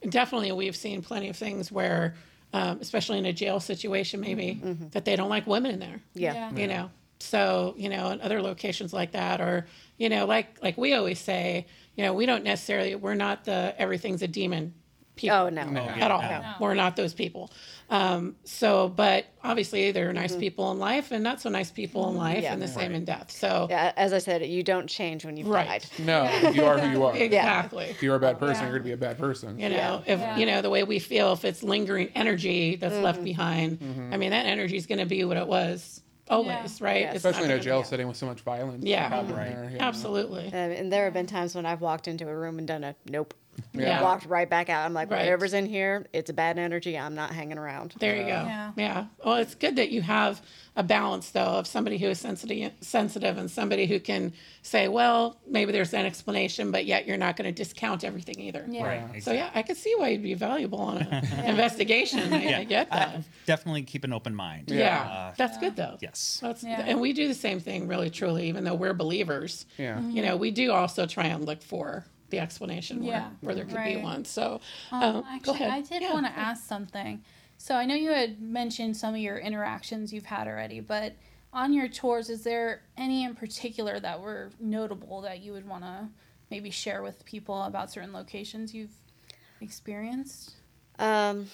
definitely 0.09 0.53
we've 0.53 0.77
seen 0.77 1.03
plenty 1.03 1.29
of 1.29 1.37
things 1.37 1.71
where, 1.73 2.15
um, 2.53 2.79
especially 2.81 3.19
in 3.19 3.27
a 3.27 3.33
jail 3.33 3.61
situation, 3.61 4.21
maybe 4.21 4.61
that 4.93 5.05
they 5.05 5.17
don't 5.17 5.29
like 5.29 5.47
women 5.47 5.73
in 5.73 5.81
there. 5.81 6.01
Yeah. 6.15 6.35
Yeah. 6.35 6.53
You 6.61 6.67
know, 6.69 6.91
so 7.19 7.75
you 7.77 7.89
know, 7.89 8.11
in 8.11 8.21
other 8.21 8.41
locations 8.41 8.93
like 8.93 9.13
that, 9.13 9.41
or 9.41 9.67
you 9.99 10.09
know, 10.09 10.27
like 10.27 10.59
like 10.63 10.77
we 10.77 10.95
always 10.95 11.21
say, 11.21 11.67
you 11.97 12.05
know, 12.05 12.13
we 12.15 12.27
don't 12.27 12.45
necessarily 12.45 12.95
we're 12.95 13.15
not 13.15 13.45
the 13.45 13.75
everything's 13.79 14.23
a 14.23 14.29
demon 14.29 14.75
people. 15.17 15.37
Oh, 15.37 15.49
no. 15.49 15.61
at 15.63 16.11
all. 16.11 16.21
No. 16.23 16.43
We're 16.59 16.75
not 16.75 16.97
those 16.97 17.15
people. 17.15 17.53
Um, 17.89 18.35
so, 18.43 18.89
but 18.89 19.27
obviously, 19.45 19.93
there 19.93 20.07
are 20.07 20.09
Mm-hmm. 20.09 20.17
nice 20.23 20.35
people 20.35 20.73
in 20.73 20.79
life 20.81 21.13
and 21.13 21.23
not 21.23 21.41
so 21.41 21.51
nice 21.51 21.71
people 21.71 22.09
in 22.11 22.17
life, 22.17 22.43
Yeah. 22.43 22.53
and 22.53 22.61
the 22.61 22.67
same 22.67 22.93
in 22.95 23.05
death. 23.05 23.31
So, 23.31 23.69
Yeah, 23.71 23.93
as 23.97 24.13
I 24.13 24.19
said, 24.19 24.45
you 24.45 24.65
don't 24.65 24.89
change 24.89 25.25
when 25.25 25.37
you've 25.37 25.47
Right. 25.47 25.69
died. 25.69 25.87
No, 26.05 26.25
you 26.51 26.65
are 26.65 26.79
who 26.79 26.91
you 26.99 27.05
are. 27.05 27.17
exactly. 27.29 27.85
If 27.85 28.03
you're 28.03 28.17
a 28.17 28.19
bad 28.19 28.41
person, 28.41 28.57
Yeah. 28.65 28.71
you're 28.71 28.79
going 28.81 28.83
to 28.83 28.89
be 28.89 28.93
a 28.93 28.97
bad 29.09 29.19
person. 29.19 29.61
You 29.61 29.69
know, 29.69 30.03
if 30.07 30.19
Yeah. 30.19 30.37
you 30.37 30.47
know 30.47 30.63
the 30.63 30.71
way 30.71 30.83
we 30.83 30.99
feel, 30.99 31.33
if 31.35 31.45
it's 31.45 31.63
lingering 31.63 32.11
energy 32.17 32.75
that's 32.75 32.97
left 32.97 33.19
Mm-hmm. 33.19 33.25
behind, 33.25 33.79
Mm-hmm. 33.81 34.15
I 34.15 34.17
mean, 34.17 34.31
that 34.31 34.47
energy 34.47 34.77
is 34.79 34.87
going 34.87 34.99
to 34.99 35.07
be 35.07 35.25
what 35.25 35.37
it 35.37 35.47
was 35.47 36.01
always, 36.29 36.81
right? 36.81 37.03
Yes. 37.03 37.17
It's 37.17 37.25
Especially 37.25 37.53
in 37.53 37.59
a 37.59 37.61
jail 37.61 37.83
setting 37.85 38.09
with 38.09 38.17
so 38.17 38.27
much 38.27 38.41
violence. 38.41 38.85
Yeah. 38.85 39.09
happening 39.09 39.37
Right. 39.37 39.51
there, 39.55 39.71
yeah. 39.75 39.87
Absolutely. 39.87 40.47
Um, 40.49 40.55
and 40.55 40.93
there 40.93 41.05
have 41.05 41.15
been 41.15 41.27
times 41.27 41.55
when 41.55 41.67
I've 41.67 41.81
walked 41.81 42.09
into 42.09 42.29
a 42.29 42.35
room 42.37 42.59
and 42.59 42.67
done 42.67 42.85
a 42.85 42.95
nope. 43.09 43.35
Yeah. 43.73 44.03
Walked 44.03 44.27
right 44.27 44.51
back 44.51 44.69
out. 44.69 44.85
I'm 44.85 44.95
like, 44.95 45.11
Right. 45.11 45.21
whatever's 45.21 45.55
in 45.55 45.67
here, 45.67 46.07
it's 46.13 46.29
a 46.29 46.33
bad 46.33 46.59
energy. 46.59 46.99
I'm 46.99 47.15
not 47.15 47.31
hanging 47.31 47.59
around. 47.59 47.95
There 48.01 48.17
you 48.17 48.23
go. 48.23 48.27
Yeah. 48.29 48.73
Yeah. 48.77 49.05
Well, 49.25 49.37
it's 49.37 49.55
good 49.55 49.77
that 49.77 49.91
you 49.91 50.03
have 50.03 50.41
a 50.77 50.83
balance 50.83 51.31
though 51.31 51.41
of 51.61 51.67
somebody 51.69 51.99
who 51.99 52.09
is 52.09 52.19
sensitive, 52.19 52.73
sensitive, 52.81 53.39
and 53.39 53.49
somebody 53.51 53.87
who 53.87 54.01
can 54.01 54.33
say, 54.63 54.89
well, 54.89 55.37
maybe 55.47 55.71
there's 55.71 55.95
an 55.95 56.05
explanation, 56.05 56.73
but 56.73 56.85
yet 56.85 57.07
you're 57.07 57.17
not 57.17 57.37
going 57.37 57.47
to 57.47 57.53
discount 57.53 58.03
everything 58.03 58.41
either. 58.41 58.65
Yeah. 58.69 58.85
Right. 58.85 59.23
So 59.23 59.31
yeah, 59.33 59.51
I 59.55 59.63
could 59.63 59.77
see 59.77 59.95
why 59.97 60.09
you'd 60.09 60.23
be 60.25 60.35
valuable 60.35 60.81
on 60.81 60.99
an 60.99 61.45
investigation. 61.45 62.33
I, 62.33 62.61
I 62.61 62.65
get 62.65 62.91
that. 62.91 63.09
I 63.11 63.25
definitely 63.47 63.83
keep 63.83 64.03
an 64.05 64.13
open 64.13 64.35
mind. 64.35 64.71
yeah, 64.71 65.03
Uh, 65.31 65.35
that's 65.37 65.59
good 65.59 65.77
though. 65.77 65.97
yes. 66.01 66.39
That's 66.43 66.65
Yeah. 66.65 66.81
and 66.85 67.01
we 67.01 67.13
do 67.13 67.29
the 67.29 67.35
same 67.35 67.61
thing, 67.61 67.87
really, 67.87 68.11
truly. 68.11 68.49
Even 68.49 68.65
though 68.65 68.75
we're 68.75 68.95
believers, 68.95 69.67
Yeah. 69.79 70.01
you 70.01 70.23
know, 70.23 70.37
we 70.37 70.51
do 70.51 70.73
also 70.73 71.07
try 71.07 71.27
and 71.27 71.47
look 71.47 71.63
for 71.63 72.05
the 72.31 72.41
explanation 72.41 73.01
where, 73.05 73.11
Yeah. 73.13 73.29
where 73.43 73.55
there 73.55 73.65
could 73.65 73.85
be 73.85 73.97
one. 73.99 74.25
So, 74.25 74.61
Um, 74.91 75.03
um, 75.03 75.25
actually, 75.29 75.41
go 75.47 75.53
ahead. 75.53 75.71
I 75.71 75.83
did 75.83 76.03
Yeah. 76.03 76.13
want 76.15 76.27
to 76.27 76.33
ask 76.37 76.65
something. 76.67 77.23
So 77.65 77.77
I 77.77 77.87
know 77.87 77.95
you 77.95 78.11
had 78.11 78.43
mentioned 78.43 78.95
some 78.95 79.15
of 79.15 79.21
your 79.21 79.39
interactions 79.39 80.13
you've 80.13 80.27
had 80.27 80.47
already, 80.49 80.81
but 80.81 81.15
on 81.51 81.73
your 81.73 81.89
tours, 81.89 82.29
is 82.29 82.45
there 82.45 82.83
any 82.99 83.25
in 83.25 83.35
particular 83.35 83.99
that 84.01 84.21
were 84.21 84.51
notable 84.61 85.23
that 85.23 85.41
you 85.41 85.53
would 85.53 85.67
want 85.67 85.83
to 85.83 86.09
maybe 86.51 86.69
share 86.69 87.03
with 87.03 87.25
people 87.25 87.63
about 87.63 87.91
certain 87.91 88.13
locations 88.13 88.75
you've 88.75 88.93
experienced? 89.63 90.57
Um, 90.99 91.47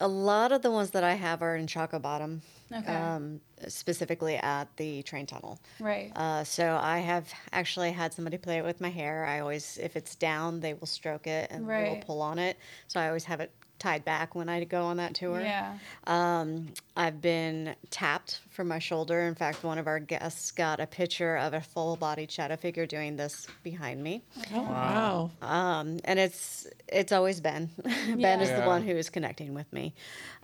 a 0.00 0.08
lot 0.08 0.52
of 0.52 0.62
the 0.62 0.70
ones 0.70 0.92
that 0.92 1.04
I 1.04 1.12
have 1.12 1.42
are 1.42 1.54
in 1.54 1.66
Shockoe 1.66 2.00
Bottom, 2.00 2.40
Okay. 2.72 2.90
um, 2.90 3.42
specifically 3.68 4.36
at 4.36 4.74
the 4.78 5.02
train 5.02 5.26
tunnel. 5.26 5.60
right. 5.80 6.12
Uh, 6.16 6.44
so 6.44 6.78
I 6.80 7.00
have 7.00 7.30
actually 7.52 7.92
had 7.92 8.14
somebody 8.14 8.38
play 8.38 8.56
it 8.56 8.64
with 8.64 8.80
my 8.80 8.88
hair. 8.88 9.26
I 9.26 9.40
always, 9.40 9.76
if 9.82 9.96
it's 9.96 10.14
down, 10.14 10.60
they 10.60 10.72
will 10.72 10.86
stroke 10.86 11.26
it 11.26 11.50
and 11.50 11.68
they 11.68 11.90
will 11.90 12.02
pull 12.06 12.22
on 12.22 12.38
it. 12.38 12.56
So 12.88 12.98
I 12.98 13.08
always 13.08 13.24
have 13.24 13.40
it 13.40 13.52
tied 13.80 14.04
back 14.04 14.34
when 14.36 14.48
I 14.48 14.62
go 14.64 14.84
on 14.84 14.98
that 14.98 15.14
tour. 15.14 15.40
yeah. 15.40 15.76
Um, 16.06 16.68
I've 16.96 17.20
been 17.20 17.74
tapped 17.90 18.40
from 18.50 18.68
my 18.68 18.78
shoulder. 18.78 19.22
In 19.22 19.34
fact, 19.34 19.64
one 19.64 19.78
of 19.78 19.86
our 19.86 19.98
guests 19.98 20.50
got 20.52 20.78
a 20.78 20.86
picture 20.86 21.36
of 21.36 21.54
a 21.54 21.60
full-bodied 21.60 22.30
shadow 22.30 22.56
figure 22.56 22.86
doing 22.86 23.16
this 23.16 23.46
behind 23.64 24.02
me, 24.04 24.22
Oh, 24.54 24.62
wow. 24.62 25.30
um, 25.42 25.98
and 26.04 26.18
it's 26.18 26.66
it's 26.88 27.10
always 27.12 27.40
Ben. 27.40 27.70
ben 27.84 28.40
is 28.40 28.48
Yeah. 28.50 28.60
the 28.60 28.66
one 28.66 28.82
who 28.82 28.92
is 28.92 29.08
connecting 29.10 29.54
with 29.54 29.72
me. 29.72 29.94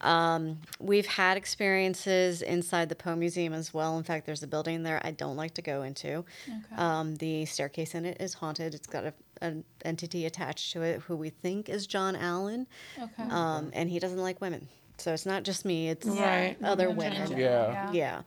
Um, 0.01 0.59
we've 0.79 1.07
had 1.07 1.37
experiences 1.37 2.41
inside 2.43 2.89
the 2.89 2.95
Poe 2.95 3.17
Museum 3.17 3.53
as 3.53 3.75
well. 3.75 3.99
In 3.99 4.05
fact, 4.05 4.27
there's 4.27 4.43
a 4.43 4.47
building 4.47 4.83
there 4.83 5.01
I 5.05 5.11
don't 5.11 5.37
like 5.37 5.55
to 5.55 5.63
go 5.63 5.83
into. 5.83 6.19
Okay. 6.49 6.77
Um, 6.77 7.17
the 7.17 7.45
staircase 7.47 7.95
in 7.95 8.07
it 8.07 8.19
is 8.21 8.35
haunted. 8.35 8.75
It's 8.75 8.87
got 8.87 9.05
a, 9.05 9.13
an 9.41 9.65
entity 9.85 10.27
attached 10.27 10.73
to 10.73 10.83
it 10.83 11.01
who 11.03 11.17
we 11.17 11.31
think 11.31 11.69
is 11.69 11.87
John 11.87 12.17
Allan, 12.17 12.67
okay. 13.01 13.23
um, 13.31 13.71
and 13.73 13.89
he 13.91 13.99
doesn't 13.99 14.19
like 14.21 14.41
women. 14.41 14.69
So 14.99 15.13
it's 15.13 15.27
not 15.27 15.43
just 15.43 15.65
me; 15.65 15.91
it's 15.91 16.07
Right. 16.07 16.57
other 16.65 16.89
Women 16.89 17.13
in 17.13 17.23
women. 17.25 17.39
Yeah. 17.39 17.93
Yeah. 17.93 18.23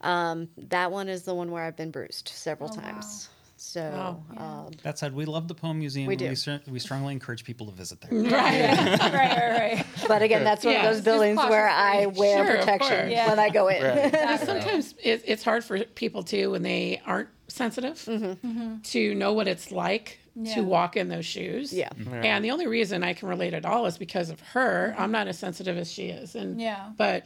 Um, 0.00 0.48
that 0.56 0.90
one 0.90 1.08
is 1.08 1.22
the 1.24 1.34
one 1.34 1.50
where 1.50 1.62
I've 1.64 1.76
been 1.76 1.90
bruised 1.90 2.28
several 2.28 2.70
Oh, 2.72 2.76
wow. 2.76 2.80
times. 2.82 3.28
So, 3.56 3.80
Wow. 3.90 4.22
Yeah. 4.34 4.42
um, 4.66 4.72
That 4.82 4.98
said, 4.98 5.14
we 5.14 5.24
love 5.26 5.48
the 5.48 5.54
Poe 5.54 5.72
Museum. 5.72 6.06
We 6.06 6.16
do. 6.16 6.28
We, 6.30 6.34
cer- 6.34 6.60
we 6.66 6.78
strongly 6.78 7.12
encourage 7.12 7.44
people 7.44 7.66
to 7.66 7.72
visit 7.72 8.00
there. 8.00 8.10
Right. 8.22 8.30
right, 8.30 9.00
right, 9.12 9.50
right. 9.76 9.86
But 10.08 10.22
again, 10.22 10.44
that's 10.44 10.64
one 10.64 10.74
Yeah. 10.74 10.86
of 10.88 10.94
those 10.94 11.04
buildings 11.04 11.38
where 11.38 11.68
I 11.68 12.06
wear 12.06 12.46
Sure, 12.46 12.56
protection. 12.58 13.10
Yeah. 13.10 13.28
when 13.28 13.38
I 13.38 13.50
go 13.50 13.68
in. 13.68 13.82
Right. 13.82 14.40
sometimes 14.40 14.94
it, 15.02 15.22
it's 15.26 15.42
hard 15.44 15.62
for 15.64 15.78
people 15.84 16.22
too 16.22 16.50
when 16.50 16.62
they 16.62 17.00
aren't 17.06 17.28
sensitive 17.48 18.02
to 18.84 19.14
know 19.14 19.32
what 19.34 19.46
it's 19.48 19.70
like 19.70 20.18
Yeah. 20.36 20.54
to 20.56 20.62
walk 20.62 20.96
in 20.96 21.08
those 21.08 21.24
shoes. 21.26 21.72
Yeah. 21.72 21.90
Mm-hmm. 21.90 22.14
And 22.24 22.44
the 22.44 22.50
only 22.50 22.66
reason 22.66 23.02
I 23.04 23.12
can 23.14 23.28
relate 23.28 23.54
at 23.54 23.64
all 23.64 23.86
is 23.86 23.98
because 23.98 24.30
of 24.30 24.40
her. 24.40 24.90
Mm-hmm. 24.92 25.02
I'm 25.02 25.12
not 25.12 25.28
as 25.28 25.38
sensitive 25.38 25.76
as 25.76 25.90
she 25.92 26.06
is. 26.06 26.34
And 26.34 26.60
Yeah. 26.60 26.90
but 26.96 27.24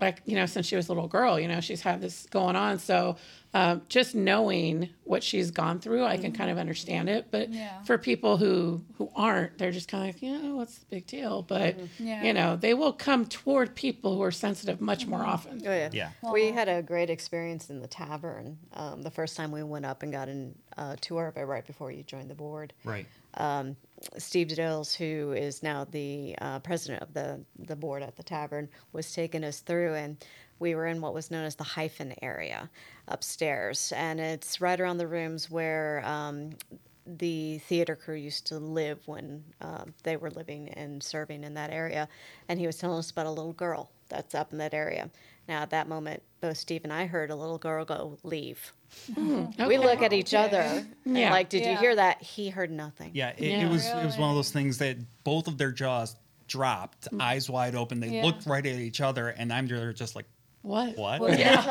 like 0.00 0.22
you 0.24 0.34
know, 0.36 0.46
since 0.46 0.66
she 0.66 0.76
was 0.76 0.88
a 0.88 0.92
little 0.92 1.08
girl, 1.08 1.38
you 1.38 1.48
know, 1.48 1.60
she's 1.60 1.80
had 1.82 2.00
this 2.00 2.26
going 2.30 2.56
on. 2.56 2.78
So 2.78 3.16
um, 3.52 3.82
just 3.88 4.14
knowing 4.14 4.90
what 5.04 5.24
she's 5.24 5.50
gone 5.50 5.80
through, 5.80 6.04
I 6.04 6.16
can 6.16 6.30
kind 6.32 6.50
of 6.50 6.58
understand 6.58 7.08
it. 7.08 7.26
But 7.30 7.52
Yeah. 7.52 7.82
for 7.82 7.98
people 7.98 8.36
who 8.36 8.84
who 8.96 9.10
aren't, 9.16 9.58
they're 9.58 9.72
just 9.72 9.88
kind 9.88 10.08
of 10.08 10.14
like, 10.14 10.22
yeah, 10.22 10.52
what's 10.52 10.78
the 10.78 10.86
big 10.86 11.06
deal? 11.06 11.42
But 11.42 11.76
Yeah. 11.98 12.22
you 12.22 12.32
know, 12.32 12.56
they 12.56 12.74
will 12.74 12.92
come 12.92 13.26
toward 13.26 13.74
people 13.74 14.14
who 14.16 14.22
are 14.22 14.30
sensitive 14.30 14.80
much 14.80 15.06
more 15.06 15.24
often. 15.24 15.60
Oh, 15.66 15.72
yeah. 15.72 15.90
Yeah. 15.92 16.10
We 16.32 16.52
had 16.52 16.68
a 16.68 16.82
great 16.82 17.10
experience 17.10 17.70
in 17.70 17.80
the 17.80 17.88
tavern 17.88 18.58
um, 18.74 19.02
the 19.02 19.10
first 19.10 19.36
time 19.36 19.50
we 19.50 19.62
went 19.62 19.84
up 19.84 20.02
and 20.02 20.12
got 20.12 20.28
a 20.28 20.48
uh, 20.76 20.96
tour, 21.00 21.32
but 21.34 21.44
right 21.46 21.66
before 21.66 21.90
you 21.90 22.02
joined 22.02 22.30
the 22.30 22.34
board. 22.34 22.72
Right. 22.84 23.06
Steve 24.16 24.48
Dills, 24.48 24.94
who 24.94 25.32
is 25.32 25.62
now 25.62 25.84
the 25.84 26.34
uh, 26.40 26.58
president 26.60 27.02
of 27.02 27.12
the, 27.12 27.40
the 27.58 27.76
board 27.76 28.02
at 28.02 28.16
the 28.16 28.22
tavern, 28.22 28.68
was 28.92 29.12
taking 29.12 29.44
us 29.44 29.60
through, 29.60 29.94
and 29.94 30.16
we 30.58 30.74
were 30.74 30.86
in 30.86 31.00
what 31.00 31.14
was 31.14 31.30
known 31.30 31.44
as 31.44 31.54
the 31.54 31.64
hyphen 31.64 32.14
area 32.22 32.70
upstairs. 33.08 33.92
And 33.96 34.20
it's 34.20 34.60
right 34.60 34.80
around 34.80 34.98
the 34.98 35.06
rooms 35.06 35.50
where 35.50 36.02
um, 36.04 36.50
the 37.06 37.58
theater 37.58 37.96
crew 37.96 38.14
used 38.14 38.46
to 38.48 38.58
live 38.58 39.06
when 39.06 39.42
um, 39.60 39.94
they 40.02 40.16
were 40.16 40.30
living 40.30 40.68
and 40.70 41.02
serving 41.02 41.44
in 41.44 41.54
that 41.54 41.70
area. 41.70 42.08
And 42.48 42.60
he 42.60 42.66
was 42.66 42.76
telling 42.76 42.98
us 42.98 43.10
about 43.10 43.26
a 43.26 43.30
little 43.30 43.52
girl 43.52 43.90
that's 44.08 44.34
up 44.34 44.52
in 44.52 44.58
that 44.58 44.74
area. 44.74 45.10
Now, 45.50 45.62
at 45.62 45.70
that 45.70 45.88
moment, 45.88 46.22
both 46.40 46.58
Steve 46.58 46.82
and 46.84 46.92
I 46.92 47.06
heard 47.06 47.30
a 47.32 47.34
little 47.34 47.58
girl 47.58 47.84
go, 47.84 48.16
Leave. 48.22 48.72
Hmm. 49.16 49.46
We 49.66 49.78
look 49.78 50.00
at 50.00 50.12
each 50.12 50.32
other, 50.32 50.60
and 51.04 51.18
Yeah. 51.18 51.32
like, 51.32 51.48
Did 51.48 51.66
you 51.66 51.76
hear 51.76 51.96
that? 51.96 52.22
He 52.22 52.50
heard 52.50 52.70
nothing. 52.70 53.10
Yeah, 53.14 53.30
it, 53.36 53.40
Yeah. 53.40 53.66
it 53.66 53.68
was 53.68 53.84
it 53.84 54.04
was 54.04 54.16
one 54.16 54.30
of 54.30 54.36
those 54.36 54.52
things 54.52 54.78
that 54.78 54.96
both 55.24 55.48
of 55.48 55.58
their 55.58 55.72
jaws 55.72 56.14
dropped, 56.46 57.10
mm. 57.10 57.20
eyes 57.20 57.50
wide 57.50 57.74
open. 57.74 57.98
They 57.98 58.10
Yeah. 58.10 58.22
looked 58.26 58.46
right 58.46 58.64
at 58.64 58.76
each 58.78 59.00
other, 59.00 59.28
and 59.30 59.52
I'm 59.52 59.66
just 59.92 60.14
like, 60.14 60.26
What? 60.62 60.96
what? 60.96 61.20
Well, 61.20 61.36
yeah. 61.38 61.64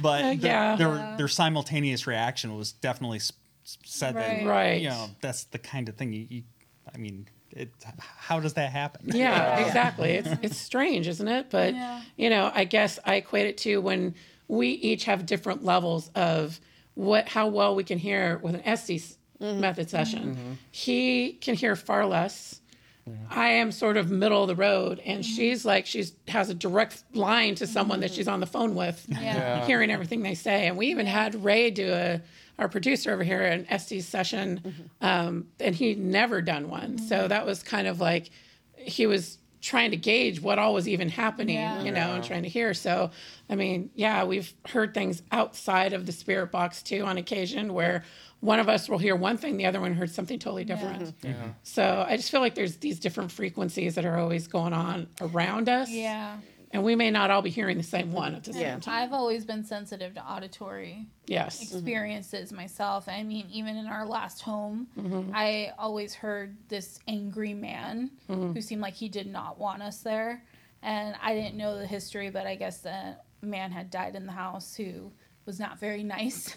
But 0.00 0.22
the- 0.22 0.38
yeah. 0.40 0.76
their 0.76 1.16
their 1.18 1.28
simultaneous 1.28 2.06
reaction 2.06 2.56
was 2.56 2.72
definitely 2.72 3.18
s- 3.18 3.32
s- 3.66 3.76
said 3.84 4.14
Right. 4.14 4.40
that 4.42 4.46
Right. 4.46 4.80
you 4.80 4.88
know 4.88 5.10
that's 5.20 5.44
the 5.44 5.58
kind 5.58 5.90
of 5.90 5.96
thing 5.96 6.14
you. 6.14 6.26
you 6.30 6.42
I 6.94 6.96
mean, 6.98 7.26
it. 7.54 7.70
How 7.98 8.40
does 8.40 8.54
that 8.54 8.70
happen? 8.72 9.10
Yeah, 9.14 9.58
exactly. 9.66 10.12
It's 10.12 10.28
it's 10.42 10.56
strange, 10.56 11.08
isn't 11.08 11.28
it? 11.28 11.46
But 11.50 11.74
Yeah. 11.74 12.02
you 12.16 12.30
know, 12.30 12.50
I 12.54 12.64
guess 12.64 12.98
I 13.04 13.16
equate 13.16 13.46
it 13.46 13.58
to 13.58 13.80
when 13.80 14.14
we 14.48 14.68
each 14.68 15.04
have 15.04 15.24
different 15.26 15.64
levels 15.64 16.10
of 16.14 16.60
what 16.94 17.28
how 17.28 17.48
well 17.48 17.74
we 17.74 17.84
can 17.84 17.98
hear 17.98 18.38
with 18.42 18.54
an 18.54 18.62
Estes 18.64 19.18
Mm-hmm. 19.40 19.60
method 19.60 19.90
session. 19.90 20.58
He 20.70 21.32
can 21.32 21.56
hear 21.56 21.74
far 21.74 22.06
less. 22.06 22.60
I 23.28 23.48
am 23.50 23.72
sort 23.72 23.96
of 23.98 24.08
middle 24.10 24.42
of 24.42 24.48
the 24.48 24.54
road, 24.54 25.00
and 25.04 25.22
Mm-hmm. 25.24 25.34
she's 25.36 25.64
like 25.64 25.86
she's 25.86 26.12
has 26.28 26.48
a 26.50 26.54
direct 26.54 27.02
line 27.14 27.54
to 27.56 27.66
someone 27.66 28.00
that 28.00 28.12
she's 28.12 28.28
on 28.28 28.38
the 28.40 28.46
phone 28.46 28.74
with, 28.76 29.04
Yeah. 29.10 29.66
hearing 29.66 29.90
everything 29.90 30.22
they 30.22 30.34
say. 30.36 30.68
And 30.68 30.76
we 30.78 30.86
even 30.86 31.04
had 31.06 31.34
Ray 31.44 31.70
do 31.72 31.92
a 31.92 32.22
our 32.58 32.68
producer 32.68 33.12
over 33.12 33.24
here 33.24 33.42
an 33.42 33.66
Estes 33.68 34.06
session, 34.06 34.60
Mm-hmm. 34.64 34.82
um, 35.06 35.46
and 35.60 35.74
he'd 35.74 35.98
never 35.98 36.40
done 36.42 36.68
one. 36.68 36.98
So 36.98 37.26
that 37.28 37.44
was 37.46 37.62
kind 37.62 37.86
of 37.86 38.00
like 38.00 38.30
he 38.76 39.06
was 39.06 39.38
trying 39.60 39.90
to 39.90 39.96
gauge 39.96 40.42
what 40.42 40.58
all 40.58 40.74
was 40.74 40.86
even 40.86 41.08
happening, 41.08 41.56
Yeah. 41.56 41.82
you 41.82 41.90
know, 41.90 42.14
and 42.14 42.22
trying 42.22 42.42
to 42.42 42.48
hear. 42.50 42.74
So, 42.74 43.10
I 43.48 43.54
mean, 43.54 43.88
yeah, 43.94 44.24
we've 44.24 44.52
heard 44.68 44.92
things 44.92 45.22
outside 45.32 45.94
of 45.94 46.04
the 46.04 46.12
spirit 46.12 46.50
box 46.52 46.82
too 46.82 47.02
on 47.06 47.16
occasion 47.16 47.72
where 47.72 48.04
one 48.40 48.60
of 48.60 48.68
us 48.68 48.90
will 48.90 48.98
hear 48.98 49.16
one 49.16 49.38
thing, 49.38 49.56
the 49.56 49.64
other 49.64 49.80
one 49.80 49.94
heard 49.94 50.10
something 50.10 50.38
totally 50.38 50.64
different. 50.64 51.14
Yeah. 51.22 51.30
yeah. 51.30 51.48
So 51.62 52.04
I 52.06 52.16
just 52.18 52.30
feel 52.30 52.40
like 52.42 52.54
there's 52.54 52.76
these 52.76 53.00
different 53.00 53.32
frequencies 53.32 53.94
that 53.94 54.04
are 54.04 54.18
always 54.18 54.46
going 54.48 54.74
on 54.74 55.06
around 55.22 55.70
us. 55.70 55.88
Yeah. 55.90 56.36
And 56.74 56.82
we 56.82 56.96
may 56.96 57.10
not 57.12 57.30
all 57.30 57.40
be 57.40 57.50
hearing 57.50 57.76
the 57.76 57.84
same 57.84 58.12
one 58.12 58.34
at 58.34 58.42
the 58.42 58.52
same 58.52 58.62
Yeah. 58.62 58.78
time. 58.80 59.02
I've 59.04 59.12
always 59.12 59.44
been 59.44 59.64
sensitive 59.64 60.14
to 60.14 60.24
auditory 60.28 61.06
Yes. 61.28 61.62
experiences 61.62 62.52
myself. 62.52 63.08
I 63.08 63.22
mean, 63.22 63.46
even 63.52 63.76
in 63.76 63.86
our 63.86 64.04
last 64.04 64.42
home, 64.42 64.88
Mm-hmm. 64.98 65.30
I 65.34 65.72
always 65.78 66.14
heard 66.14 66.56
this 66.68 66.98
angry 67.06 67.54
man 67.54 68.10
Mm-hmm. 68.28 68.52
who 68.54 68.60
seemed 68.60 68.82
like 68.82 68.94
he 68.94 69.08
did 69.08 69.28
not 69.28 69.56
want 69.58 69.82
us 69.82 69.98
there. 70.00 70.42
And 70.82 71.14
I 71.22 71.34
didn't 71.34 71.54
know 71.56 71.78
the 71.78 71.86
history, 71.86 72.28
but 72.30 72.44
I 72.44 72.56
guess 72.56 72.78
the 72.78 73.16
man 73.40 73.70
had 73.70 73.88
died 73.90 74.16
in 74.16 74.26
the 74.26 74.32
house 74.32 74.74
who 74.74 75.12
was 75.46 75.60
not 75.60 75.78
very 75.78 76.02
nice. 76.02 76.56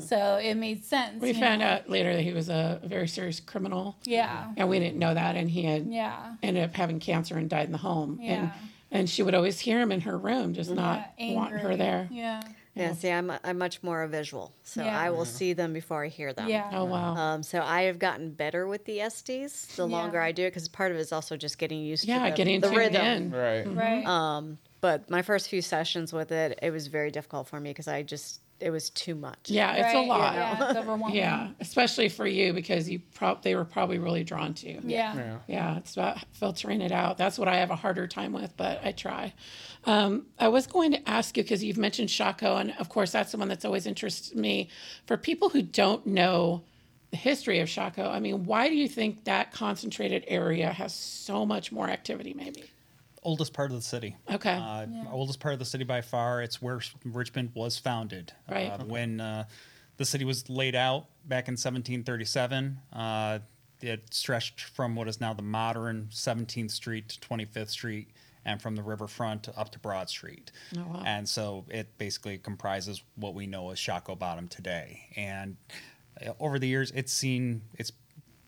So 0.00 0.36
it 0.42 0.54
made 0.54 0.82
sense. 0.82 1.16
Mm-hmm. 1.16 1.22
We 1.24 1.32
found 1.34 1.60
know? 1.60 1.66
out 1.66 1.90
later 1.90 2.14
that 2.14 2.22
he 2.22 2.32
was 2.32 2.48
a, 2.48 2.80
a 2.82 2.88
very 2.88 3.06
serious 3.06 3.38
criminal. 3.38 3.98
Yeah. 4.04 4.50
And 4.56 4.70
we 4.70 4.78
didn't 4.78 4.98
know 4.98 5.12
that. 5.12 5.36
And 5.36 5.50
he 5.50 5.64
had 5.64 5.86
Yeah. 5.88 6.36
ended 6.42 6.64
up 6.64 6.74
having 6.74 7.00
cancer 7.00 7.36
and 7.36 7.50
died 7.50 7.66
in 7.66 7.72
the 7.72 7.76
home. 7.78 8.18
Yeah. 8.22 8.32
And 8.32 8.50
and 8.90 9.08
she 9.08 9.22
would 9.22 9.34
always 9.34 9.60
hear 9.60 9.80
him 9.80 9.92
in 9.92 10.00
her 10.02 10.16
room, 10.16 10.54
just 10.54 10.70
not 10.70 11.12
Yeah, 11.18 11.34
want 11.34 11.52
her 11.58 11.76
there. 11.76 12.08
Yeah. 12.10 12.42
Yeah, 12.74 12.92
see, 12.92 13.10
I'm, 13.10 13.32
I'm 13.42 13.58
much 13.58 13.82
more 13.82 14.02
a 14.04 14.08
visual, 14.08 14.52
so 14.62 14.84
Yeah. 14.84 14.96
I 14.96 15.10
will 15.10 15.24
see 15.24 15.52
them 15.52 15.72
before 15.72 16.04
I 16.04 16.08
hear 16.08 16.32
them. 16.32 16.48
Yeah. 16.48 16.70
Oh 16.72 16.84
wow. 16.84 17.16
Um, 17.16 17.42
so 17.42 17.60
I 17.60 17.82
have 17.82 17.98
gotten 17.98 18.30
better 18.30 18.68
with 18.68 18.84
the 18.84 19.00
Estes 19.00 19.66
the 19.74 19.86
longer 19.86 20.20
I 20.20 20.30
do 20.30 20.44
it, 20.44 20.50
because 20.50 20.68
part 20.68 20.92
of 20.92 20.96
it 20.96 21.00
is 21.00 21.12
also 21.12 21.36
just 21.36 21.58
getting 21.58 21.80
used 21.80 22.04
yeah, 22.04 22.24
to 22.26 22.30
the, 22.30 22.36
getting 22.36 22.60
the 22.60 22.68
tuned 22.68 22.78
rhythm. 22.78 23.04
in. 23.04 23.30
Right. 23.32 23.66
Right. 23.66 24.06
Um, 24.06 24.58
but 24.80 25.10
my 25.10 25.22
first 25.22 25.48
few 25.48 25.60
sessions 25.60 26.12
with 26.12 26.30
it, 26.30 26.56
it 26.62 26.70
was 26.70 26.86
very 26.86 27.10
difficult 27.10 27.48
for 27.48 27.58
me 27.58 27.70
because 27.70 27.88
I 27.88 28.04
just 28.04 28.42
it 28.60 28.70
was 28.70 28.90
too 28.90 29.14
much. 29.14 29.38
Yeah, 29.50 29.72
it's 29.74 29.94
Right, 29.94 30.04
a 30.04 30.08
lot. 30.08 30.34
Yeah, 30.34 30.68
it's 30.70 30.78
overwhelming. 30.78 31.16
Yeah, 31.16 31.48
especially 31.60 32.08
for 32.08 32.26
you 32.26 32.52
because 32.52 32.88
you 32.88 32.98
prob 33.14 33.42
they 33.42 33.54
were 33.54 33.64
probably 33.64 33.98
really 33.98 34.24
drawn 34.24 34.54
to. 34.54 34.68
you. 34.68 34.80
Yeah. 34.84 35.14
Yeah. 35.14 35.38
Yeah, 35.46 35.76
it's 35.78 35.92
about 35.94 36.18
filtering 36.32 36.80
it 36.80 36.90
out. 36.92 37.18
That's 37.18 37.38
what 37.38 37.48
I 37.48 37.56
have 37.56 37.70
a 37.70 37.76
harder 37.76 38.06
time 38.06 38.32
with, 38.32 38.56
but 38.56 38.80
I 38.84 38.92
try. 38.92 39.32
Um, 39.84 40.26
I 40.38 40.48
was 40.48 40.66
going 40.66 40.90
to 40.92 41.08
ask 41.08 41.36
you 41.36 41.42
because 41.42 41.62
you've 41.62 41.78
mentioned 41.78 42.08
Shockoe, 42.08 42.60
and 42.60 42.72
of 42.78 42.88
course, 42.88 43.12
that's 43.12 43.32
the 43.32 43.38
one 43.38 43.48
that's 43.48 43.64
always 43.64 43.86
interested 43.86 44.36
me. 44.36 44.68
For 45.06 45.16
people 45.16 45.48
who 45.50 45.62
don't 45.62 46.04
know 46.06 46.64
the 47.10 47.16
history 47.16 47.60
of 47.60 47.68
Shockoe, 47.68 48.10
I 48.10 48.18
mean, 48.18 48.44
why 48.44 48.68
do 48.68 48.74
you 48.74 48.88
think 48.88 49.24
that 49.24 49.52
concentrated 49.52 50.24
area 50.26 50.70
has 50.72 50.92
so 50.94 51.46
much 51.46 51.70
more 51.72 51.88
activity, 51.88 52.34
maybe? 52.34 52.64
Oldest 53.28 53.52
part 53.52 53.70
of 53.70 53.76
the 53.76 53.82
city. 53.82 54.16
Okay. 54.32 54.54
Uh, 54.54 54.86
Oldest 55.12 55.38
part 55.38 55.52
of 55.52 55.58
the 55.58 55.66
city 55.66 55.84
by 55.84 56.00
far. 56.00 56.40
It's 56.40 56.62
where 56.62 56.80
Richmond 57.04 57.50
was 57.52 57.76
founded. 57.76 58.32
Right. 58.50 58.70
Uh, 58.70 58.84
when 58.84 59.20
uh, 59.20 59.44
the 59.98 60.06
city 60.06 60.24
was 60.24 60.48
laid 60.48 60.74
out 60.74 61.08
back 61.26 61.46
in 61.46 61.52
1737, 61.52 62.78
uh, 62.94 63.40
it 63.82 64.14
stretched 64.14 64.62
from 64.62 64.96
what 64.96 65.08
is 65.08 65.20
now 65.20 65.34
the 65.34 65.42
modern 65.42 66.08
17th 66.10 66.70
Street 66.70 67.10
to 67.10 67.20
25th 67.20 67.68
Street 67.68 68.08
and 68.46 68.62
from 68.62 68.76
the 68.76 68.82
riverfront 68.82 69.46
up 69.58 69.70
to 69.72 69.78
Broad 69.78 70.08
Street. 70.08 70.50
Oh, 70.74 70.86
wow. 70.88 71.02
And 71.04 71.28
so 71.28 71.66
it 71.68 71.98
basically 71.98 72.38
comprises 72.38 73.02
what 73.16 73.34
we 73.34 73.46
know 73.46 73.68
as 73.72 73.78
Shockoe 73.78 74.18
Bottom 74.18 74.48
today. 74.48 75.02
And 75.16 75.58
uh, 76.26 76.32
over 76.40 76.58
the 76.58 76.66
years, 76.66 76.92
it's 76.94 77.12
seen 77.12 77.60
it's 77.74 77.92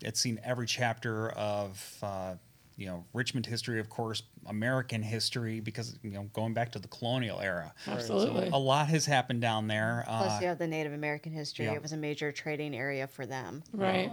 it's 0.01 0.19
seen 0.21 0.41
every 0.43 0.67
chapter 0.67 1.29
of 1.33 1.99
uh, 2.03 2.37
you 2.81 2.87
know 2.87 3.05
Richmond 3.13 3.45
history, 3.45 3.79
of 3.79 3.91
course, 3.91 4.23
American 4.47 5.03
history, 5.03 5.61
because 5.61 5.99
you 6.03 6.11
know 6.13 6.25
going 6.33 6.55
back 6.55 6.73
to 6.73 6.79
the 6.79 6.89
colonial 6.89 7.39
era. 7.41 7.73
Absolutely. 7.87 8.49
A 8.49 8.57
lot 8.57 8.89
has 8.89 9.05
happened 9.05 9.43
down 9.43 9.69
there. 9.69 10.03
Plus, 10.07 10.33
Uh, 10.33 10.39
you 10.41 10.47
have 10.49 10.59
the 10.59 10.67
Native 10.67 10.95
American 10.95 11.31
history. 11.33 11.67
yeah. 11.67 11.75
It 11.75 11.83
was 11.83 11.93
a 11.93 11.97
major 11.99 12.33
trading 12.33 12.75
area 12.75 13.07
for 13.07 13.27
them. 13.27 13.63
right. 13.73 14.11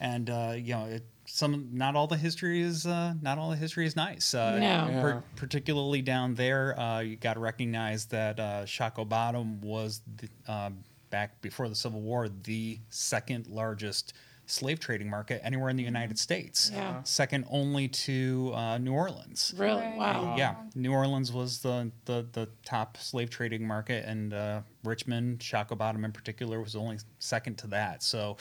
and 0.00 0.28
uh, 0.30 0.54
you 0.56 0.74
know 0.74 0.86
it, 0.86 1.04
some 1.26 1.68
not 1.72 1.94
all 1.94 2.08
the 2.08 2.16
history 2.16 2.60
is 2.60 2.86
uh, 2.86 3.14
not 3.22 3.38
all 3.38 3.50
the 3.50 3.56
history 3.56 3.86
is 3.86 3.94
nice. 3.94 4.34
Uh, 4.34 4.58
No. 4.58 5.00
par- 5.00 5.08
Yeah. 5.10 5.20
particularly 5.36 6.02
down 6.02 6.34
there, 6.34 6.78
uh, 6.78 6.98
you 6.98 7.14
got 7.14 7.34
to 7.34 7.40
recognize 7.40 8.06
that 8.06 8.40
uh, 8.40 8.64
Shockoe 8.66 9.08
Bottom 9.08 9.60
was 9.60 10.02
the, 10.16 10.28
uh, 10.50 10.70
back 11.10 11.40
before 11.40 11.68
the 11.68 11.76
Civil 11.76 12.00
War 12.00 12.28
the 12.28 12.80
second 12.90 13.46
largest 13.46 14.12
slave 14.52 14.78
trading 14.78 15.08
market 15.08 15.40
anywhere 15.42 15.70
in 15.70 15.76
the 15.76 15.82
United 15.82 16.18
States. 16.18 16.70
Yeah. 16.72 17.02
Second 17.04 17.46
only 17.50 17.88
to 17.88 18.52
uh, 18.54 18.78
New 18.78 18.92
Orleans. 18.92 19.54
Really? 19.56 19.80
Right. 19.80 19.96
Wow. 19.96 20.34
Yeah, 20.36 20.56
New 20.74 20.92
Orleans 20.92 21.32
was 21.32 21.60
the, 21.60 21.90
the, 22.04 22.26
the 22.32 22.48
top 22.64 22.98
slave 22.98 23.30
trading 23.30 23.66
market, 23.66 24.04
and 24.06 24.34
uh, 24.34 24.60
Richmond, 24.84 25.38
Shockoe 25.38 25.78
Bottom 25.78 26.04
in 26.04 26.12
particular, 26.12 26.60
was 26.60 26.76
only 26.76 26.98
second 27.18 27.56
to 27.58 27.66
that. 27.68 28.02
So 28.02 28.36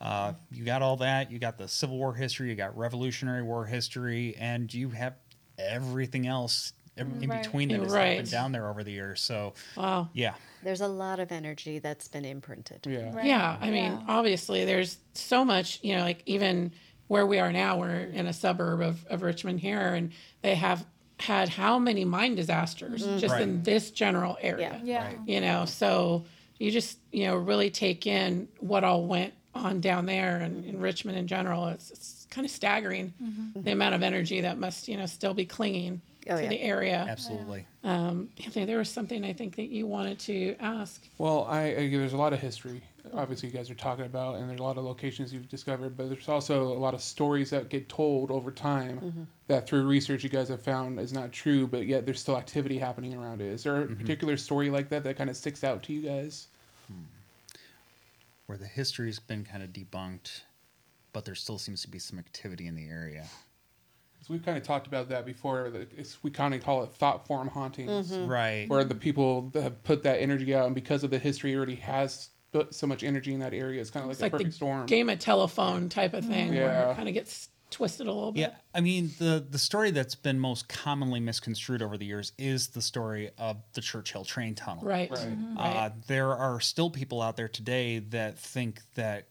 uh, 0.00 0.34
you 0.52 0.64
got 0.64 0.82
all 0.82 0.96
that. 0.98 1.30
You 1.30 1.38
got 1.38 1.56
the 1.56 1.66
Civil 1.66 1.96
War 1.96 2.14
history, 2.14 2.50
you 2.50 2.54
got 2.54 2.76
Revolutionary 2.76 3.42
War 3.42 3.64
history, 3.64 4.36
and 4.38 4.72
you 4.72 4.90
have 4.90 5.14
everything 5.58 6.26
else 6.26 6.72
in 6.96 7.22
in 7.22 7.30
Right. 7.30 7.42
between 7.42 7.68
that 7.70 7.80
has 7.80 7.92
Right. 7.92 8.10
happened 8.10 8.30
down 8.30 8.52
there 8.52 8.68
over 8.68 8.84
the 8.84 8.92
years. 8.92 9.20
So 9.20 9.54
Wow. 9.76 10.08
yeah, 10.12 10.34
There's 10.62 10.80
a 10.80 10.88
lot 10.88 11.20
of 11.20 11.30
energy 11.30 11.78
that's 11.78 12.08
been 12.08 12.24
imprinted. 12.24 12.86
Yeah. 12.86 13.14
Right. 13.14 13.26
Yeah, 13.26 13.58
I 13.60 13.70
mean, 13.70 13.92
Yeah. 13.92 14.04
obviously, 14.08 14.64
there's 14.64 14.96
so 15.12 15.44
much, 15.44 15.78
you 15.82 15.94
know, 15.94 16.02
like 16.02 16.22
even 16.24 16.72
where 17.08 17.26
we 17.26 17.38
are 17.38 17.52
now, 17.52 17.78
we're 17.78 18.04
in 18.04 18.26
a 18.26 18.32
suburb 18.32 18.80
of, 18.80 19.04
of 19.06 19.22
Richmond 19.22 19.60
here, 19.60 19.94
and 19.94 20.10
they 20.40 20.54
have 20.54 20.86
had 21.20 21.48
how 21.50 21.78
many 21.78 22.04
mine 22.04 22.34
disasters 22.34 23.02
mm-hmm. 23.06 23.18
just 23.18 23.38
in 23.38 23.62
this 23.62 23.90
general 23.90 24.36
area. 24.40 24.80
Yeah. 24.82 25.10
yeah. 25.10 25.18
You 25.26 25.40
know, 25.40 25.64
so 25.66 26.24
you 26.58 26.70
just, 26.70 26.98
you 27.12 27.26
know, 27.26 27.36
really 27.36 27.70
take 27.70 28.06
in 28.06 28.48
what 28.58 28.84
all 28.84 29.06
went 29.06 29.34
on 29.54 29.80
down 29.80 30.06
there 30.06 30.38
and 30.38 30.64
in 30.64 30.80
Richmond 30.80 31.16
in 31.18 31.26
general. 31.26 31.68
It's, 31.68 31.90
it's 31.90 32.26
kind 32.30 32.44
of 32.44 32.50
staggering 32.50 33.12
mm-hmm. 33.22 33.62
the 33.62 33.72
amount 33.72 33.94
of 33.94 34.02
energy 34.02 34.40
that 34.40 34.58
must, 34.58 34.88
you 34.88 34.96
know, 34.96 35.06
still 35.06 35.34
be 35.34 35.44
clinging 35.44 36.00
Oh, 36.30 36.36
to 36.36 36.42
yeah. 36.42 36.48
the 36.48 36.60
area. 36.62 37.06
Absolutely. 37.08 37.66
Um, 37.82 38.30
Anthony, 38.42 38.64
there 38.64 38.78
was 38.78 38.88
something 38.88 39.24
I 39.24 39.34
think 39.34 39.56
that 39.56 39.68
you 39.68 39.86
wanted 39.86 40.18
to 40.20 40.56
ask. 40.58 41.02
Well, 41.18 41.44
I, 41.44 41.62
I 41.66 41.90
there's 41.90 42.14
a 42.14 42.16
lot 42.16 42.32
of 42.32 42.40
history. 42.40 42.82
Obviously, 43.12 43.50
you 43.50 43.54
guys 43.54 43.70
are 43.70 43.74
talking 43.74 44.06
about, 44.06 44.36
and 44.36 44.48
there's 44.48 44.60
a 44.60 44.62
lot 44.62 44.78
of 44.78 44.84
locations 44.84 45.34
you've 45.34 45.50
discovered, 45.50 45.96
but 45.96 46.08
there's 46.08 46.28
also 46.28 46.72
a 46.72 46.78
lot 46.78 46.94
of 46.94 47.02
stories 47.02 47.50
that 47.50 47.68
get 47.68 47.90
told 47.90 48.30
over 48.30 48.50
time 48.50 49.00
mm-hmm. 49.00 49.22
that 49.48 49.66
through 49.66 49.86
research 49.86 50.24
you 50.24 50.30
guys 50.30 50.48
have 50.48 50.62
found 50.62 50.98
is 50.98 51.12
not 51.12 51.30
true, 51.30 51.66
but 51.66 51.86
yet 51.86 52.06
there's 52.06 52.20
still 52.20 52.38
activity 52.38 52.78
happening 52.78 53.14
around 53.14 53.42
it. 53.42 53.48
Is 53.48 53.62
there 53.62 53.82
a 53.82 53.84
mm-hmm. 53.84 53.94
particular 53.94 54.38
story 54.38 54.70
like 54.70 54.88
that 54.88 55.04
that 55.04 55.18
kind 55.18 55.28
of 55.28 55.36
sticks 55.36 55.62
out 55.62 55.82
to 55.84 55.92
you 55.92 56.00
guys? 56.00 56.46
Hmm. 56.88 57.02
Where 58.46 58.56
the 58.56 58.66
history's 58.66 59.18
been 59.18 59.44
kind 59.44 59.62
of 59.62 59.70
debunked, 59.74 60.40
but 61.12 61.26
there 61.26 61.34
still 61.34 61.58
seems 61.58 61.82
to 61.82 61.88
be 61.88 61.98
some 61.98 62.18
activity 62.18 62.66
in 62.66 62.74
the 62.74 62.88
area. 62.88 63.26
So 64.26 64.32
we've 64.32 64.42
kind 64.44 64.56
of 64.56 64.62
talked 64.64 64.86
about 64.86 65.10
that 65.10 65.26
before. 65.26 65.68
that 65.70 65.92
It's, 65.98 66.16
we 66.22 66.30
kind 66.30 66.54
of 66.54 66.62
call 66.62 66.82
it 66.82 66.92
thought 66.94 67.26
form 67.26 67.48
hauntings, 67.48 68.10
Right. 68.16 68.64
where 68.68 68.82
the 68.82 68.94
people 68.94 69.50
that 69.50 69.62
have 69.62 69.82
put 69.84 70.02
that 70.04 70.20
energy 70.20 70.54
out, 70.54 70.64
and 70.64 70.74
because 70.74 71.04
of 71.04 71.10
the 71.10 71.18
history, 71.18 71.52
it 71.52 71.56
already 71.56 71.74
has 71.76 72.30
put 72.50 72.74
so 72.74 72.86
much 72.86 73.02
energy 73.02 73.34
in 73.34 73.40
that 73.40 73.52
area. 73.52 73.80
It's 73.82 73.90
kind 73.90 74.02
of 74.04 74.08
like 74.08 74.14
It's 74.14 74.32
a 74.32 74.36
like 74.36 74.46
the 74.46 74.52
storm. 74.52 74.86
game 74.86 75.10
of 75.10 75.18
telephone 75.18 75.90
type 75.90 76.14
of 76.14 76.24
thing 76.24 76.54
where 76.54 76.62
Yeah. 76.68 76.90
it 76.92 76.96
kind 76.96 77.08
of 77.08 77.12
gets 77.14 77.50
twisted 77.70 78.06
a 78.06 78.12
little 78.12 78.32
bit. 78.32 78.40
Yeah, 78.40 78.54
I 78.72 78.80
mean 78.80 79.10
the 79.18 79.44
the 79.50 79.58
story 79.58 79.90
that's 79.90 80.14
been 80.14 80.38
most 80.38 80.68
commonly 80.68 81.18
misconstrued 81.20 81.82
over 81.82 81.98
the 81.98 82.06
years 82.06 82.32
is 82.38 82.68
the 82.68 82.80
story 82.82 83.30
of 83.36 83.56
the 83.74 83.80
Church 83.82 84.12
Hill 84.12 84.24
train 84.24 84.54
tunnel. 84.54 84.84
Right. 84.84 85.10
Right. 85.10 85.36
Uh, 85.58 85.90
there 86.06 86.32
are 86.34 86.60
still 86.60 86.88
people 86.90 87.20
out 87.20 87.36
there 87.36 87.48
today 87.48 87.98
that 87.98 88.38
think 88.38 88.80
that 88.94 89.26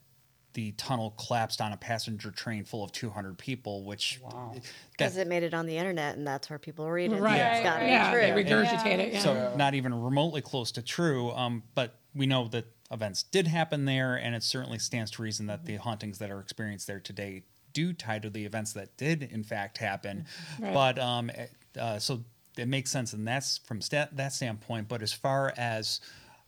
the 0.54 0.72
tunnel 0.74 1.12
collapsed 1.12 1.62
on 1.62 1.74
a 1.74 1.78
passenger 1.78 2.30
train 2.32 2.64
full 2.64 2.84
of 2.84 2.92
200 2.92 3.38
people, 3.38 3.84
which 3.84 4.20
Wow. 4.24 4.54
Because 4.92 5.18
it 5.18 5.28
made 5.28 5.44
it 5.44 5.54
on 5.54 5.66
the 5.66 5.78
internet, 5.78 6.16
and 6.16 6.26
that's 6.28 6.50
where 6.50 6.60
people 6.60 6.90
read 6.90 7.12
it. 7.12 7.20
Right. 7.20 7.38
So 7.40 7.46
it's 7.46 7.64
got 7.64 7.80
to 7.80 7.86
Yeah, 7.86 8.12
be 8.12 8.18
they 8.42 8.44
true. 8.52 8.62
regurgitate 8.64 9.00
it. 9.00 9.14
Yeah. 9.14 9.20
so 9.20 9.56
not 9.56 9.74
even 9.74 9.94
remotely 9.94 10.42
close 10.42 10.72
to 10.74 10.82
true. 10.82 11.32
Um, 11.32 11.64
but 11.76 11.96
we 12.14 12.26
know 12.28 12.48
that 12.50 12.66
events 12.92 13.24
did 13.24 13.48
happen 13.48 13.86
there, 13.86 14.16
and 14.16 14.36
it 14.36 14.44
certainly 14.44 14.78
stands 14.80 15.10
to 15.12 15.22
reason 15.24 15.48
that 15.48 15.66
the 15.66 15.78
hauntings 15.78 16.20
that 16.20 16.30
are 16.30 16.40
experienced 16.40 16.86
there 16.88 17.00
today 17.00 17.44
do 17.74 17.92
tie 17.92 18.20
to 18.20 18.30
the 18.30 18.46
events 18.46 18.74
that 18.74 18.96
did 18.98 19.24
in 19.24 19.44
fact 19.44 19.80
happen. 19.80 20.26
Right. 20.60 20.74
But 20.74 21.00
um, 21.00 21.32
uh, 21.80 21.98
so 21.98 22.24
it 22.56 22.68
makes 22.68 22.92
sense, 22.92 23.14
and 23.14 23.28
that's 23.28 23.58
from 23.60 23.82
sta- 23.82 24.10
that 24.12 24.32
standpoint. 24.34 24.88
But 24.88 25.02
as 25.02 25.12
far 25.12 25.52
as 25.58 26.00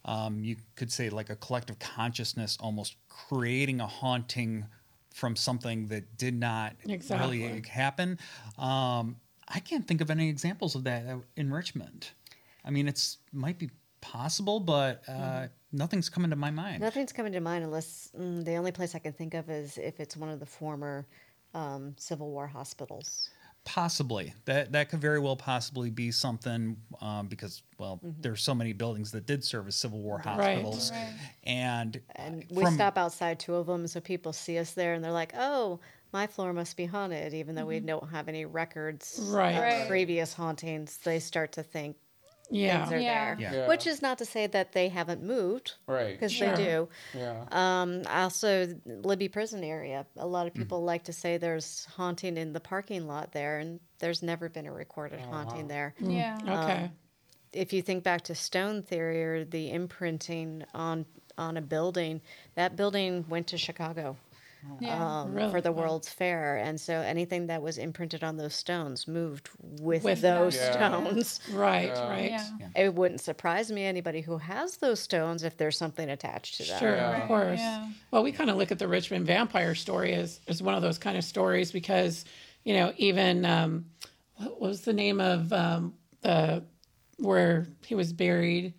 um, 0.05 0.43
you 0.43 0.55
could 0.75 0.91
say, 0.91 1.09
like 1.09 1.29
a 1.29 1.35
collective 1.35 1.79
consciousness, 1.79 2.57
almost 2.59 2.95
creating 3.09 3.81
a 3.81 3.87
haunting 3.87 4.65
from 5.13 5.35
something 5.35 5.87
that 5.87 6.17
did 6.17 6.37
not 6.39 6.73
Exactly. 6.87 7.39
really 7.41 7.61
happen. 7.67 8.19
Um, 8.57 9.17
I 9.47 9.59
can't 9.59 9.87
think 9.87 10.01
of 10.01 10.09
any 10.09 10.29
examples 10.29 10.75
of 10.75 10.83
that 10.85 11.05
uh, 11.07 11.17
in 11.35 11.51
Richmond. 11.51 12.09
I 12.63 12.69
mean, 12.71 12.87
it's 12.87 13.17
might 13.31 13.57
be 13.59 13.69
possible, 14.01 14.59
but 14.59 15.03
uh, 15.07 15.11
Mm-hmm. 15.11 15.45
nothing's 15.71 16.09
coming 16.09 16.29
to 16.31 16.35
my 16.35 16.51
mind. 16.51 16.81
Nothing's 16.81 17.11
coming 17.13 17.31
to 17.33 17.39
mind 17.39 17.63
unless 17.63 18.11
mm, 18.19 18.43
the 18.43 18.55
only 18.55 18.71
place 18.71 18.93
I 18.95 18.99
can 18.99 19.13
think 19.13 19.33
of 19.33 19.49
is 19.49 19.77
if 19.77 19.99
it's 19.99 20.15
one 20.17 20.29
of 20.29 20.39
the 20.39 20.45
former 20.45 21.05
um, 21.53 21.95
Civil 21.97 22.29
War 22.29 22.47
hospitals. 22.47 23.29
Possibly 23.65 24.33
that 24.45 24.71
that 24.73 24.89
could 24.89 25.01
very 25.01 25.19
well 25.19 25.35
possibly 25.35 25.89
be 25.89 26.11
something 26.11 26.77
um, 27.01 27.27
because 27.27 27.63
well, 27.77 27.99
Mm-hmm. 28.05 28.21
there's 28.21 28.41
so 28.41 28.53
many 28.55 28.71
buildings 28.73 29.11
that 29.11 29.25
did 29.25 29.43
serve 29.43 29.67
as 29.67 29.75
Civil 29.75 29.99
War 29.99 30.17
Right. 30.17 30.25
hospitals, 30.25 30.91
and, 31.43 31.99
And 32.15 32.45
we 32.51 32.63
from- 32.63 32.75
stop 32.75 32.97
outside 32.97 33.39
two 33.39 33.55
of 33.55 33.65
them, 33.67 33.85
so 33.87 33.99
people 33.99 34.31
see 34.33 34.57
us 34.59 34.71
there 34.73 34.93
and 34.93 35.03
they're 35.03 35.11
like, 35.11 35.33
"Oh, 35.35 35.79
my 36.13 36.27
floor 36.27 36.53
must 36.53 36.77
be 36.77 36.85
haunted," 36.85 37.33
even 37.33 37.55
though 37.55 37.65
we 37.65 37.79
don't 37.79 38.09
have 38.11 38.29
any 38.29 38.45
records 38.45 39.19
Right. 39.23 39.55
of 39.55 39.61
Right. 39.61 39.87
previous 39.89 40.33
hauntings. 40.33 40.97
They 40.99 41.19
start 41.19 41.51
to 41.53 41.63
think 41.63 41.97
yeah. 42.49 42.79
things 42.85 42.93
are 42.93 42.99
Yeah. 42.99 43.35
there, 43.35 43.53
Yeah. 43.53 43.67
which 43.67 43.87
is 43.87 44.01
not 44.01 44.17
to 44.19 44.25
say 44.25 44.47
that 44.47 44.71
they 44.73 44.89
haven't 44.89 45.21
moved 45.23 45.73
Right. 45.87 46.11
because 46.13 46.31
Sure. 46.31 46.55
they 46.55 46.63
do. 46.65 46.89
Yeah. 47.13 47.45
Um, 47.51 48.03
also, 48.09 48.67
Libby 48.85 49.27
Prison 49.29 49.63
area. 49.63 50.05
A 50.17 50.27
lot 50.27 50.47
of 50.47 50.53
Mm. 50.53 50.57
people 50.57 50.83
like 50.83 51.03
to 51.05 51.13
say 51.13 51.37
there's 51.37 51.85
haunting 51.95 52.37
in 52.37 52.53
the 52.53 52.59
parking 52.59 53.07
lot 53.07 53.31
there, 53.31 53.59
and 53.59 53.79
there's 53.99 54.21
never 54.23 54.49
been 54.49 54.65
a 54.67 54.71
recorded 54.71 55.19
Oh, 55.23 55.31
haunting 55.31 55.67
there. 55.67 55.93
Yeah. 55.99 56.37
Okay. 56.41 56.91
If 57.53 57.71
you 57.71 57.81
think 57.81 58.03
back 58.03 58.23
to 58.23 58.35
stone 58.35 58.81
theory 58.83 59.23
or 59.23 59.45
the 59.45 59.71
imprinting 59.71 60.63
on 60.73 61.05
on 61.37 61.57
a 61.57 61.61
building, 61.61 62.21
that 62.55 62.77
building 62.77 63.25
went 63.27 63.47
to 63.47 63.57
Chicago 63.57 64.15
Yeah. 64.79 65.21
um, 65.21 65.33
Really? 65.33 65.51
for 65.51 65.61
the 65.61 65.71
Wow. 65.71 65.83
World's 65.83 66.09
Fair, 66.09 66.57
and 66.57 66.79
so 66.79 66.93
anything 66.99 67.47
that 67.47 67.61
was 67.61 67.77
imprinted 67.77 68.23
on 68.23 68.37
those 68.37 68.53
stones 68.53 69.07
moved 69.07 69.49
with, 69.59 70.03
With 70.03 70.21
those 70.21 70.57
them. 70.57 70.73
stones. 70.73 71.39
right. 71.51 71.87
Yeah. 71.87 72.09
Right. 72.09 72.31
Yeah. 72.31 72.49
It 72.75 72.93
wouldn't 72.95 73.21
surprise 73.21 73.71
me 73.71 73.83
anybody 73.85 74.21
who 74.21 74.37
has 74.37 74.77
those 74.77 74.99
stones 74.99 75.43
if 75.43 75.57
there's 75.57 75.77
something 75.77 76.09
attached 76.09 76.57
to 76.57 76.63
them. 76.63 76.79
Sure, 76.79 76.95
Yeah. 76.95 77.21
of 77.21 77.27
course. 77.27 77.59
Yeah. 77.59 77.89
Well, 78.11 78.23
we 78.23 78.31
kind 78.31 78.49
of 78.49 78.57
look 78.57 78.71
at 78.71 78.79
the 78.79 78.87
Richmond 78.87 79.25
vampire 79.25 79.75
story 79.75 80.13
as, 80.13 80.39
as 80.47 80.61
one 80.61 80.75
of 80.75 80.81
those 80.81 80.97
kind 80.97 81.17
of 81.17 81.23
stories 81.23 81.71
because, 81.71 82.25
you 82.63 82.73
know, 82.73 82.93
even 82.97 83.45
um, 83.45 83.85
what 84.37 84.59
was 84.59 84.81
the 84.81 84.93
name 84.93 85.21
of 85.21 85.51
um, 85.53 85.93
the 86.21 86.63
where 87.17 87.67
he 87.85 87.95
was 87.95 88.11
buried 88.11 88.73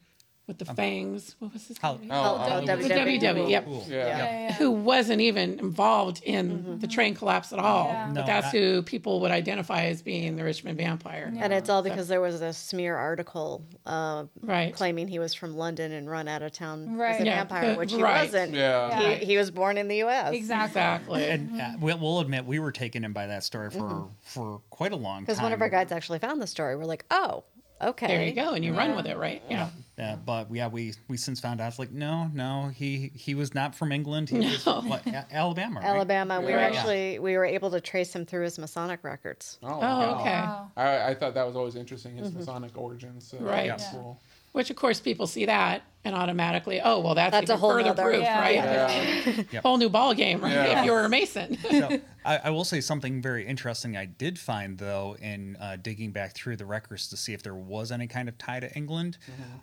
with 0.47 0.59
the 0.59 0.65
fangs? 0.65 1.35
What 1.41 1.53
was 1.53 1.67
his 1.67 1.83
name? 1.83 2.09
Oh, 2.11 2.15
Oh, 2.39 2.49
oh, 2.53 2.61
The 2.65 2.73
WW. 2.73 3.21
WW, 3.21 3.51
yep. 3.51 3.65
Cool. 3.65 3.85
yeah. 3.89 3.97
Yeah, 3.97 4.17
yeah. 4.49 4.53
Who 4.55 4.71
wasn't 4.71 5.21
even 5.21 5.59
involved 5.59 6.23
in 6.23 6.79
the 6.79 6.87
train 6.87 7.15
collapse 7.15 7.53
at 7.53 7.59
all. 7.59 7.87
Yeah. 7.87 8.07
But 8.07 8.13
No, 8.21 8.27
that's 8.27 8.47
I- 8.47 8.51
who 8.51 8.83
people 8.83 9.21
would 9.23 9.33
identify 9.33 9.87
as 9.87 10.03
being 10.03 10.37
the 10.37 10.45
Richmond 10.45 10.79
vampire. 10.79 11.33
And 11.37 11.53
it's 11.53 11.69
all 11.69 11.83
because 11.83 12.07
there 12.09 12.21
was 12.21 12.41
a 12.43 12.53
smear 12.53 12.97
article 12.97 13.65
uh, 13.85 14.27
Right. 14.41 14.73
claiming 14.73 15.09
he 15.09 15.19
was 15.19 15.35
from 15.35 15.57
London 15.57 15.91
and 15.93 16.09
run 16.09 16.29
out 16.29 16.43
of 16.43 16.53
town 16.53 16.97
Right. 16.97 17.17
as 17.17 17.21
a 17.23 17.25
Yeah, 17.25 17.37
vampire, 17.39 17.77
which 17.77 17.93
he 17.93 18.01
right. 18.03 18.23
wasn't. 18.25 18.55
Yeah. 18.55 18.89
Yeah. 19.01 19.15
He, 19.17 19.25
he 19.27 19.37
was 19.37 19.51
born 19.51 19.79
in 19.79 19.89
the 19.89 19.97
U.S. 19.99 20.33
Exactly. 20.33 20.67
Exactly. 20.81 21.25
And 21.29 21.61
uh, 21.61 21.71
we'll, 21.81 21.99
we'll 21.99 22.21
admit 22.21 22.45
we 22.47 22.59
were 22.61 22.73
taken 22.73 23.05
in 23.05 23.13
by 23.13 23.27
that 23.27 23.43
story 23.43 23.71
for 23.71 24.09
for 24.23 24.61
quite 24.71 24.93
a 24.93 24.97
long 24.97 25.17
time. 25.17 25.25
Because 25.25 25.41
one 25.43 25.53
of 25.53 25.61
our 25.61 25.69
guides 25.69 25.91
actually 25.93 26.19
found 26.21 26.41
the 26.41 26.47
story. 26.47 26.77
We're 26.77 26.85
like, 26.85 27.05
oh, 27.11 27.45
okay. 27.81 28.07
there 28.07 28.25
you 28.25 28.33
go. 28.33 28.53
And 28.55 28.65
you 28.65 28.75
run 28.75 28.97
with 28.97 29.07
it, 29.07 29.17
right? 29.17 29.43
Yeah. 29.51 29.69
Yeah. 29.99 30.17
but 30.17 30.55
yeah, 30.55 30.69
we 30.69 30.93
we 31.09 31.17
since 31.17 31.41
found 31.41 31.61
out 31.61 31.69
it's 31.69 31.79
like 31.79 31.91
no, 31.91 32.31
no, 32.35 32.69
he 32.75 33.11
he 33.15 33.35
was 33.35 33.55
not 33.55 33.75
from 33.75 33.93
England. 33.93 34.29
He 34.29 34.39
was 34.41 34.67
No. 34.67 34.81
what, 34.83 35.07
A- 35.07 35.27
Alabama. 35.31 35.81
right? 35.81 35.87
Alabama. 35.89 36.41
We 36.41 36.53
were 36.53 36.59
actually 36.59 37.19
we 37.19 37.37
were 37.37 37.47
able 37.47 37.71
to 37.71 37.81
trace 37.81 38.15
him 38.15 38.27
through 38.27 38.45
his 38.45 38.59
Masonic 38.59 39.03
records. 39.05 39.59
Oh, 39.63 39.69
Oh, 39.69 39.79
wow. 39.79 40.21
okay. 40.21 40.31
Wow. 40.31 40.71
I, 40.77 41.03
I 41.11 41.15
thought 41.15 41.35
that 41.35 41.47
was 41.47 41.57
always 41.57 41.77
interesting, 41.77 42.17
his 42.17 42.29
mm-hmm. 42.29 42.41
Masonic 42.41 42.77
origins. 42.77 43.27
So 43.29 43.39
Right. 43.39 43.69
That's 43.69 43.85
Yeah. 43.85 43.91
cool. 43.93 44.21
Which, 44.57 44.71
of 44.71 44.77
course, 44.77 45.01
people 45.01 45.27
see 45.27 45.45
that 45.45 45.83
and 46.03 46.15
automatically, 46.15 46.81
oh, 46.83 47.01
well, 47.01 47.15
that's, 47.15 47.31
That's 47.33 47.51
a 47.51 47.59
whole 47.59 47.73
further 47.73 47.91
nother- 47.91 48.05
proof, 48.05 48.23
Yeah. 48.23 48.41
right? 48.41 48.55
Yeah. 48.55 49.43
Yep. 49.53 49.63
Whole 49.63 49.77
new 49.77 49.91
ball 49.91 50.15
game, 50.15 50.41
right? 50.41 50.53
Yeah. 50.55 50.79
If 50.81 50.87
you 50.87 50.93
were 50.93 51.05
a 51.05 51.09
Mason. 51.11 51.59
So, 51.71 52.01
I, 52.25 52.39
I 52.45 52.51
will 52.51 52.65
say 52.65 52.81
something 52.81 53.21
very 53.21 53.47
interesting 53.47 53.99
I 53.99 54.07
did 54.07 54.39
find 54.39 54.79
though 54.79 55.15
in 55.21 55.57
uh, 55.61 55.77
digging 55.77 56.11
back 56.13 56.35
through 56.35 56.57
the 56.57 56.65
records 56.65 57.09
to 57.09 57.19
see 57.19 57.35
if 57.35 57.43
there 57.43 57.55
was 57.55 57.93
any 57.93 58.07
kind 58.07 58.31
of 58.31 58.39
tie 58.39 58.61
to 58.61 58.75
England. 58.75 59.19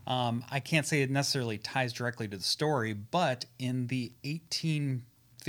Um, 0.06 0.43
I 0.51 0.60
can't 0.60 0.86
say 0.86 1.01
it 1.01 1.10
necessarily 1.10 1.58
ties 1.58 1.91
directly 1.91 2.27
to 2.27 2.38
the 2.38 2.43
story, 2.43 2.93
but 2.93 3.45
in 3.58 3.88
the 3.88 4.12
18 4.23 5.01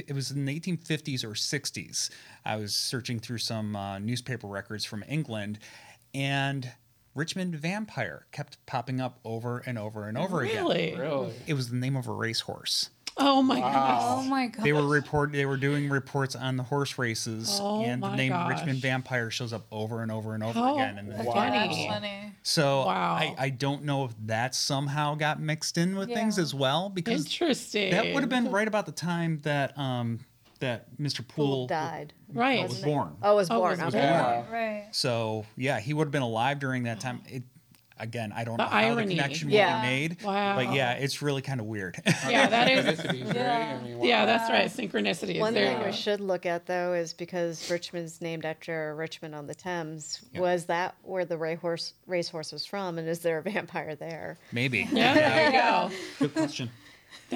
it 0.09 0.15
was 0.15 0.31
in 0.31 0.47
the 0.47 0.59
1850s 0.59 1.23
or 1.23 1.33
60s. 1.35 2.09
I 2.47 2.57
was 2.57 2.75
searching 2.75 3.21
through 3.21 3.39
some 3.39 3.77
uh, 3.77 3.99
newspaper 3.99 4.47
records 4.47 4.85
from 4.87 5.05
England, 5.07 5.59
and 6.15 6.71
Richmond 7.15 7.55
Vampire 7.57 8.27
kept 8.33 8.65
popping 8.67 9.01
up 9.01 9.19
over 9.25 9.59
and 9.67 9.79
over 9.79 10.09
and 10.09 10.19
over 10.19 10.43
again. 10.43 10.65
really? 10.65 10.95
Really? 10.97 11.33
It 11.47 11.55
was 11.55 11.69
the 11.71 11.77
name 11.77 11.97
of 11.97 12.09
a 12.09 12.13
racehorse. 12.13 12.91
Oh, 13.17 13.41
my 13.43 13.55
goodness. 13.61 14.03
Oh 14.03 14.23
my 14.29 14.49
god. 14.49 14.65
They 14.65 14.73
were 14.73 14.85
report. 14.89 15.31
They 15.31 15.47
were 15.47 15.57
doing 15.57 15.89
reports 15.89 16.35
on 16.35 16.57
the 16.57 16.65
horse 16.65 16.99
races, 16.99 17.61
Oh 17.63 17.81
and 17.85 18.03
the 18.03 18.17
name 18.17 18.33
gosh. 18.33 18.51
Richmond 18.51 18.81
Vampire 18.81 19.31
shows 19.31 19.53
up 19.53 19.67
over 19.71 20.03
and 20.03 20.11
over 20.11 20.35
and 20.35 20.43
over 20.43 20.59
How 20.59 20.75
again. 20.75 20.99
And 20.99 21.15
funny. 21.25 21.51
That's 21.51 21.87
funny. 21.87 22.33
so 22.43 22.87
Wow. 22.87 23.15
I, 23.15 23.35
I 23.39 23.49
don't 23.51 23.85
know 23.85 24.05
if 24.07 24.15
that 24.27 24.57
somehow 24.57 25.15
got 25.15 25.41
mixed 25.41 25.79
in 25.79 25.95
with 25.95 26.09
things 26.09 26.41
as 26.41 26.55
well 26.55 26.89
because 26.89 27.25
Interesting. 27.25 27.93
that 27.93 28.13
would 28.15 28.25
have 28.25 28.31
been 28.31 28.51
right 28.51 28.67
about 28.67 28.87
the 28.87 28.91
time 28.93 29.39
that 29.45 29.79
um 29.79 30.19
that 30.65 30.97
Mr. 30.99 31.27
Poole 31.27 31.47
Poole 31.47 31.67
died. 31.69 32.13
right. 32.33 32.69
was 32.69 32.81
born. 32.81 33.17
Oh, 33.23 33.37
was 33.37 33.49
Oh, 33.51 33.59
born. 33.61 33.79
was 33.81 33.95
okay. 33.95 34.03
Yeah. 34.05 34.51
Right. 34.53 34.89
So 34.93 35.47
yeah, 35.57 35.79
he 35.81 35.95
would 35.95 36.07
have 36.07 36.13
been 36.13 36.23
alive 36.23 36.59
during 36.59 36.83
that 36.85 37.01
time. 37.01 37.23
It, 37.27 37.43
again, 37.99 38.33
I 38.35 38.43
don't 38.43 38.57
The 38.57 38.65
know 38.65 38.69
how 38.71 38.77
irony. 38.79 39.07
the 39.15 39.21
connection 39.23 39.51
Yeah. 39.51 39.77
will 39.77 39.83
be 39.83 39.87
made. 39.89 40.23
Wow. 40.25 40.57
But 40.57 40.75
yeah, 40.75 40.93
it's 40.95 41.23
really 41.23 41.43
kind 41.43 41.61
of 41.61 41.67
weird. 41.67 41.97
Yeah, 42.29 42.49
that 42.49 42.69
is. 42.71 42.99
Synchronicities, 42.99 43.27
right? 43.35 43.37
I 43.37 43.83
mean, 43.83 43.99
wow. 43.99 44.05
Yeah, 44.05 44.27
that's 44.27 44.51
right. 44.51 44.69
Synchronicity 44.69 45.35
is 45.37 45.41
One 45.41 45.55
there. 45.55 45.77
thing 45.77 45.87
we 45.87 45.93
should 45.93 46.21
look 46.21 46.45
at 46.47 46.67
though 46.67 46.93
is 46.95 47.13
because 47.13 47.71
Richmond's 47.71 48.21
named 48.21 48.45
after 48.45 48.95
Richmond 48.97 49.35
on 49.35 49.47
the 49.47 49.55
Thames. 49.55 50.23
Was 50.35 50.65
that 50.67 50.97
where 51.03 51.25
the 51.25 51.39
racehorse 51.39 51.93
racehorse 52.07 52.51
was 52.53 52.67
from, 52.67 52.99
and 52.99 53.09
is 53.09 53.21
there 53.21 53.39
a 53.39 53.43
vampire 53.43 53.95
there? 53.95 54.39
Maybe. 54.53 54.89
Yeah, 54.91 55.15
there 55.15 55.47
you 55.47 55.53
go. 55.61 55.91
Good 56.19 56.35
question. 56.35 56.71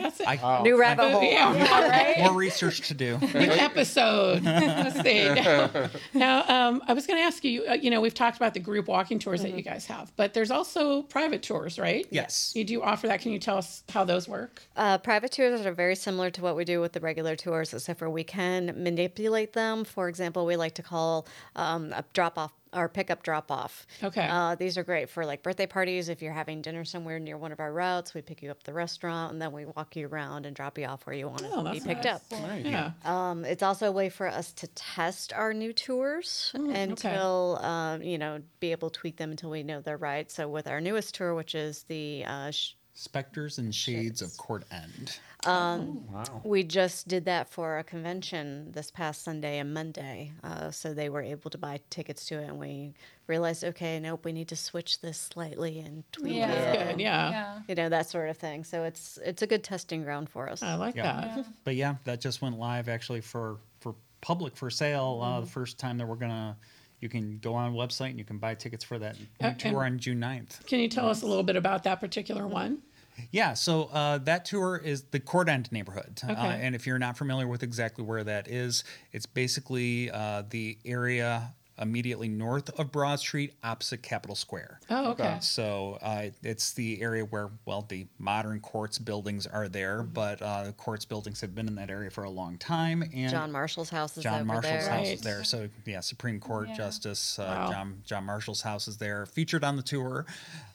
That's 0.03 0.21
it. 0.21 0.29
I, 0.29 0.63
New 0.63 0.79
rabbit 0.79 1.11
hole. 1.11 1.23
Yeah, 1.23 2.15
more 2.19 2.33
research 2.33 2.89
to 2.89 2.95
do. 2.95 3.17
Which 3.17 3.35
episode? 3.35 4.43
Let's 4.43 5.01
see. 5.01 5.29
Now, 6.15 6.45
um, 6.49 6.83
I 6.89 6.93
was 6.93 7.07
going 7.07 7.19
to 7.19 7.25
ask 7.25 7.45
you. 7.45 7.65
Uh, 7.65 7.75
you 7.75 7.91
know, 7.91 8.01
we've 8.01 8.15
talked 8.15 8.37
about 8.37 8.55
the 8.55 8.61
group 8.61 8.89
walking 8.89 9.19
tours 9.19 9.43
that 9.43 9.55
you 9.55 9.63
guys 9.63 9.87
have, 9.87 10.13
but 10.17 10.35
there's 10.35 10.51
also 10.51 11.03
private 11.03 11.43
tours, 11.43 11.79
right? 11.79 12.07
Yes. 12.11 12.53
You 12.55 12.65
do 12.65 12.83
offer 12.83 13.07
that. 13.09 13.21
Can 13.21 13.33
you 13.33 13.39
tell 13.39 13.59
us 13.59 13.83
how 13.89 14.05
those 14.05 14.29
work? 14.29 14.63
Uh, 14.77 14.99
private 14.99 15.33
tours 15.33 15.65
are 15.65 15.73
very 15.73 15.95
similar 15.95 16.31
to 16.31 16.43
what 16.43 16.57
we 16.57 16.65
do 16.65 16.81
with 16.81 16.93
the 16.93 17.01
regular 17.01 17.37
tours, 17.37 17.73
except 17.73 17.99
for 17.99 18.11
we 18.11 18.25
can 18.25 18.67
manipulate 18.83 19.53
them. 19.53 19.85
For 19.85 20.09
example, 20.09 20.47
we 20.47 20.57
like 20.57 20.75
to 20.75 20.83
call 20.83 21.27
um, 21.57 21.93
a 21.93 22.05
drop 22.13 22.39
off 22.39 22.53
or 22.73 22.89
pickup 22.89 23.23
drop 23.23 23.51
off. 23.51 23.87
Okay. 24.03 24.27
Uh, 24.31 24.55
these 24.55 24.77
are 24.79 24.85
great 24.85 25.09
for 25.11 25.25
like 25.25 25.43
birthday 25.43 25.67
parties. 25.67 26.09
If 26.09 26.21
you're 26.23 26.33
having 26.33 26.63
dinner 26.63 26.85
somewhere 26.85 27.19
near 27.19 27.37
one 27.39 27.53
of 27.53 27.61
our 27.61 27.73
routes, 27.73 28.15
we 28.15 28.23
pick 28.23 28.43
you 28.43 28.51
up 28.51 28.59
at 28.61 28.65
the 28.65 28.73
restaurant 28.75 29.33
and 29.33 29.41
then 29.43 29.53
we 29.53 29.65
walk 29.65 29.97
you 29.97 30.07
around 30.09 30.47
and 30.47 30.55
drop 30.55 30.79
you 30.79 30.87
off 30.87 31.07
where 31.07 31.17
you 31.17 31.29
want 31.29 31.43
Oh, 31.51 31.65
to 31.65 31.71
be 31.73 31.81
picked 31.81 32.05
nice. 32.05 32.15
up. 32.15 32.23
Right. 32.33 32.65
Yeah. 32.65 32.91
Um, 33.05 33.45
it's 33.45 33.63
also 33.63 33.87
a 33.89 33.93
way 33.93 34.09
for 34.09 34.27
us 34.29 34.53
to 34.55 34.67
test 34.69 35.33
our 35.33 35.53
new 35.55 35.73
tours 35.73 36.53
until 36.55 37.59
um, 37.63 38.03
you 38.03 38.19
know 38.19 38.41
be 38.61 38.73
able 38.73 38.91
to 38.91 38.99
tweak 39.01 39.17
them 39.17 39.31
until 39.31 39.51
we 39.51 39.63
know 39.63 39.81
they're 39.81 39.97
right. 39.97 40.31
So 40.31 40.49
with 40.49 40.67
our 40.67 40.81
newest 40.81 41.15
tour, 41.15 41.35
which 41.35 41.55
is 41.55 41.85
the 41.85 42.25
uh, 42.27 42.51
sh- 42.51 42.73
Specters 43.09 43.59
and 43.59 43.73
Shades 43.73 44.23
of 44.23 44.37
Court 44.37 44.65
End. 44.73 45.19
Wow. 45.47 46.41
we 46.43 46.65
just 46.65 47.07
did 47.07 47.27
that 47.27 47.49
for 47.49 47.79
a 47.79 47.85
convention 47.85 48.73
this 48.73 48.91
past 48.91 49.23
Sunday 49.23 49.59
and 49.61 49.73
Monday. 49.73 50.33
Uh, 50.43 50.73
so 50.73 50.93
they 50.93 51.09
were 51.09 51.23
able 51.23 51.49
to 51.51 51.59
buy 51.59 51.79
tickets 51.91 52.27
to 52.27 52.41
it, 52.41 52.47
and 52.49 52.59
we 52.59 52.95
realized, 53.29 53.63
okay, 53.63 54.01
nope, 54.01 54.25
we 54.25 54.33
need 54.33 54.49
to 54.49 54.57
switch 54.57 55.01
this 55.01 55.17
slightly 55.17 55.79
and 55.79 56.03
tweak 56.11 56.35
Yeah. 56.35 56.51
it. 56.51 56.89
Good. 56.97 57.01
Yeah. 57.01 57.31
Yeah. 57.31 57.59
You 57.69 57.77
know 57.77 57.89
that 57.89 58.09
sort 58.11 58.31
of 58.31 58.37
thing. 58.37 58.65
So 58.65 58.83
it's 58.83 59.17
it's 59.25 59.43
a 59.43 59.47
good 59.47 59.63
testing 59.63 60.03
ground 60.03 60.29
for 60.29 60.49
us. 60.49 60.61
I 60.61 60.75
like 60.75 60.97
Yeah. 60.97 61.35
that. 61.37 61.47
But 61.63 61.77
yeah, 61.77 61.95
that 62.03 62.21
just 62.21 62.43
went 62.43 62.59
live 62.59 62.89
actually 62.89 63.21
for 63.21 63.59
for 63.79 63.95
public 64.21 64.57
for 64.57 64.71
sale. 64.71 65.21
Uh, 65.23 65.27
Mm-hmm. 65.35 65.41
the 65.45 65.51
first 65.53 65.79
time 65.79 65.99
that 65.99 66.07
we're 66.09 66.17
gonna, 66.17 66.57
you 67.01 67.09
can 67.09 67.39
go 67.39 67.55
on 67.55 67.73
a 67.73 67.77
website 67.77 68.11
and 68.11 68.19
you 68.19 68.25
can 68.25 68.39
buy 68.39 68.57
tickets 68.57 68.83
for 68.83 68.99
that 68.99 69.17
Uh, 69.41 69.53
tour 69.55 69.85
on 69.85 70.01
June 70.01 70.19
9th. 70.19 70.67
Can 70.67 70.81
you 70.81 70.89
tell 70.89 71.09
us 71.09 71.23
a 71.23 71.27
little 71.27 71.45
bit 71.45 71.55
about 71.55 71.85
that 71.85 72.01
particular 72.01 72.49
one? 72.49 72.83
Yeah, 73.31 73.55
so 73.55 73.85
uh, 73.93 74.19
that 74.19 74.45
tour 74.45 74.77
is 74.77 75.03
the 75.11 75.21
Court 75.21 75.49
End 75.49 75.71
neighborhood. 75.73 76.21
Uh, 76.27 76.33
and 76.33 76.75
if 76.75 76.87
you're 76.87 76.99
not 76.99 77.17
familiar 77.17 77.47
with 77.47 77.63
exactly 77.63 78.05
where 78.05 78.25
that 78.25 78.49
is, 78.49 78.85
it's 79.13 79.27
basically 79.27 80.11
uh, 80.11 80.43
the 80.51 80.79
area 80.85 81.55
immediately 81.81 82.27
north 82.29 82.71
of 82.81 82.91
Broad 82.91 83.21
Street, 83.21 83.55
opposite 83.63 84.03
Capitol 84.03 84.35
Square. 84.35 84.81
Oh, 84.91 85.13
okay. 85.13 85.37
So 85.41 85.97
uh, 86.03 86.31
it's 86.43 86.73
the 86.73 87.01
area 87.01 87.25
where, 87.25 87.51
well, 87.67 87.87
the 87.89 88.09
modern 88.19 88.59
courts 88.59 88.99
buildings 88.99 89.47
are 89.47 89.69
there, 89.69 89.99
Mm-hmm. 90.03 90.13
but 90.13 90.43
uh, 90.43 90.65
the 90.65 90.73
courts 90.73 91.05
buildings 91.05 91.41
have 91.41 91.55
been 91.55 91.69
in 91.69 91.77
that 91.77 91.89
area 91.89 92.11
for 92.11 92.25
a 92.25 92.31
long 92.31 92.59
time. 92.59 93.05
And 93.15 93.31
John 93.31 93.53
Marshall's 93.53 93.91
house 93.91 94.17
is 94.17 94.25
there. 94.25 94.33
John 94.33 94.41
over 94.41 94.45
Marshall's 94.55 94.65
there. 94.87 94.91
house 94.91 95.07
Right. 95.07 95.15
is 95.15 95.21
there. 95.21 95.45
So 95.45 95.69
yeah, 95.87 96.01
Supreme 96.01 96.41
Court 96.41 96.67
Yeah. 96.71 96.75
Justice 96.75 97.39
uh, 97.39 97.45
Wow. 97.47 97.71
John 97.71 98.03
John 98.05 98.25
Marshall's 98.25 98.63
house 98.63 98.89
is 98.89 98.97
there, 98.97 99.25
featured 99.27 99.63
on 99.63 99.77
the 99.77 99.83
tour, 99.85 100.27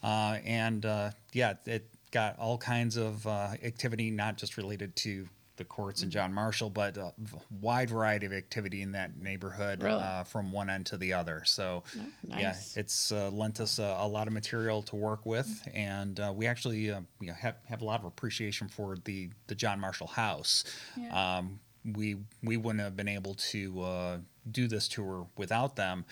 uh, 0.04 0.38
and 0.46 0.86
uh, 0.86 1.12
yeah, 1.34 1.56
it 1.66 1.86
got 2.14 2.38
all 2.38 2.58
kinds 2.58 2.96
of 2.96 3.26
uh, 3.28 3.50
activity, 3.64 4.12
not 4.12 4.38
just 4.38 4.56
related 4.56 4.96
to 4.96 5.28
the 5.58 5.64
courts 5.64 6.02
and 6.02 6.12
John 6.12 6.34
Marshall, 6.34 6.70
but 6.70 6.98
a 6.98 7.14
v- 7.18 7.38
wide 7.62 7.90
variety 7.90 8.26
of 8.26 8.34
activity 8.34 8.82
in 8.82 8.92
that 8.94 9.18
neighborhood 9.22 9.84
Really? 9.84 10.02
uh, 10.02 10.24
from 10.24 10.52
one 10.52 10.70
end 10.70 10.86
to 10.88 10.98
the 10.98 11.14
other. 11.14 11.44
So 11.46 11.84
yeah, 12.24 12.36
nice. 12.38 12.78
it's 12.78 13.12
uh, 13.12 13.30
lent 13.30 13.60
us 13.60 13.78
a, 13.80 13.98
a 14.00 14.08
lot 14.08 14.28
of 14.28 14.34
material 14.34 14.82
to 14.84 14.96
work 14.96 15.26
with, 15.26 15.68
and 15.74 16.20
uh, 16.20 16.32
we 16.36 16.48
actually 16.48 16.92
uh, 16.92 17.02
you 17.20 17.28
know, 17.28 17.34
have 17.34 17.56
have 17.66 17.82
a 17.82 17.86
lot 17.86 18.00
of 18.00 18.06
appreciation 18.06 18.68
for 18.68 18.98
the 19.04 19.30
the 19.48 19.56
John 19.56 19.80
Marshall 19.80 20.08
house. 20.08 20.64
Yeah. 20.98 21.38
Um, 21.38 21.60
we 21.86 22.18
we 22.42 22.58
wouldn't 22.58 22.84
have 22.84 22.96
been 22.96 23.10
able 23.10 23.36
to 23.36 23.82
uh, 23.82 24.18
do 24.50 24.68
this 24.68 24.88
tour 24.88 25.28
without 25.38 25.76
them. 25.76 26.06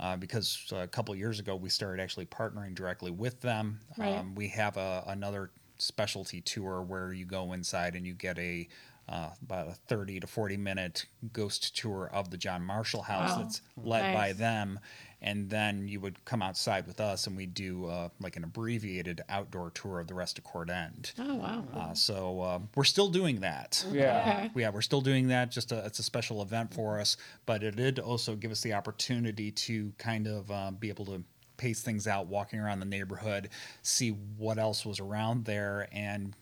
Uh, 0.00 0.16
because 0.16 0.64
a 0.72 0.86
couple 0.88 1.14
years 1.14 1.38
ago 1.38 1.54
we 1.54 1.68
started 1.68 2.02
actually 2.02 2.24
partnering 2.24 2.74
directly 2.74 3.10
with 3.10 3.38
them. 3.42 3.78
Right. 3.98 4.16
Um, 4.16 4.34
we 4.34 4.48
have 4.48 4.78
a, 4.78 5.04
another 5.06 5.50
specialty 5.76 6.40
tour 6.40 6.80
where 6.82 7.12
you 7.12 7.26
go 7.26 7.52
inside 7.52 7.94
and 7.94 8.06
you 8.06 8.14
get 8.14 8.38
a 8.38 8.66
uh, 9.08 9.30
about 9.42 9.68
a 9.68 9.72
30 9.88 10.20
to 10.20 10.26
40 10.26 10.56
minute 10.56 11.04
ghost 11.32 11.76
tour 11.76 12.08
of 12.12 12.30
the 12.30 12.36
John 12.38 12.62
Marshall 12.62 13.02
house 13.02 13.30
Wow. 13.36 13.42
that's 13.42 13.62
led 13.76 14.14
by 14.14 14.32
them. 14.32 14.78
And 15.22 15.50
then 15.50 15.86
you 15.86 16.00
would 16.00 16.24
come 16.24 16.40
outside 16.40 16.86
with 16.86 17.00
us 17.00 17.26
and 17.26 17.36
we'd 17.36 17.52
do 17.52 17.86
uh, 17.86 18.08
like 18.20 18.36
an 18.36 18.44
abbreviated 18.44 19.20
outdoor 19.28 19.70
tour 19.70 20.00
of 20.00 20.06
the 20.06 20.14
rest 20.14 20.38
of 20.38 20.44
Court 20.44 20.70
End. 20.70 21.12
Oh, 21.18 21.34
wow. 21.34 21.64
Uh, 21.74 21.94
so 21.94 22.40
uh, 22.40 22.58
we're 22.74 22.84
still 22.84 23.08
doing 23.08 23.40
that. 23.40 23.84
Yeah. 23.92 24.20
Okay. 24.20 24.50
Yeah, 24.56 24.70
we're 24.70 24.80
still 24.80 25.02
doing 25.02 25.28
that. 25.28 25.50
Just 25.50 25.72
a, 25.72 25.84
it's 25.84 25.98
a 25.98 26.02
special 26.02 26.40
event 26.40 26.72
for 26.72 26.98
us, 26.98 27.16
but 27.44 27.62
it 27.62 27.76
did 27.76 27.98
also 27.98 28.34
give 28.34 28.50
us 28.50 28.62
the 28.62 28.72
opportunity 28.72 29.50
to 29.50 29.92
kind 29.98 30.26
of 30.26 30.50
uh, 30.50 30.70
be 30.70 30.88
able 30.88 31.04
to 31.06 31.22
pace 31.58 31.82
things 31.82 32.06
out, 32.06 32.26
walking 32.26 32.58
around 32.58 32.80
the 32.80 32.86
neighborhood, 32.86 33.50
see 33.82 34.10
what 34.38 34.58
else 34.58 34.86
was 34.86 34.98
around 34.98 35.44
there, 35.44 35.86
and 35.92 36.34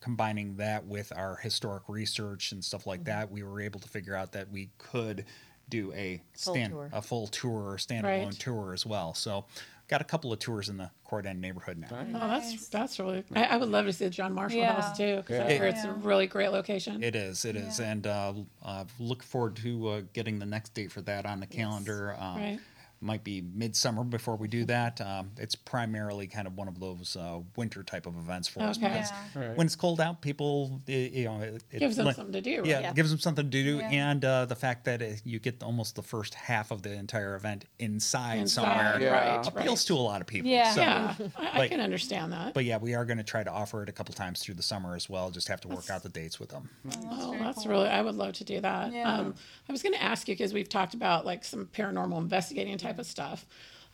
combining 0.00 0.56
that 0.56 0.86
with 0.86 1.12
our 1.16 1.36
historic 1.36 1.82
research 1.88 2.52
and 2.52 2.64
stuff 2.64 2.86
like 2.86 3.04
that, 3.04 3.30
we 3.30 3.42
were 3.42 3.60
able 3.60 3.80
to 3.80 3.88
figure 3.88 4.14
out 4.14 4.32
that 4.32 4.50
we 4.50 4.70
could 4.78 5.24
do 5.70 5.92
a 5.94 6.20
Full 6.36 6.54
stand 6.54 6.72
tour. 6.72 6.90
a 6.92 7.00
full 7.02 7.26
tour 7.28 7.70
or 7.72 7.76
standalone 7.76 8.24
Right. 8.26 8.32
tour 8.38 8.74
as 8.74 8.84
well. 8.84 9.14
So, 9.14 9.44
got 9.88 10.00
a 10.00 10.04
couple 10.04 10.32
of 10.32 10.38
tours 10.38 10.68
in 10.68 10.76
the 10.76 10.90
Court 11.04 11.26
End 11.26 11.40
neighborhood 11.40 11.78
now. 11.78 11.88
Oh, 12.14 12.28
that's 12.28 12.68
that's 12.68 12.98
really. 13.00 13.24
I, 13.34 13.44
I 13.44 13.56
would 13.56 13.68
love 13.68 13.86
to 13.86 13.92
see 13.92 14.04
the 14.04 14.10
John 14.10 14.32
Marshall 14.34 14.60
Yeah. 14.60 14.72
house 14.74 14.96
too 14.96 15.16
because 15.16 15.38
Yeah. 15.38 15.48
hear 15.50 15.66
it's 15.66 15.84
a 15.84 15.92
really 15.92 16.26
great 16.26 16.48
location. 16.48 17.02
It 17.02 17.16
is, 17.16 17.44
it 17.44 17.56
is, 17.56 17.80
and 17.80 18.06
uh, 18.06 18.34
uh, 18.62 18.84
look 18.98 19.22
forward 19.22 19.56
to 19.56 19.88
uh, 19.88 20.02
getting 20.12 20.38
the 20.38 20.46
next 20.46 20.74
date 20.74 20.92
for 20.92 21.00
that 21.02 21.26
on 21.26 21.40
the 21.40 21.46
calendar. 21.46 22.14
Um, 22.18 22.36
Right. 22.36 22.58
Might 23.02 23.24
be 23.24 23.40
midsummer 23.54 24.04
before 24.04 24.36
we 24.36 24.46
do 24.46 24.66
that. 24.66 25.00
Um, 25.00 25.30
it's 25.38 25.54
primarily 25.54 26.26
kind 26.26 26.46
of 26.46 26.54
one 26.58 26.68
of 26.68 26.78
those 26.78 27.16
uh, 27.16 27.38
winter 27.56 27.82
type 27.82 28.04
of 28.04 28.14
events 28.14 28.46
for 28.46 28.60
us 28.60 28.76
Okay. 28.76 28.88
because 28.88 29.10
Yeah. 29.34 29.48
Right. 29.48 29.56
when 29.56 29.66
it's 29.66 29.74
cold 29.74 30.02
out, 30.02 30.20
people, 30.20 30.82
i- 30.86 30.92
you 30.92 31.24
know, 31.24 31.40
it, 31.40 31.64
it 31.70 31.78
Gives 31.78 31.96
them 31.96 32.08
li- 32.08 32.12
something 32.12 32.34
to 32.34 32.42
do. 32.42 32.58
Right? 32.58 32.66
Yeah, 32.66 32.80
Yeah. 32.80 32.90
it 32.90 32.96
gives 32.96 33.08
them 33.08 33.18
something 33.18 33.46
to 33.46 33.50
do, 33.50 33.76
Yeah. 33.78 33.88
and 33.88 34.22
uh, 34.22 34.44
the 34.44 34.54
fact 34.54 34.84
that 34.84 35.00
it, 35.00 35.22
you 35.24 35.38
get 35.38 35.62
almost 35.62 35.96
the 35.96 36.02
first 36.02 36.34
half 36.34 36.70
of 36.70 36.82
the 36.82 36.92
entire 36.92 37.36
event 37.36 37.64
inside, 37.78 38.40
Inside, 38.40 38.64
somewhere 38.66 38.98
Yeah. 39.00 39.36
right? 39.38 39.46
appeals 39.48 39.80
right. 39.80 39.86
to 39.86 39.94
a 39.94 40.04
lot 40.04 40.20
of 40.20 40.26
people. 40.26 40.50
Yeah. 40.50 40.74
So, 40.74 40.80
Yeah, 40.82 41.14
I, 41.38 41.60
I 41.62 41.68
can 41.68 41.80
understand 41.80 42.34
that. 42.34 42.52
But 42.52 42.66
yeah, 42.66 42.76
we 42.76 42.94
are 42.94 43.06
going 43.06 43.16
to 43.16 43.24
try 43.24 43.42
to 43.42 43.50
offer 43.50 43.82
it 43.82 43.88
a 43.88 43.92
couple 43.92 44.12
times 44.14 44.42
through 44.42 44.56
the 44.56 44.62
summer 44.62 44.94
as 44.94 45.08
well. 45.08 45.30
Just 45.30 45.48
have 45.48 45.62
to 45.62 45.68
work 45.68 45.88
out 45.88 46.02
the 46.02 46.10
dates 46.10 46.38
with 46.38 46.50
them. 46.50 46.68
Oh, 47.10 47.34
that's 47.38 47.64
really. 47.64 47.88
I 47.88 48.02
would 48.02 48.16
love 48.16 48.34
to 48.34 48.44
do 48.44 48.60
that. 48.60 48.92
Yeah. 48.92 49.10
Um, 49.10 49.34
I 49.66 49.72
was 49.72 49.82
going 49.82 49.94
to 49.94 50.02
ask 50.02 50.28
you 50.28 50.34
because 50.34 50.52
we've 50.52 50.68
talked 50.68 50.92
about 50.92 51.24
like 51.24 51.44
some 51.44 51.64
paranormal 51.74 52.18
investigating 52.18 52.76
type 52.76 52.89
of 52.98 53.06
stuff. 53.06 53.46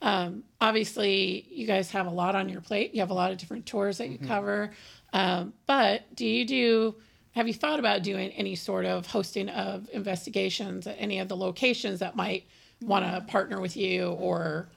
Um, 0.02 0.44
obviously, 0.60 1.46
you 1.50 1.66
guys 1.66 1.90
have 1.90 2.06
a 2.06 2.10
lot 2.10 2.34
on 2.34 2.48
your 2.48 2.60
plate. 2.60 2.94
You 2.94 3.00
have 3.00 3.10
a 3.10 3.14
lot 3.14 3.32
of 3.32 3.38
different 3.38 3.66
tours 3.66 3.98
that 3.98 4.08
you 4.08 4.18
cover. 4.18 4.72
Um, 5.12 5.52
but 5.66 6.14
do 6.14 6.26
you 6.26 6.44
do? 6.44 6.96
Have 7.32 7.46
you 7.46 7.54
thought 7.54 7.78
about 7.78 8.02
doing 8.02 8.30
any 8.30 8.54
sort 8.54 8.86
of 8.86 9.06
hosting 9.06 9.48
of 9.48 9.88
investigations 9.92 10.86
at 10.86 10.96
any 10.98 11.18
of 11.18 11.28
the 11.28 11.36
locations 11.36 12.00
that 12.00 12.16
might 12.16 12.46
want 12.80 13.04
to 13.04 13.20
partner 13.22 13.60
with 13.60 13.76
you 13.76 14.08
or? 14.08 14.68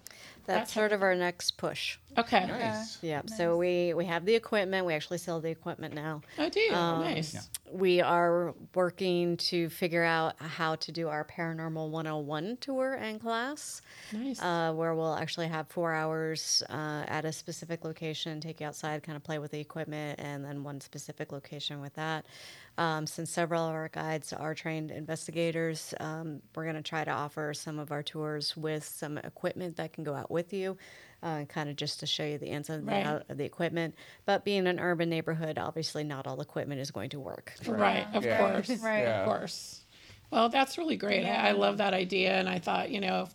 That's 0.56 0.74
sort 0.74 0.92
of 0.92 1.02
our 1.02 1.16
next 1.16 1.52
push. 1.58 1.98
Okay. 2.18 2.46
Nice. 2.48 2.98
Yeah. 3.02 3.22
So 3.38 3.56
we 3.58 3.94
we 3.94 4.06
have 4.06 4.26
the 4.26 4.34
equipment. 4.36 4.86
We 4.86 4.94
actually 4.94 5.20
sell 5.20 5.40
the 5.40 5.50
equipment 5.50 5.94
now. 5.94 6.22
I 6.38 6.50
do. 6.50 6.68
nice. 6.72 7.50
We 7.72 8.02
are 8.02 8.56
working 8.74 9.38
to 9.38 9.70
figure 9.70 10.04
out 10.04 10.34
how 10.42 10.76
to 10.78 10.92
do 10.92 11.08
our 11.08 11.24
Paranormal 11.24 11.90
101 11.90 12.58
tour 12.62 12.96
and 12.96 13.22
class, 13.22 13.84
Nice. 14.12 14.42
uh, 14.42 14.74
where 14.74 14.96
we'll 14.96 15.14
actually 15.14 15.48
have 15.50 15.68
four 15.68 15.94
hours 15.94 16.64
uh, 16.70 17.04
at 17.08 17.26
a 17.26 17.32
specific 17.32 17.86
location, 17.86 18.42
take 18.42 18.60
you 18.60 18.66
outside, 18.66 19.04
kind 19.04 19.16
of 19.16 19.24
play 19.24 19.38
with 19.38 19.52
the 19.52 19.60
equipment, 19.60 20.20
and 20.20 20.44
then 20.44 20.64
one 20.64 20.82
specific 20.82 21.32
location 21.32 21.80
with 21.80 21.94
that. 21.94 22.26
Um, 22.80 23.06
since 23.06 23.30
several 23.30 23.68
of 23.68 23.76
our 23.76 23.90
guides 23.90 24.32
are 24.32 24.56
trained 24.56 24.90
investigators, 24.90 25.94
um, 26.00 26.42
we're 26.56 26.64
going 26.64 26.78
to 26.78 26.82
try 26.82 27.04
to 27.04 27.12
offer 27.12 27.54
some 27.54 27.78
of 27.78 27.92
our 27.92 28.02
tours 28.02 28.56
with 28.56 28.86
some 28.86 29.18
equipment 29.18 29.76
that 29.76 29.92
can 29.92 30.06
go 30.06 30.16
out 30.16 30.32
with 30.32 30.54
you. 30.54 30.78
Uh, 31.22 31.44
kind 31.44 31.70
of 31.70 31.76
just 31.76 32.00
to 32.00 32.06
show 32.06 32.24
you 32.24 32.38
the 32.38 32.48
ins 32.48 32.70
and 32.70 32.88
Right. 32.88 33.06
out 33.06 33.24
of 33.28 33.38
the 33.38 33.44
equipment. 33.44 33.96
But 34.26 34.46
being 34.46 34.66
an 34.66 34.80
urban 34.80 35.10
neighborhood, 35.10 35.58
obviously 35.60 36.06
not 36.06 36.26
all 36.26 36.40
equipment 36.40 36.80
is 36.80 36.90
going 36.90 37.10
to 37.10 37.20
work. 37.20 37.52
Right, 37.68 38.08
of 38.14 38.24
Yeah. 38.24 38.38
course. 38.38 38.70
Right. 38.82 39.00
Yeah. 39.04 39.24
Of 39.24 39.26
course. 39.26 39.82
Well, 40.32 40.48
that's 40.48 40.78
really 40.78 40.96
great. 40.96 41.26
I, 41.26 41.50
I 41.50 41.52
love 41.52 41.80
that 41.80 41.94
idea. 41.94 42.32
And 42.32 42.48
I 42.48 42.60
thought, 42.60 42.92
you 42.92 43.02
know, 43.02 43.28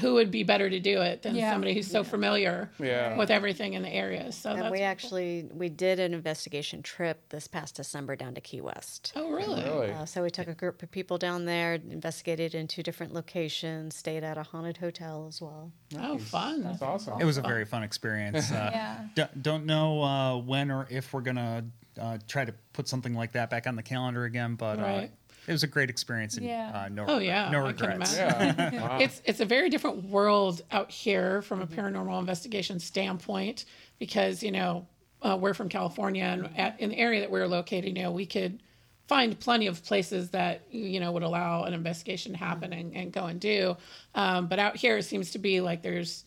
who 0.00 0.14
would 0.14 0.30
be 0.30 0.42
better 0.42 0.68
to 0.68 0.80
do 0.80 1.00
it 1.02 1.22
than 1.22 1.34
Yeah. 1.36 1.52
somebody 1.52 1.74
who's 1.74 1.90
so 1.90 2.02
familiar 2.04 2.70
Yeah. 2.78 3.16
with 3.16 3.30
everything 3.30 3.74
in 3.74 3.82
the 3.82 3.88
area? 3.88 4.32
So 4.32 4.50
And 4.50 4.62
that's 4.62 4.70
we 4.72 4.78
cool. 4.78 4.86
actually 4.86 5.48
we 5.52 5.68
did 5.68 6.00
an 6.00 6.14
investigation 6.14 6.82
trip 6.82 7.28
this 7.28 7.46
past 7.46 7.76
December 7.76 8.16
down 8.16 8.34
to 8.34 8.40
Key 8.40 8.60
West. 8.60 9.12
Oh, 9.16 9.30
really? 9.30 9.62
Really? 9.62 9.92
Uh, 9.92 10.04
so 10.04 10.22
we 10.22 10.30
took 10.30 10.48
a 10.48 10.54
group 10.54 10.82
of 10.82 10.90
people 10.90 11.18
down 11.18 11.44
there, 11.44 11.74
investigated 11.74 12.54
in 12.54 12.66
two 12.68 12.82
different 12.82 13.12
locations, 13.14 13.96
stayed 13.96 14.24
at 14.24 14.36
a 14.38 14.42
haunted 14.42 14.78
hotel 14.78 15.26
as 15.28 15.40
well. 15.40 15.70
Oh, 15.98 16.18
fun. 16.18 16.62
That's 16.62 16.82
awesome. 16.82 17.20
It 17.20 17.24
was 17.24 17.36
a 17.38 17.42
very 17.42 17.64
fun 17.64 17.82
experience. 17.82 18.50
Uh, 18.50 18.70
Yeah. 18.72 19.04
d- 19.14 19.40
don't 19.40 19.66
know 19.66 20.02
uh, 20.02 20.36
when 20.38 20.70
or 20.70 20.86
if 20.90 21.12
we're 21.12 21.20
gonna 21.20 21.64
uh, 22.00 22.18
try 22.26 22.44
to 22.44 22.52
put 22.72 22.88
something 22.88 23.14
like 23.14 23.32
that 23.32 23.50
back 23.50 23.66
on 23.68 23.76
the 23.76 23.82
calendar 23.82 24.24
again, 24.24 24.56
but 24.56 24.78
uh, 24.80 24.82
Right. 24.82 25.10
It 25.46 25.52
was 25.52 25.62
a 25.62 25.66
great 25.66 25.90
experience. 25.90 26.36
And, 26.36 26.46
Yeah. 26.46 26.70
uh, 26.84 26.88
no, 26.88 27.04
Oh, 27.08 27.18
yeah, 27.18 27.50
no 27.50 27.66
I 27.66 27.72
can 27.72 27.88
regrets. 27.90 28.16
yeah. 28.16 28.70
Wow. 28.80 28.98
It's 29.00 29.20
it's 29.24 29.40
a 29.40 29.44
very 29.44 29.68
different 29.70 30.04
world 30.04 30.62
out 30.72 30.90
here 30.90 31.42
from 31.42 31.60
a 31.62 31.66
paranormal 31.66 32.18
investigation 32.18 32.78
standpoint 32.80 33.64
because 33.98 34.42
you 34.42 34.50
know 34.52 34.86
uh, 35.22 35.36
we're 35.40 35.54
from 35.54 35.68
California 35.68 36.24
and 36.24 36.50
at, 36.58 36.78
in 36.80 36.90
the 36.90 36.98
area 36.98 37.20
that 37.20 37.30
we're 37.30 37.46
located, 37.46 37.96
you 37.96 38.02
know, 38.02 38.10
we 38.10 38.26
could 38.26 38.62
find 39.08 39.38
plenty 39.38 39.66
of 39.66 39.82
places 39.84 40.30
that 40.30 40.62
you 40.70 40.98
know 41.00 41.12
would 41.12 41.22
allow 41.22 41.64
an 41.64 41.74
investigation 41.74 42.32
to 42.32 42.38
happen 42.38 42.72
and, 42.72 42.94
and 42.94 43.12
go 43.12 43.24
and 43.26 43.40
do. 43.40 43.76
Um, 44.14 44.46
but 44.48 44.58
out 44.58 44.76
here, 44.76 44.96
it 44.98 45.04
seems 45.04 45.30
to 45.32 45.38
be 45.38 45.60
like 45.60 45.82
there's 45.82 46.24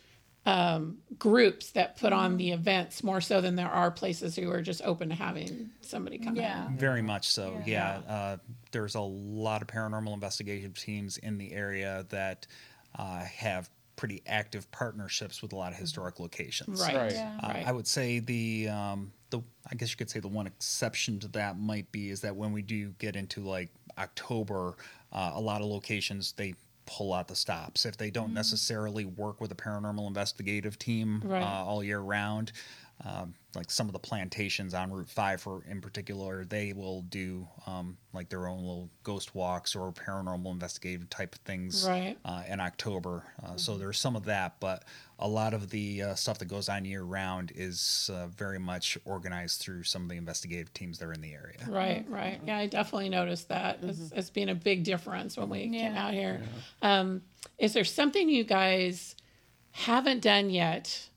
um, 0.47 0.97
groups 1.19 1.71
that 1.71 1.97
put 1.97 2.13
on 2.13 2.37
the 2.37 2.51
events 2.51 3.03
more 3.03 3.19
so 3.19 3.41
than 3.41 3.55
there 3.57 3.67
are 3.69 3.91
places 3.91 4.33
who 4.37 4.49
are 4.49 4.61
just 4.61 4.81
open 4.85 5.09
to 5.09 5.15
having 5.15 5.69
somebody 5.81 6.17
come 6.17 6.37
Yeah. 6.37 6.67
in. 6.67 6.77
Very 6.77 7.01
much 7.01 7.27
so. 7.27 7.61
Yeah. 7.65 7.97
Uh, 8.07 8.37
there's 8.71 8.95
a 8.95 9.01
lot 9.01 9.61
of 9.61 9.67
paranormal 9.67 10.13
investigation 10.13 10.71
teams 10.71 11.17
in 11.17 11.37
the 11.37 11.51
area 11.51 12.05
that 12.09 12.47
uh, 12.97 13.19
have 13.25 13.69
pretty 13.97 14.21
active 14.25 14.71
partnerships 14.71 15.41
with 15.41 15.51
a 15.51 15.55
lot 15.57 15.73
of 15.73 15.77
historic 15.77 16.17
locations. 16.19 16.79
Right. 16.81 16.95
Right. 16.95 17.11
Yeah. 17.13 17.37
Uh, 17.43 17.47
Right. 17.49 17.67
I 17.67 17.71
would 17.73 17.87
say 17.87 18.19
the 18.19 18.69
um, 18.69 19.11
the 19.31 19.41
I 19.69 19.75
guess 19.75 19.89
you 19.91 19.97
could 19.97 20.09
say 20.09 20.21
the 20.21 20.27
one 20.29 20.47
exception 20.47 21.19
to 21.19 21.27
that 21.29 21.59
might 21.59 21.91
be 21.91 22.09
is 22.09 22.21
that 22.21 22.33
when 22.37 22.53
we 22.53 22.61
do 22.61 22.91
get 22.99 23.17
into 23.17 23.41
like 23.41 23.69
October, 23.97 24.75
uh, 25.11 25.31
a 25.33 25.41
lot 25.41 25.59
of 25.61 25.67
locations 25.67 26.31
they 26.33 26.53
pull 26.87 27.13
out 27.13 27.27
the 27.27 27.35
stops 27.35 27.85
if 27.85 27.97
they 27.97 28.09
don't 28.09 28.33
necessarily 28.33 29.05
work 29.05 29.39
with 29.39 29.51
a 29.51 29.55
paranormal 29.55 30.07
investigative 30.07 30.79
team 30.79 31.21
Right. 31.23 31.43
uh, 31.43 31.63
all 31.65 31.83
year 31.83 31.99
round. 31.99 32.51
Um, 33.05 33.35
like 33.57 33.69
some 33.71 33.87
of 33.87 33.93
the 33.93 33.99
plantations 33.99 34.73
on 34.73 34.91
Route 34.91 35.09
Five, 35.09 35.41
for 35.41 35.63
in 35.67 35.81
particular, 35.81 36.45
they 36.45 36.71
will 36.73 37.01
do 37.01 37.47
um, 37.65 37.97
like 38.13 38.29
their 38.29 38.47
own 38.47 38.59
little 38.59 38.89
ghost 39.03 39.33
walks 39.35 39.75
or 39.75 39.91
paranormal 39.91 40.51
investigative 40.51 41.09
type 41.09 41.33
of 41.35 41.41
things 41.41 41.85
Right. 41.87 42.17
uh, 42.23 42.43
in 42.47 42.59
October. 42.59 43.23
Uh, 43.43 43.57
So 43.57 43.77
there's 43.77 43.99
some 43.99 44.15
of 44.15 44.25
that, 44.25 44.59
but 44.59 44.83
a 45.19 45.27
lot 45.27 45.53
of 45.55 45.69
the 45.71 46.03
uh, 46.03 46.15
stuff 46.15 46.37
that 46.37 46.45
goes 46.45 46.69
on 46.69 46.85
year 46.85 47.01
round 47.03 47.51
is 47.55 48.09
uh, 48.13 48.27
very 48.27 48.59
much 48.59 48.97
organized 49.03 49.59
through 49.59 49.83
some 49.83 50.03
of 50.03 50.09
the 50.09 50.15
investigative 50.17 50.71
teams 50.73 50.99
that 50.99 51.05
are 51.05 51.13
in 51.13 51.21
the 51.21 51.33
area. 51.33 51.57
Right, 51.67 52.05
right. 52.07 52.39
Yeah, 52.45 52.57
I 52.59 52.67
definitely 52.67 53.09
noticed 53.09 53.49
that 53.49 53.83
as, 53.83 54.11
as 54.15 54.29
being 54.29 54.49
a 54.49 54.55
big 54.55 54.83
difference 54.83 55.35
when 55.35 55.49
we 55.49 55.67
came 55.69 55.95
out 55.95 56.13
here. 56.13 56.41
Um, 56.83 57.23
is 57.57 57.73
there 57.73 57.83
something 57.85 58.29
you 58.29 58.43
guys 58.43 59.15
haven't 59.71 60.21
done 60.21 60.49
yet, 60.51 61.07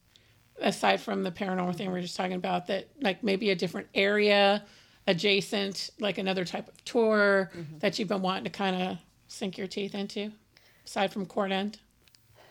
aside 0.61 1.01
from 1.01 1.23
the 1.23 1.31
paranormal 1.31 1.75
thing 1.77 1.89
we 1.89 1.95
were 1.95 2.01
just 2.01 2.17
talking 2.17 2.35
about, 2.35 2.67
that 2.69 2.89
like 3.01 3.23
maybe 3.23 3.51
a 3.51 3.55
different 3.55 3.89
area 3.95 4.65
adjacent, 5.07 5.91
like 5.99 6.19
another 6.19 6.45
type 6.45 6.69
of 6.69 6.85
tour 6.85 7.51
that 7.81 7.99
you've 7.99 8.09
been 8.09 8.23
wanting 8.23 8.45
to 8.45 8.51
kind 8.51 8.81
of 8.81 8.99
sink 9.29 9.59
your 9.59 9.67
teeth 9.67 9.95
into, 9.95 10.31
aside 10.85 11.13
from 11.13 11.27
Court 11.27 11.51
End? 11.53 11.79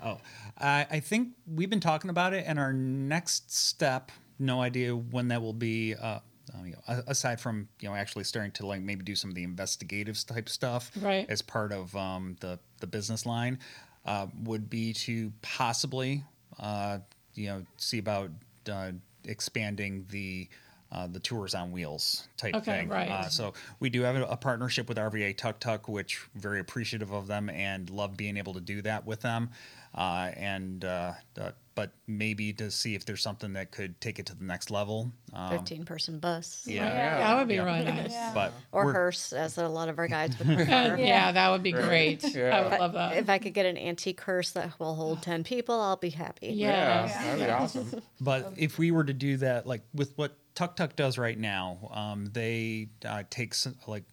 Oh, 0.03 0.17
I, 0.57 0.87
I 0.89 0.99
think 0.99 1.29
we've 1.45 1.69
been 1.69 1.79
talking 1.79 2.09
about 2.09 2.33
it, 2.33 2.45
and 2.47 2.57
our 2.57 2.73
next 2.73 3.53
step, 3.53 4.11
no 4.37 4.61
idea 4.61 4.95
when 4.95 5.27
that 5.29 5.41
will 5.41 5.53
be. 5.53 5.95
Uh, 5.95 6.19
uh, 6.51 6.63
you 6.63 6.71
know, 6.71 7.03
aside 7.05 7.39
from 7.39 7.67
you 7.79 7.87
know 7.87 7.93
actually 7.93 8.23
starting 8.23 8.51
to 8.53 8.65
like 8.65 8.81
maybe 8.81 9.03
do 9.03 9.13
some 9.15 9.29
of 9.29 9.35
the 9.35 9.43
investigative 9.43 10.17
type 10.25 10.49
stuff 10.49 10.89
Right. 10.99 11.29
as 11.29 11.43
part 11.43 11.71
of 11.71 11.95
um, 11.95 12.37
the 12.39 12.57
the 12.79 12.87
business 12.87 13.27
line, 13.27 13.59
uh, 14.05 14.25
would 14.43 14.67
be 14.67 14.93
to 14.93 15.31
possibly 15.43 16.23
uh, 16.59 16.99
you 17.39 17.47
know 17.47 17.65
see 17.77 17.97
about 17.99 18.29
uh, 18.71 18.91
expanding 19.25 20.05
the. 20.09 20.47
Uh, 20.91 21.05
the 21.05 21.19
tours 21.19 21.53
on 21.53 21.71
wheels 21.71 22.27
type 22.35 22.55
Okay, 22.55 22.79
thing. 22.79 22.89
right. 22.89 23.11
Uh, 23.11 23.29
so 23.29 23.53
we 23.79 23.91
do 23.91 24.01
have 24.01 24.15
a, 24.15 24.23
a 24.23 24.35
partnership 24.35 24.89
with 24.89 24.97
RVA 24.97 25.37
Tuk 25.37 25.59
Tuk, 25.59 25.87
which 25.87 26.19
very 26.33 26.59
appreciative 26.59 27.11
of 27.11 27.27
them 27.27 27.47
and 27.47 27.91
love 27.91 28.17
being 28.17 28.37
able 28.37 28.55
to 28.55 28.59
do 28.59 28.81
that 28.81 29.05
with 29.05 29.21
them. 29.21 29.51
Uh, 29.93 30.31
and 30.35 30.83
uh, 30.83 31.13
uh, 31.39 31.51
but 31.79 31.91
maybe 32.07 32.51
to 32.51 32.69
see 32.69 32.93
if 32.93 33.05
there's 33.05 33.21
something 33.21 33.53
that 33.53 33.71
could 33.71 34.01
take 34.01 34.19
it 34.19 34.25
to 34.25 34.35
the 34.35 34.43
next 34.43 34.69
level. 34.69 35.13
Um, 35.31 35.49
Fifteen 35.51 35.85
person 35.85 36.19
bus. 36.19 36.65
yeah, 36.67 36.83
Yeah. 36.83 37.17
That 37.19 37.37
would 37.39 37.47
be 37.47 37.53
Yeah. 37.55 37.63
really 37.63 37.85
nice. 37.85 38.11
Yeah. 38.11 38.31
but 38.33 38.51
Or 38.73 38.91
hearse, 38.91 39.31
as 39.31 39.57
a 39.57 39.65
lot 39.69 39.87
of 39.87 39.97
our 39.97 40.09
guides 40.09 40.37
would 40.39 40.47
prefer. 40.57 40.97
yeah. 40.99 41.31
that 41.31 41.49
would 41.51 41.63
be 41.63 41.71
great. 41.71 42.25
I 42.35 42.61
would 42.67 42.79
love 42.81 42.91
that. 42.93 43.15
If 43.15 43.29
I 43.29 43.37
could 43.37 43.53
get 43.53 43.65
an 43.65 43.77
antique 43.77 44.19
hearse 44.19 44.51
that 44.51 44.77
will 44.77 44.95
hold 44.95 45.21
ten 45.21 45.45
people, 45.45 45.79
I'll 45.79 45.95
be 45.95 46.09
happy. 46.09 46.47
Yeah, 46.47 47.05
Yes. 47.05 47.13
that'd 47.15 47.45
be 47.45 47.49
awesome. 47.49 48.01
But 48.19 48.55
if 48.57 48.77
we 48.77 48.91
were 48.91 49.05
to 49.05 49.13
do 49.13 49.37
that, 49.37 49.65
like 49.65 49.83
with 49.93 50.11
what 50.17 50.35
Tuk 50.55 50.75
Tuk 50.75 50.97
does 50.97 51.17
right 51.17 51.39
now, 51.39 51.89
um, 51.93 52.25
they 52.33 52.89
uh, 53.05 53.23
take 53.29 53.53
some, 53.53 53.75
like 53.87 54.03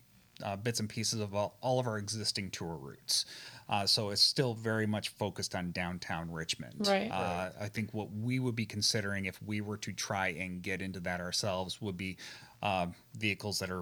uh, 0.40 0.54
bits 0.54 0.78
and 0.78 0.88
pieces 0.88 1.18
of 1.20 1.34
all, 1.34 1.56
all 1.62 1.80
of 1.80 1.88
our 1.88 1.98
existing 1.98 2.50
tour 2.50 2.76
routes. 2.76 3.26
Uh, 3.68 3.84
so 3.86 4.10
it's 4.10 4.20
still 4.22 4.54
very 4.54 4.86
much 4.86 5.08
focused 5.10 5.54
on 5.54 5.72
downtown 5.72 6.30
Richmond. 6.30 6.86
Right. 6.86 7.10
Uh, 7.10 7.50
I 7.60 7.68
think 7.68 7.92
what 7.92 8.12
we 8.12 8.38
would 8.38 8.54
be 8.54 8.64
considering 8.66 9.24
if 9.24 9.42
we 9.42 9.60
were 9.60 9.76
to 9.78 9.92
try 9.92 10.28
and 10.28 10.62
get 10.62 10.80
into 10.80 11.00
that 11.00 11.20
ourselves 11.20 11.80
would 11.82 11.96
be 11.96 12.16
uh, 12.62 12.86
vehicles 13.18 13.58
that 13.58 13.70
are, 13.70 13.80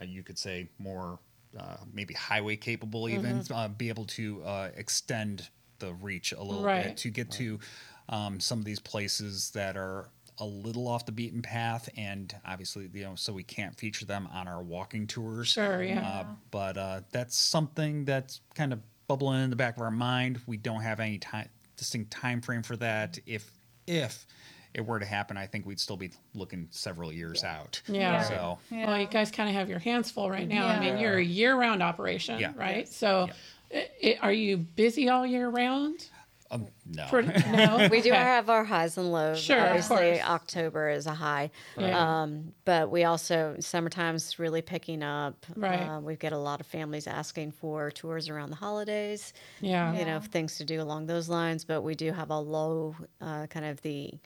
uh, 0.00 0.04
you 0.04 0.22
could 0.24 0.38
say, 0.38 0.68
more 0.78 1.20
uh, 1.56 1.76
maybe 1.92 2.14
highway 2.14 2.56
capable, 2.56 3.08
even 3.08 3.42
uh, 3.54 3.68
be 3.68 3.88
able 3.88 4.06
to 4.06 4.42
uh, 4.44 4.70
extend 4.76 5.48
the 5.78 5.92
reach 5.94 6.32
a 6.32 6.42
little 6.42 6.62
Right. 6.64 6.84
bit 6.84 6.96
to 6.98 7.10
get 7.10 7.30
to 7.32 7.60
um, 8.08 8.40
some 8.40 8.58
of 8.58 8.64
these 8.64 8.80
places 8.80 9.50
that 9.50 9.76
are 9.76 10.08
a 10.38 10.44
little 10.46 10.88
off 10.88 11.04
the 11.06 11.12
beaten 11.12 11.42
path 11.42 11.88
and 11.96 12.34
obviously 12.46 12.88
you 12.94 13.04
know 13.04 13.14
so 13.14 13.32
we 13.34 13.42
can't 13.44 13.76
feature 13.78 14.06
them 14.06 14.26
on 14.32 14.48
our 14.48 14.62
walking 14.62 15.06
tours 15.06 15.48
Sure, 15.48 15.82
yeah. 15.82 16.00
uh, 16.08 16.24
but 16.50 16.76
uh, 16.78 17.00
that's 17.12 17.36
something 17.36 18.04
that's 18.06 18.40
kind 18.54 18.72
of 18.72 18.80
bubbling 19.12 19.44
in 19.44 19.50
the 19.50 19.56
back 19.56 19.76
of 19.76 19.82
our 19.82 19.90
mind 19.90 20.40
we 20.46 20.56
don't 20.56 20.80
have 20.80 20.98
any 21.00 21.18
time 21.18 21.46
distinct 21.76 22.10
time 22.10 22.40
frame 22.40 22.62
for 22.62 22.76
that 22.76 23.18
if 23.26 23.50
if 23.86 24.26
it 24.72 24.80
were 24.86 24.98
to 24.98 25.04
happen 25.04 25.36
i 25.36 25.46
think 25.46 25.66
we'd 25.66 25.78
still 25.78 25.98
be 25.98 26.10
looking 26.34 26.66
several 26.70 27.12
years 27.12 27.44
out 27.44 27.82
Yeah. 27.86 28.22
so 28.22 28.58
Yeah. 28.70 28.86
Well, 28.86 28.98
you 28.98 29.06
guys 29.06 29.30
kind 29.30 29.50
of 29.50 29.54
have 29.54 29.68
your 29.68 29.80
hands 29.80 30.10
full 30.10 30.30
right 30.30 30.48
now. 30.48 30.66
Yeah. 30.66 30.78
I 30.78 30.80
mean, 30.80 30.96
you're 30.98 31.18
a 31.18 31.22
year-round 31.24 31.82
operation, 31.82 32.38
Yeah. 32.40 32.52
right? 32.56 32.88
So, 32.88 33.28
i 33.74 33.88
i 34.02 34.18
are 34.22 34.32
you 34.32 34.56
busy 34.56 35.10
all 35.10 35.26
year 35.26 35.48
round? 35.50 36.08
Um, 36.52 36.68
no 36.86 37.06
Pretty, 37.08 37.28
no, 37.50 37.88
We 37.90 38.00
do 38.02 38.10
Okay. 38.10 38.18
have 38.18 38.48
our 38.50 38.62
highs 38.64 38.96
and 38.98 39.10
lows. 39.10 39.40
Sure, 39.40 39.58
of 39.58 39.64
Obviously, 39.68 39.96
course. 39.96 40.20
October 40.28 40.88
is 40.90 41.06
a 41.06 41.14
high. 41.14 41.50
Yeah. 41.76 42.22
Um, 42.22 42.52
but 42.64 42.90
we 42.90 43.04
also, 43.04 43.56
summertime's 43.58 44.38
really 44.38 44.62
picking 44.62 45.02
up. 45.02 45.44
Right. 45.56 45.80
Uh, 45.88 46.00
we 46.00 46.14
get 46.16 46.32
a 46.32 46.38
lot 46.38 46.60
of 46.60 46.66
families 46.66 47.06
asking 47.06 47.52
for 47.52 47.90
tours 47.90 48.28
around 48.28 48.50
the 48.50 48.56
holidays, 48.56 49.32
Yeah. 49.60 49.92
you 49.98 50.04
know, 50.04 50.20
things 50.20 50.58
to 50.58 50.64
do 50.64 50.80
along 50.80 51.06
those 51.06 51.28
lines. 51.28 51.64
But 51.64 51.82
we 51.82 51.94
do 51.94 52.12
have 52.12 52.30
a 52.30 52.38
low, 52.38 52.94
uh, 53.20 53.46
kind 53.48 53.66
of 53.66 53.80
the 53.82 54.18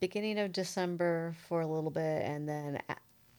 beginning 0.00 0.38
of 0.38 0.52
December 0.52 1.34
for 1.48 1.60
a 1.62 1.66
little 1.66 1.90
bit. 1.90 2.22
And 2.26 2.48
then 2.48 2.80
a- 2.88 2.96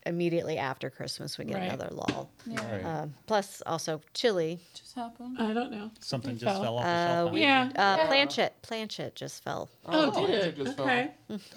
immediately 0.08 0.58
after 0.58 0.90
Christmas, 0.90 1.38
we 1.38 1.46
get 1.46 1.56
Right. 1.56 1.64
another 1.72 1.90
lull. 1.92 2.30
Yeah. 2.46 2.72
Right. 2.72 2.84
Uh, 2.86 3.06
plus, 3.28 3.62
also 3.66 4.02
chili. 4.14 4.60
Just 4.74 4.96
happened. 4.96 5.38
I 5.40 5.54
don't 5.54 5.72
know. 5.72 5.92
something 6.00 6.32
It 6.32 6.40
just 6.40 6.46
fell. 6.46 6.62
fell 6.64 6.78
off 6.78 6.84
the 6.84 6.90
Uh, 6.90 7.08
shelf 7.08 7.28
on 7.28 7.34
we- 7.34 7.42
Yeah. 7.42 7.70
Uh, 7.76 8.08
Planchette. 8.08 8.62
Planchette 8.62 9.16
just 9.16 9.44
fell. 9.44 9.70
Oh, 9.86 10.12
Oh, 10.16 10.28
did 10.28 10.36
it 10.36 10.44
it? 10.48 10.58
just 10.64 10.78
fell. 10.78 11.08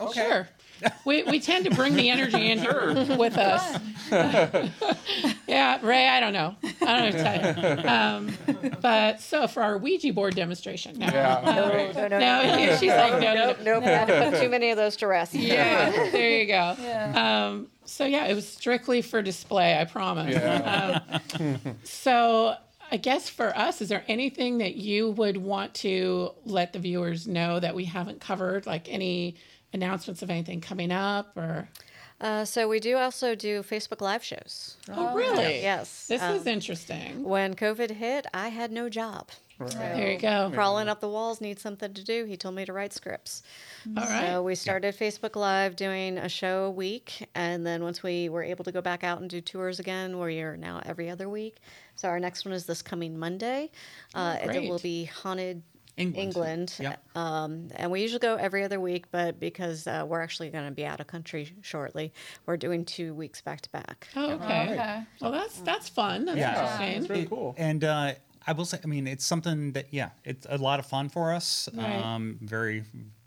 Okay. 0.01 0.13
Sure. 0.29 0.49
We, 1.05 1.23
we 1.25 1.41
tend 1.41 1.67
to 1.67 1.71
bring 1.75 1.95
the 1.95 2.09
energy 2.09 2.51
in 2.51 2.59
here 2.59 3.05
with 3.19 3.37
us. 3.37 3.79
yeah, 5.47 5.79
Ray, 5.83 6.09
I 6.09 6.21
don't 6.21 6.33
know. 6.33 6.57
I 6.63 6.69
don't 6.71 6.81
know 6.81 7.05
what 7.05 7.13
to 7.13 7.23
tell 7.23 7.77
you. 7.77 7.81
Um, 7.91 8.33
but 8.81 9.21
so 9.21 9.47
for 9.47 9.63
our 9.63 9.77
Ouija 9.79 10.13
board 10.13 10.35
demonstration 10.35 10.99
now. 10.99 11.13
Yeah. 11.13 11.35
uh, 11.35 11.69
right. 11.69 12.11
no, 12.11 12.19
no, 12.19 12.77
she's 12.77 12.91
like, 12.91 13.13
no, 13.21 13.21
no, 13.21 13.35
no. 13.35 13.47
Nope, 13.47 13.59
nope. 13.63 13.83
Had 13.85 14.07
to 14.09 14.31
put 14.31 14.41
too 14.41 14.49
many 14.49 14.71
of 14.71 14.77
those 14.77 14.97
to 14.97 15.07
rest. 15.07 15.35
Yeah, 15.35 15.91
there 16.11 16.39
you 16.41 16.47
go. 16.47 16.77
Yeah. 16.81 17.47
Um, 17.49 17.67
so 17.91 18.07
yeah, 18.07 18.27
it 18.27 18.35
was 18.35 18.47
strictly 18.47 19.03
for 19.03 19.21
display. 19.21 19.77
I 19.79 19.85
promise. 19.85 20.33
Yeah. 20.33 21.01
Um, 21.39 21.61
so 21.83 22.55
I 22.93 22.97
guess 22.97 23.29
for 23.29 23.57
us, 23.57 23.81
is 23.81 23.89
there 23.89 24.05
anything 24.07 24.59
that 24.59 24.77
you 24.77 25.11
would 25.11 25.37
want 25.37 25.75
to 25.75 26.33
let 26.45 26.73
the 26.73 26.79
viewers 26.79 27.27
know 27.27 27.59
that 27.59 27.75
we 27.75 27.85
haven't 27.85 28.21
covered, 28.21 28.65
like 28.65 28.89
any 28.89 29.37
announcements 29.73 30.23
of 30.23 30.31
anything 30.31 30.61
coming 30.61 30.93
up, 30.93 31.37
or 31.37 31.69
Uh, 32.21 32.45
so 32.45 32.69
we 32.69 32.81
do 32.81 32.97
also 32.99 33.35
do 33.35 33.63
Facebook 33.63 34.01
Live 34.01 34.23
shows. 34.23 34.77
Oh, 34.91 35.15
really? 35.15 35.63
Yes. 35.63 36.07
This 36.07 36.21
Um, 36.23 36.37
is 36.37 36.47
interesting. 36.47 37.25
when 37.25 37.55
COVID 37.55 37.93
hit, 37.93 38.27
I 38.35 38.49
had 38.49 38.71
no 38.71 38.89
job. 38.89 39.31
There 39.59 40.13
you 40.13 40.19
go. 40.19 40.51
Crawling 40.55 40.89
up 40.89 41.01
the 41.01 41.09
walls, 41.09 41.43
need 41.43 41.59
something 41.59 41.93
to 41.93 42.03
do. 42.03 42.25
He 42.25 42.39
told 42.39 42.55
me 42.55 42.65
to 42.65 42.73
write 42.73 42.95
scripts. 42.95 43.43
All 43.95 44.05
right. 44.05 44.29
So 44.29 44.43
we 44.43 44.55
started 44.55 44.97
Facebook 44.97 45.37
Live 45.37 45.77
doing 45.77 46.17
a 46.17 46.31
show 46.31 46.65
a 46.65 46.71
week, 46.71 47.29
and 47.35 47.67
then 47.67 47.83
once 47.83 48.03
we 48.03 48.31
were 48.31 48.43
able 48.43 48.65
to 48.65 48.73
go 48.73 48.81
back 48.81 49.05
out 49.05 49.21
and 49.21 49.29
do 49.29 49.43
tours 49.43 49.79
again, 49.79 50.19
we 50.19 50.41
are 50.41 50.57
now 50.57 50.81
every 50.87 51.11
other 51.11 51.29
week. 51.29 51.57
So 51.95 52.09
our 52.09 52.19
next 52.19 52.47
one 52.47 52.55
is 52.55 52.65
this 52.65 52.81
coming 52.81 53.19
Monday. 53.19 53.71
Uh, 54.15 54.39
and 54.41 54.57
it 54.57 54.67
will 54.67 54.79
be 54.79 55.05
haunted 55.05 55.63
England. 55.97 56.27
England. 56.27 56.75
Yep. 56.81 57.05
Um, 57.17 57.69
and 57.77 57.91
we 57.91 58.01
usually 58.03 58.21
go 58.21 58.37
every 58.37 58.65
other 58.65 58.81
week, 58.81 59.11
but 59.11 59.39
because 59.41 59.87
uh, 59.87 60.05
we're 60.07 60.21
actually 60.23 60.51
going 60.51 60.65
to 60.67 60.71
be 60.71 60.85
out 60.87 61.01
of 61.01 61.07
country 61.07 61.53
shortly, 61.63 62.13
we're 62.47 62.57
doing 62.57 62.85
two 62.85 63.15
weeks 63.15 63.41
back 63.41 63.61
to 63.63 63.71
back. 63.71 64.09
Oh, 64.17 64.31
okay. 64.33 64.73
Okay. 64.73 65.03
Well, 65.21 65.33
that's 65.33 65.61
that's 65.61 65.89
fun. 65.89 66.25
That's 66.25 66.39
Yeah. 66.39 66.51
interesting. 66.61 67.03
It's 67.03 67.11
really 67.11 67.27
cool. 67.27 67.55
And 67.59 67.85
uh, 67.85 68.13
I 68.47 68.53
will 68.53 68.65
say, 68.65 68.79
I 68.83 68.87
mean, 68.87 69.07
it's 69.07 69.25
something 69.25 69.73
that, 69.73 69.87
yeah, 69.91 70.11
it's 70.25 70.47
a 70.49 70.57
lot 70.59 70.79
of 70.81 70.87
fun 70.87 71.09
for 71.11 71.33
us. 71.33 71.69
Right. 71.75 72.03
Um, 72.03 72.39
very, 72.41 72.85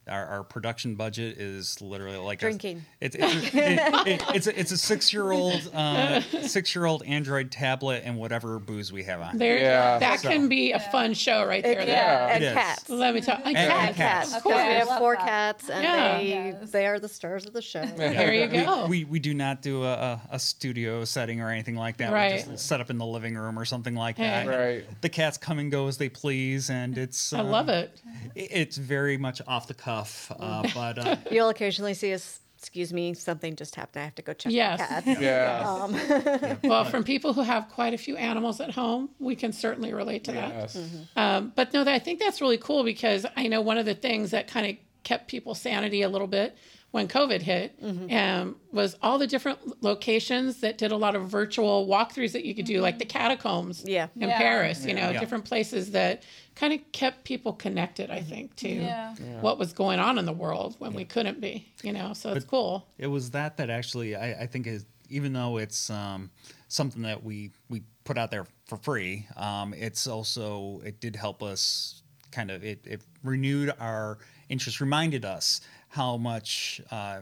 our, 0.08 0.26
our 0.26 0.43
production 0.43 0.95
budget 0.95 1.38
is 1.38 1.82
literally 1.82 2.18
like 2.18 2.39
a- 2.39 2.45
Drinking. 2.45 2.84
it's 2.99 3.16
it's, 3.16 3.34
it, 3.56 4.08
it, 4.08 4.24
it's 4.36 4.47
a, 4.47 4.60
it's 4.60 4.72
a 4.72 4.78
six 4.78 5.14
year 5.14 5.32
old 5.32 5.70
uh, 5.74 6.20
six 6.41 6.76
year 6.76 6.86
old 6.86 7.04
Android 7.04 7.51
tablet 7.51 8.04
and 8.06 8.18
whatever 8.18 8.60
booze 8.60 8.91
we 8.91 9.04
have 9.04 9.22
on. 9.22 9.38
There, 9.38 9.58
Yeah. 9.58 9.99
that 9.99 10.20
So- 10.20 10.30
can 10.30 10.49
be 10.49 10.72
a 10.74 10.80
fun 10.80 11.14
show 11.14 11.45
right 11.45 11.64
there. 11.64 11.82
yeah, 11.88 12.28
It 12.28 12.36
and 12.36 12.43
is. 12.43 12.54
cats. 12.54 12.89
Let 12.89 13.14
me 13.14 13.22
tell. 13.22 13.38
And 13.38 13.56
And- 13.56 13.70
cats. 13.72 13.88
and 13.88 13.95
cats. 13.95 14.36
Of 14.36 14.43
course. 14.43 14.56
we 14.58 14.62
have 14.62 14.88
four 14.97 15.16
cats, 15.16 15.70
and 15.70 15.84
Yeah. 15.84 16.18
they 16.18 16.24
Yes. 16.28 16.72
they 16.72 16.86
are 16.88 16.99
the 16.99 17.10
stars 17.10 17.45
of 17.45 17.54
the 17.54 17.62
show. 17.62 17.86
There 17.86 18.34
you 18.34 18.47
go. 18.47 18.88
We, 18.88 19.04
we 19.06 19.20
do 19.20 19.34
not 19.34 19.62
do 19.62 19.84
a, 19.84 19.93
a, 19.93 20.22
a 20.32 20.39
studio 20.39 21.06
setting 21.06 21.39
or 21.41 21.49
anything 21.49 21.76
like 21.76 21.97
that. 21.97 22.12
Right. 22.12 22.45
We 22.45 22.51
just 22.54 22.68
set 22.68 22.82
up 22.82 22.89
in 22.89 22.97
the 22.97 23.06
living 23.06 23.36
room 23.36 23.58
or 23.58 23.66
something 23.66 23.95
like 23.95 24.18
Hey. 24.18 24.24
that. 24.24 24.47
Right. 24.47 25.01
The 25.01 25.10
cats 25.10 25.38
come 25.38 25.60
and 25.60 25.72
go 25.72 25.88
as 25.88 25.97
they 25.97 26.10
please, 26.10 26.70
and 26.70 26.97
it's 26.97 27.32
I 27.34 27.41
love 27.41 27.70
uh, 27.70 27.74
it. 27.74 28.01
it- 28.36 28.49
It's 28.64 28.78
very 28.78 29.18
much 29.18 29.41
off 29.47 29.68
the 29.68 29.74
cuff, 29.74 29.92
uh, 29.93 30.67
but 30.73 30.97
uh, 30.99 31.15
You'll 31.31 31.49
occasionally 31.49 31.93
see 31.93 32.13
us. 32.13 32.39
Excuse 32.57 32.93
me, 32.93 33.13
something 33.13 33.57
just 33.57 33.75
happened. 33.75 34.03
I 34.03 34.05
have 34.05 34.15
to 34.15 34.21
go 34.21 34.31
check 34.31 34.53
Yes. 34.53 34.79
the 34.79 35.11
cat. 35.15 35.21
Yeah. 35.21 36.55
Well, 36.63 36.85
from 36.85 37.03
people 37.03 37.33
who 37.33 37.41
have 37.41 37.67
quite 37.67 37.93
a 37.93 37.97
few 37.97 38.15
animals 38.15 38.61
at 38.61 38.71
home, 38.71 39.09
we 39.19 39.35
can 39.35 39.51
certainly 39.51 39.93
relate 39.93 40.23
to 40.25 40.31
that. 40.31 40.49
yes. 40.49 40.77
Um, 41.17 41.51
but 41.57 41.73
no, 41.73 41.83
I 41.83 41.99
think 41.99 42.21
that's 42.21 42.39
really 42.39 42.57
cool 42.57 42.85
because 42.85 43.25
I 43.35 43.47
know 43.47 43.59
one 43.59 43.77
of 43.77 43.85
the 43.85 43.95
things 43.95 44.31
that 44.31 44.47
kind 44.47 44.65
of 44.65 44.75
kept 45.03 45.27
people's 45.27 45.59
sanity 45.59 46.03
a 46.03 46.09
little 46.09 46.27
bit 46.27 46.55
when 46.93 47.07
COVID 47.07 47.41
hit 47.41 47.75
um, 47.81 48.55
was 48.71 48.95
all 49.01 49.17
the 49.17 49.25
different 49.25 49.81
locations 49.81 50.59
that 50.61 50.77
did 50.77 50.91
a 50.91 50.95
lot 50.95 51.15
of 51.15 51.27
virtual 51.27 51.87
walkthroughs 51.87 52.33
that 52.33 52.45
you 52.45 52.53
could 52.53 52.65
do, 52.65 52.81
like 52.81 52.99
the 52.99 53.05
catacombs 53.05 53.83
Yeah. 53.83 54.09
in 54.15 54.29
Yeah. 54.29 54.37
Paris, 54.37 54.85
you 54.85 54.93
know, 54.93 55.09
Yeah. 55.09 55.19
different 55.19 55.43
places 55.43 55.89
that 55.91 56.21
kind 56.53 56.71
of 56.71 56.79
kept 56.91 57.23
people 57.23 57.51
connected, 57.53 58.11
I 58.11 58.21
think, 58.21 58.55
to 58.57 58.69
Yeah. 58.69 59.15
what 59.41 59.57
was 59.57 59.73
going 59.73 59.99
on 59.99 60.19
in 60.19 60.25
the 60.25 60.33
world 60.33 60.75
when 60.77 60.93
we 60.93 61.03
couldn't 61.03 61.41
be, 61.41 61.67
you 61.81 61.93
know, 61.93 62.13
so 62.13 62.31
it's 62.33 62.45
cool. 62.45 62.85
it 62.99 63.07
was 63.07 63.31
that 63.31 63.57
that 63.57 63.71
actually 63.71 64.15
I, 64.15 64.43
I 64.43 64.45
think 64.45 64.67
is 64.67 64.85
even 65.09 65.33
though 65.33 65.57
it's 65.57 65.89
um, 65.89 66.29
something 66.67 67.01
that 67.01 67.23
we 67.23 67.51
we 67.69 67.81
put 68.03 68.19
out 68.19 68.29
there 68.29 68.45
for 68.67 68.77
free, 68.77 69.25
um, 69.35 69.73
it's 69.73 70.05
also 70.05 70.79
it 70.85 70.99
did 70.99 71.15
help 71.15 71.41
us 71.41 72.03
kind 72.29 72.51
of 72.51 72.63
it, 72.63 72.85
it 72.85 73.01
renewed 73.23 73.73
our 73.79 74.19
interest, 74.49 74.79
reminded 74.79 75.25
us 75.25 75.59
how 75.93 76.17
much 76.17 76.81
uh, 76.89 77.19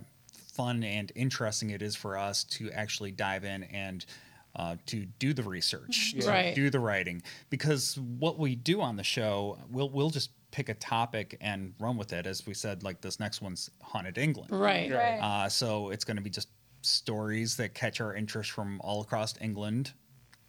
fun 0.54 0.82
and 0.84 1.12
interesting 1.16 1.72
it 1.72 1.82
is 1.82 1.94
for 1.96 2.18
us 2.18 2.44
to 2.46 2.72
actually 2.72 3.12
dive 3.12 3.44
in 3.44 3.64
and. 3.64 4.06
Uh, 4.54 4.76
to 4.86 5.06
do 5.18 5.34
the 5.34 5.42
research, 5.44 6.14
to 6.20 6.28
Right. 6.28 6.54
do 6.54 6.70
the 6.70 6.78
writing, 6.82 7.24
because 7.50 7.98
what 7.98 8.38
we 8.38 8.54
do 8.54 8.82
on 8.82 8.98
the 8.98 9.04
show, 9.04 9.58
we'll 9.72 9.90
we'll 9.90 10.10
just 10.10 10.30
pick 10.52 10.68
a 10.68 10.74
topic 10.74 11.38
and 11.40 11.74
run 11.80 11.96
with 11.96 12.12
it. 12.12 12.26
As 12.28 12.46
we 12.46 12.54
said, 12.54 12.84
like 12.84 13.00
this 13.00 13.18
next 13.18 13.42
one's 13.42 13.70
haunted 13.82 14.18
England, 14.18 14.52
Right. 14.52 14.92
Right. 14.92 15.20
uh, 15.20 15.48
so 15.48 15.90
it's 15.92 16.04
going 16.04 16.18
to 16.18 16.22
be 16.22 16.30
just 16.30 16.50
stories 16.82 17.56
that 17.56 17.74
catch 17.74 18.02
our 18.02 18.14
interest 18.14 18.52
from 18.52 18.82
all 18.82 19.00
across 19.00 19.36
England, 19.40 19.94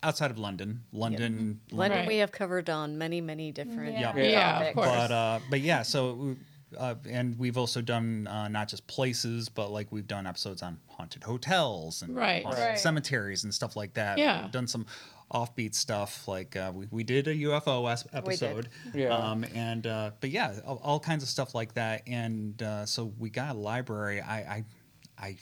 outside 0.02 0.32
of 0.32 0.38
London. 0.38 0.82
London, 0.92 1.60
London 1.70 1.98
Right. 2.00 2.08
we 2.08 2.16
have 2.16 2.32
covered 2.32 2.68
on 2.68 2.98
many, 2.98 3.20
many 3.20 3.52
different 3.52 3.92
Yeah. 3.96 4.16
Yeah, 4.16 4.50
of 4.50 4.58
topics. 4.58 4.74
course. 4.74 4.88
but 4.88 5.10
uh, 5.12 5.40
but 5.48 5.60
yeah. 5.60 5.82
So 5.82 6.36
uh, 6.78 6.94
and 7.08 7.38
we've 7.38 7.56
also 7.58 7.80
done 7.80 8.26
uh, 8.26 8.48
not 8.48 8.68
just 8.68 8.86
places, 8.86 9.48
but 9.48 9.70
like 9.70 9.90
we've 9.90 10.06
done 10.06 10.26
episodes 10.26 10.62
on 10.62 10.78
haunted 10.88 11.22
hotels 11.24 12.02
and 12.02 12.14
Right. 12.16 12.42
haunted 12.44 12.62
Right. 12.64 12.78
cemeteries 12.78 13.44
and 13.44 13.52
stuff 13.54 13.76
like 13.76 13.94
that. 13.94 14.18
Yeah. 14.18 14.42
We've 14.42 14.50
done 14.52 14.66
some 14.66 14.86
offbeat 15.32 15.74
stuff 15.74 16.28
like 16.28 16.56
uh, 16.56 16.70
we, 16.74 16.86
we 16.90 17.04
did 17.04 17.26
a 17.28 17.34
UFO 17.34 17.90
as- 17.90 18.06
episode. 18.12 18.68
Yeah. 18.94 19.08
Um, 19.16 19.44
and 19.54 19.86
uh, 19.86 20.10
but 20.20 20.30
yeah, 20.30 20.60
all, 20.66 20.80
all 20.82 21.00
kinds 21.00 21.22
of 21.22 21.28
stuff 21.28 21.54
like 21.54 21.74
that. 21.74 22.02
And 22.06 22.62
uh, 22.62 22.84
so 22.86 23.12
we 23.18 23.30
got 23.30 23.54
a 23.56 23.58
library. 23.58 24.20
I, 24.20 24.38
I 24.38 24.64
I 25.18 25.36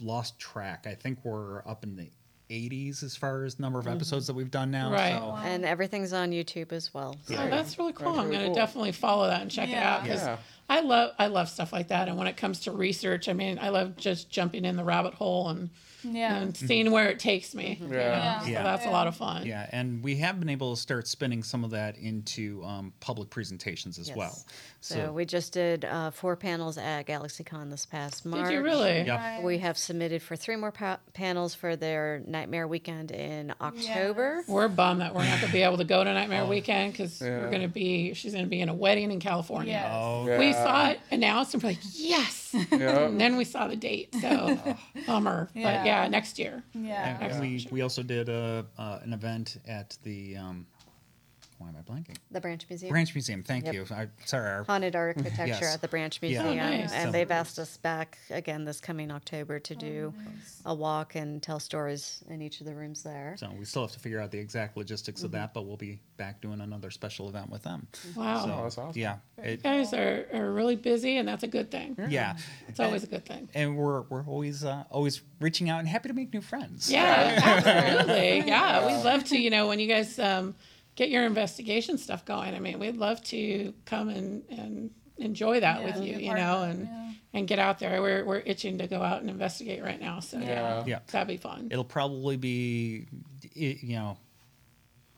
lost 0.00 0.38
track. 0.38 0.86
I 0.86 0.94
think 0.94 1.24
we're 1.24 1.58
up 1.66 1.84
in 1.84 1.96
the 1.96 2.10
80s 2.50 3.02
as 3.02 3.14
far 3.14 3.44
as 3.44 3.58
number 3.60 3.78
of 3.78 3.86
episodes 3.86 4.26
that 4.28 4.32
we've 4.34 4.50
done 4.50 4.70
now. 4.70 4.86
Mm-hmm. 4.86 4.94
Right. 4.94 5.12
So, 5.18 5.36
and 5.46 5.64
everything's 5.66 6.14
on 6.14 6.30
YouTube 6.30 6.72
as 6.72 6.94
well. 6.94 7.14
So 7.26 7.34
Oh, 7.36 7.48
that's 7.50 7.78
really 7.78 7.92
cool. 7.92 8.12
That's 8.12 8.18
I'm 8.24 8.28
going 8.28 8.40
to 8.40 8.46
cool. 8.46 8.54
definitely 8.54 8.92
follow 8.92 9.26
that 9.26 9.42
and 9.42 9.50
check 9.50 9.68
it 9.68 9.74
out 9.74 10.04
because 10.04 10.22
Yeah. 10.22 10.38
I 10.68 10.80
love 10.80 11.12
I 11.18 11.28
love 11.28 11.48
stuff 11.48 11.72
like 11.72 11.88
that. 11.88 12.08
And 12.08 12.16
when 12.18 12.26
it 12.26 12.36
comes 12.36 12.60
to 12.60 12.72
research, 12.72 13.28
I 13.28 13.32
mean, 13.32 13.58
I 13.60 13.70
love 13.70 13.96
just 13.96 14.30
jumping 14.30 14.64
in 14.64 14.76
the 14.76 14.84
rabbit 14.84 15.14
hole 15.14 15.48
and 15.48 15.70
Yeah. 16.04 16.36
and 16.36 16.56
seeing 16.56 16.90
where 16.92 17.08
it 17.08 17.18
takes 17.18 17.54
me. 17.54 17.78
you 17.80 17.88
know? 17.88 17.96
Yeah. 17.96 18.40
So 18.40 18.46
Yeah. 18.48 18.62
that's 18.62 18.84
a 18.86 18.90
lot 18.90 19.06
of 19.06 19.16
fun. 19.16 19.46
yeah, 19.46 19.68
and 19.72 20.02
we 20.02 20.16
have 20.18 20.38
been 20.38 20.48
able 20.50 20.74
to 20.76 20.80
start 20.80 21.08
spinning 21.08 21.42
some 21.42 21.64
of 21.64 21.70
that 21.70 21.96
into 21.96 22.62
um, 22.64 22.92
public 23.00 23.30
presentations 23.30 23.98
as 23.98 24.08
Yes. 24.08 24.16
well. 24.16 24.38
So, 24.80 25.10
we 25.12 25.24
just 25.24 25.52
did 25.52 25.84
uh, 25.84 26.12
four 26.12 26.36
panels 26.36 26.78
at 26.78 27.04
GalaxyCon 27.06 27.68
this 27.68 27.84
past 27.84 28.24
March. 28.24 28.44
Did 28.48 28.52
you 28.54 28.62
really? 28.62 28.98
Yep. 29.02 29.08
Right. 29.18 29.42
We 29.42 29.58
have 29.58 29.76
submitted 29.76 30.22
for 30.22 30.36
three 30.36 30.54
more 30.54 30.70
pa- 30.70 31.00
panels 31.14 31.52
for 31.52 31.74
their 31.74 32.22
Nightmare 32.28 32.68
Weekend 32.68 33.10
in 33.10 33.52
October. 33.60 34.44
We're 34.46 34.68
bummed 34.68 35.00
that 35.00 35.14
we're 35.14 35.24
not 35.24 35.40
going 35.40 35.50
to 35.50 35.52
be 35.52 35.62
able 35.62 35.78
to 35.78 35.84
go 35.84 36.04
to 36.04 36.12
Nightmare 36.14 36.42
Oh. 36.42 36.48
Weekend 36.48 36.92
because 36.92 37.20
we're 37.20 37.50
going 37.50 37.62
to 37.62 37.68
be. 37.68 38.14
She's 38.14 38.32
going 38.32 38.44
to 38.44 38.48
be 38.50 38.60
in 38.60 38.68
a 38.68 38.74
wedding 38.74 39.10
in 39.10 39.18
California. 39.18 39.72
Yes. 39.72 39.90
Oh, 39.92 40.38
We 40.38 40.46
Yeah. 40.50 40.57
Saw 40.62 40.88
it 40.90 41.00
announced 41.10 41.54
and 41.54 41.62
we're 41.62 41.70
like, 41.70 41.78
yes. 41.94 42.54
Yeah. 42.70 43.00
and 43.06 43.20
then 43.20 43.36
we 43.36 43.44
saw 43.44 43.68
the 43.68 43.76
date. 43.76 44.14
So 44.20 44.58
bummer. 45.06 45.48
But 45.54 45.60
Yeah. 45.60 45.84
yeah, 45.84 46.08
next 46.08 46.38
year. 46.38 46.62
Yeah. 46.74 47.18
And 47.20 47.40
we, 47.40 47.66
we 47.70 47.82
also 47.82 48.02
did 48.02 48.28
a, 48.28 48.64
uh, 48.78 48.98
an 49.02 49.12
event 49.12 49.58
at 49.66 49.96
the 50.02 50.36
um, 50.36 50.66
why 51.58 51.68
am 51.68 51.76
I 51.76 51.82
blanking? 51.82 52.16
The 52.30 52.40
Branch 52.40 52.64
Museum. 52.68 52.90
Branch 52.90 53.14
Museum. 53.14 53.42
Thank 53.42 53.66
Yep. 53.66 53.74
you. 53.74 53.86
I, 53.90 54.08
sorry, 54.24 54.48
our 54.50 54.64
Haunted 54.64 54.94
architecture 54.96 55.46
Yes. 55.46 55.74
at 55.74 55.80
the 55.80 55.88
Branch 55.88 56.18
Yeah. 56.22 56.42
Museum. 56.42 56.48
Oh, 56.66 56.70
nice. 56.78 56.92
And 56.92 57.08
So- 57.08 57.12
they've 57.12 57.30
asked 57.30 57.58
us 57.58 57.76
back 57.76 58.18
again 58.30 58.64
this 58.64 58.80
coming 58.80 59.10
October 59.10 59.58
to 59.60 59.74
do 59.74 60.14
a 60.64 60.74
walk 60.74 61.14
and 61.14 61.42
tell 61.42 61.58
stories 61.60 62.22
in 62.28 62.40
each 62.42 62.60
of 62.60 62.66
the 62.66 62.74
rooms 62.74 63.02
there. 63.02 63.34
So 63.38 63.50
we 63.58 63.64
still 63.64 63.82
have 63.82 63.92
to 63.92 64.00
figure 64.00 64.20
out 64.20 64.30
the 64.30 64.38
exact 64.38 64.76
logistics 64.76 65.20
Mm-hmm. 65.20 65.26
of 65.26 65.32
that, 65.32 65.54
but 65.54 65.66
we'll 65.66 65.76
be 65.76 66.00
back 66.16 66.40
doing 66.40 66.60
another 66.60 66.90
special 66.90 67.28
event 67.28 67.50
with 67.50 67.62
them. 67.62 67.86
Wow. 68.16 68.44
So, 68.44 68.52
Oh, 68.52 68.62
that's 68.62 68.78
awesome. 68.78 69.00
Yeah, 69.00 69.16
it, 69.38 69.50
You 69.50 69.56
guys 69.58 69.92
are, 69.94 70.26
are 70.32 70.52
really 70.52 70.76
busy, 70.76 71.16
and 71.16 71.26
that's 71.28 71.42
a 71.42 71.48
good 71.48 71.70
thing. 71.70 71.96
yeah, 72.08 72.36
It's 72.68 72.80
always 72.80 73.04
a 73.04 73.06
good 73.06 73.24
thing. 73.24 73.48
and 73.54 73.76
we're 73.76 74.02
we're 74.02 74.24
always 74.24 74.64
uh, 74.64 74.84
always 74.90 75.20
reaching 75.40 75.68
out 75.70 75.78
and 75.80 75.88
happy 75.88 76.08
to 76.08 76.14
make 76.14 76.32
new 76.32 76.40
friends. 76.40 76.90
Yeah, 76.90 77.38
absolutely. 77.42 78.42
Yeah, 78.46 78.86
we'd 78.86 79.04
love 79.04 79.24
to. 79.24 79.38
You 79.38 79.50
know, 79.50 79.68
when 79.68 79.78
you 79.80 79.86
guys 79.88 80.18
um, 80.18 80.54
get 80.98 81.10
your 81.10 81.24
investigation 81.24 81.96
stuff 81.96 82.24
going, 82.24 82.56
I 82.56 82.58
mean, 82.58 82.80
we'd 82.80 82.96
love 82.96 83.22
to 83.26 83.72
come 83.84 84.08
and, 84.08 84.42
and 84.50 84.90
enjoy 85.16 85.60
that 85.60 85.80
Yeah, 85.80 85.86
with 85.86 86.02
you. 86.04 86.18
You 86.18 86.34
know, 86.34 86.64
and 86.64 86.86
yeah. 86.86 87.12
and 87.34 87.46
get 87.46 87.60
out 87.60 87.78
there. 87.78 88.02
We're 88.02 88.24
we're 88.24 88.42
itching 88.44 88.78
to 88.78 88.88
go 88.88 89.00
out 89.00 89.20
and 89.20 89.30
investigate 89.30 89.80
right 89.80 90.00
now. 90.00 90.18
So 90.18 90.40
Yeah. 90.40 90.82
yeah. 90.86 90.98
that'd 91.12 91.28
be 91.28 91.36
fun. 91.36 91.68
It'll 91.70 91.84
probably 91.84 92.36
be, 92.36 93.06
you 93.54 93.94
know, 93.94 94.16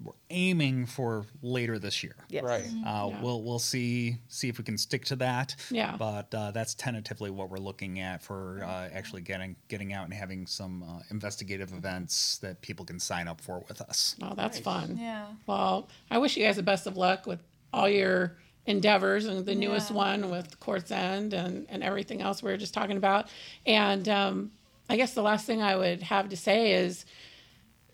we're 0.03 0.13
aiming 0.31 0.87
for 0.87 1.27
later 1.43 1.79
this 1.79 2.03
year. 2.03 2.15
Yes. 2.29 2.43
Right. 2.45 2.65
Uh, 2.87 3.09
Yeah. 3.11 3.21
We'll 3.23 3.43
we'll 3.43 3.59
see 3.59 4.17
see 4.29 4.49
if 4.49 4.57
we 4.59 4.65
can 4.65 4.79
stick 4.79 5.05
to 5.07 5.17
that. 5.17 5.55
Yeah. 5.71 5.97
But 5.99 6.35
uh, 6.35 6.51
that's 6.53 6.75
tentatively 6.75 7.31
what 7.31 7.51
we're 7.51 7.59
looking 7.59 8.01
at 8.01 8.23
for 8.23 8.63
uh, 8.65 8.89
actually 8.95 9.23
getting 9.23 9.57
getting 9.69 9.93
out 9.93 10.05
and 10.05 10.15
having 10.15 10.47
some 10.47 10.83
uh, 10.83 11.01
investigative 11.11 11.73
events 11.73 12.39
that 12.39 12.61
people 12.63 12.85
can 12.87 12.99
sign 12.99 13.29
up 13.29 13.41
for 13.41 13.63
with 13.69 13.81
us. 13.83 14.17
Oh, 14.23 14.35
that's 14.35 14.59
fun. 14.59 14.97
Yeah. 14.99 15.27
Well, 15.47 15.89
I 16.11 16.19
wish 16.19 16.37
you 16.37 16.45
guys 16.47 16.57
the 16.57 16.63
best 16.63 16.87
of 16.87 16.97
luck 16.97 17.27
with 17.27 17.41
all 17.73 17.89
your 17.89 18.37
endeavors 18.67 19.27
and 19.27 19.45
the 19.45 19.55
newest 19.55 19.91
Yeah. 19.91 19.97
one 19.97 20.31
with 20.31 20.59
Court's 20.61 20.91
End 20.91 21.33
and, 21.35 21.67
and 21.69 21.83
everything 21.83 22.21
else 22.23 22.43
we 22.43 22.51
were 22.51 22.57
just 22.57 22.75
talking 22.75 22.97
about. 22.97 23.29
And 23.67 24.09
um, 24.09 24.51
I 24.89 24.97
guess 24.97 25.15
the 25.15 25.23
last 25.23 25.47
thing 25.47 25.61
I 25.63 25.77
would 25.77 26.03
have 26.03 26.29
to 26.31 26.37
say 26.37 26.73
is 26.73 27.05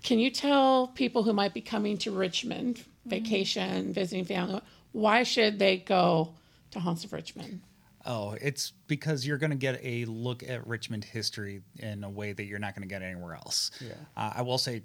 can 0.06 0.18
you 0.18 0.30
tell 0.30 0.88
people 0.88 1.22
who 1.24 1.34
might 1.34 1.52
be 1.52 1.60
coming 1.60 1.98
to 1.98 2.12
Richmond, 2.12 2.84
Mm-hmm. 3.06 3.10
vacation, 3.10 3.92
visiting 3.92 4.24
family, 4.24 4.60
why 4.92 5.22
should 5.22 5.60
they 5.60 5.76
go 5.76 6.34
to 6.72 6.80
Haunts 6.80 7.04
of 7.04 7.12
Richmond? 7.12 7.60
Oh, 8.04 8.36
it's 8.40 8.72
because 8.88 9.26
you're 9.26 9.38
going 9.38 9.50
to 9.50 9.56
get 9.56 9.78
a 9.82 10.04
look 10.06 10.42
at 10.42 10.66
Richmond 10.66 11.04
history 11.04 11.62
in 11.78 12.02
a 12.04 12.10
way 12.10 12.32
that 12.32 12.44
you're 12.46 12.58
not 12.58 12.74
going 12.74 12.82
to 12.82 12.88
get 12.88 13.02
anywhere 13.02 13.34
else. 13.34 13.70
Yeah. 13.80 13.94
Uh, 14.16 14.32
I 14.36 14.42
will 14.42 14.58
say, 14.58 14.82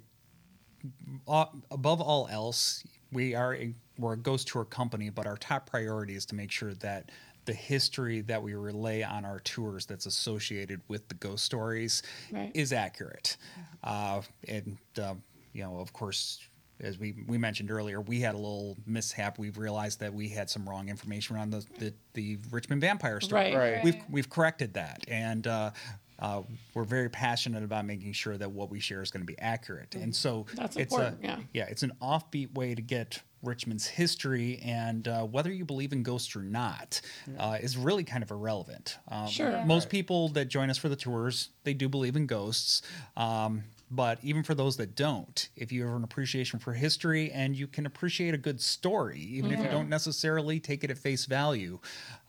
uh, 1.26 1.46
above 1.72 2.00
all 2.00 2.28
else, 2.30 2.84
we 3.12 3.34
are 3.34 3.54
a, 3.56 3.74
we're 3.98 4.14
a 4.14 4.16
ghost 4.16 4.48
tour 4.48 4.64
company, 4.64 5.10
but 5.10 5.26
our 5.26 5.36
top 5.36 5.68
priority 5.68 6.14
is 6.14 6.26
to 6.26 6.36
make 6.36 6.52
sure 6.52 6.74
that 6.74 7.10
the 7.44 7.52
history 7.52 8.20
that 8.22 8.42
we 8.42 8.54
relay 8.54 9.02
on 9.02 9.24
our 9.24 9.40
tours 9.40 9.86
that's 9.86 10.06
associated 10.06 10.80
with 10.88 11.08
the 11.08 11.14
ghost 11.14 11.44
stories 11.44 12.02
Right. 12.30 12.50
is 12.54 12.72
accurate. 12.72 13.36
Uh, 13.82 14.22
and 14.46 14.78
uh, 15.00 15.14
you 15.52 15.62
know, 15.64 15.78
of 15.80 15.92
course, 15.92 16.40
as 16.80 16.98
we, 16.98 17.14
we 17.28 17.38
mentioned 17.38 17.70
earlier, 17.70 18.00
we 18.00 18.20
had 18.20 18.34
a 18.34 18.38
little 18.38 18.76
mishap. 18.86 19.38
We've 19.38 19.58
realized 19.58 20.00
that 20.00 20.12
we 20.12 20.28
had 20.28 20.50
some 20.50 20.68
wrong 20.68 20.88
information 20.88 21.36
around 21.36 21.50
the, 21.50 21.64
the, 21.78 21.94
the 22.14 22.38
Richmond 22.50 22.80
vampire 22.80 23.20
story. 23.20 23.54
Right. 23.54 23.74
Right. 23.74 23.84
We've 23.84 24.02
we've 24.10 24.30
corrected 24.30 24.74
that, 24.74 25.04
and 25.08 25.46
uh, 25.46 25.70
uh, 26.18 26.42
we're 26.74 26.84
very 26.84 27.08
passionate 27.08 27.62
about 27.64 27.84
making 27.84 28.12
sure 28.12 28.36
that 28.36 28.50
what 28.50 28.70
we 28.70 28.80
share 28.80 29.02
is 29.02 29.10
going 29.10 29.22
to 29.22 29.26
be 29.26 29.38
accurate. 29.38 29.94
And 29.94 30.14
so 30.14 30.46
That's 30.54 30.76
it's 30.76 30.92
important, 30.92 31.22
a 31.22 31.26
yeah. 31.26 31.38
yeah, 31.52 31.64
it's 31.68 31.82
an 31.82 31.92
offbeat 32.00 32.54
way 32.54 32.74
to 32.74 32.82
get 32.82 33.20
Richmond's 33.42 33.86
history, 33.86 34.60
and 34.64 35.06
uh, 35.08 35.22
whether 35.24 35.52
you 35.52 35.64
believe 35.64 35.92
in 35.92 36.02
ghosts 36.02 36.34
or 36.36 36.42
not, 36.42 37.00
uh, 37.38 37.58
is 37.60 37.76
really 37.76 38.04
kind 38.04 38.22
of 38.22 38.30
irrelevant. 38.30 38.98
Um, 39.08 39.28
Sure. 39.28 39.50
Yeah. 39.50 39.64
Most 39.64 39.88
people 39.88 40.28
that 40.30 40.46
join 40.46 40.70
us 40.70 40.78
for 40.78 40.88
the 40.88 40.96
tours, 40.96 41.48
they 41.64 41.74
do 41.74 41.88
believe 41.88 42.16
in 42.16 42.26
ghosts. 42.26 42.82
Um, 43.16 43.64
but 43.90 44.18
even 44.22 44.42
for 44.42 44.54
those 44.54 44.78
that 44.78 44.96
don't, 44.96 45.48
if 45.54 45.70
you 45.70 45.84
have 45.84 45.94
an 45.94 46.02
appreciation 46.02 46.58
for 46.58 46.72
history 46.72 47.30
and 47.30 47.54
you 47.54 47.66
can 47.66 47.84
appreciate 47.84 48.32
a 48.32 48.38
good 48.38 48.58
story, 48.58 49.20
even 49.20 49.52
if 49.52 49.60
you 49.60 49.68
don't 49.68 49.90
necessarily 49.90 50.58
take 50.60 50.82
it 50.82 50.90
at 50.90 50.96
face 50.96 51.26
value, 51.26 51.78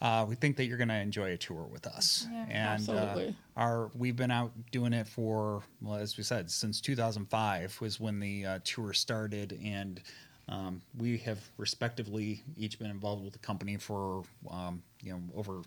uh, 0.01 0.25
we 0.27 0.35
think 0.35 0.57
that 0.57 0.65
you're 0.65 0.77
going 0.77 0.89
to 0.89 0.95
enjoy 0.99 1.31
a 1.31 1.37
tour 1.37 1.63
with 1.71 1.87
us. 1.87 2.27
and 2.49 2.89
uh, 2.89 2.93
Absolutely. 2.93 3.35
our 3.55 3.89
we've 3.95 4.17
been 4.17 4.29
out 4.31 4.51
doing 4.71 4.91
it 4.91 5.07
for 5.07 5.63
well, 5.81 5.95
as 5.95 6.17
we 6.17 6.23
said, 6.23 6.51
since 6.51 6.81
2005 6.81 7.79
was 7.79 7.97
when 7.97 8.19
the 8.19 8.45
uh, 8.45 8.59
tour 8.65 8.91
started, 8.91 9.57
and 9.63 10.01
um, 10.49 10.81
we 10.97 11.17
have 11.19 11.39
respectively 11.57 12.43
each 12.57 12.79
been 12.79 12.91
involved 12.91 13.23
with 13.23 13.33
the 13.33 13.39
company 13.39 13.77
for 13.77 14.23
um, 14.49 14.81
you 15.01 15.11
know 15.11 15.21
over 15.35 15.61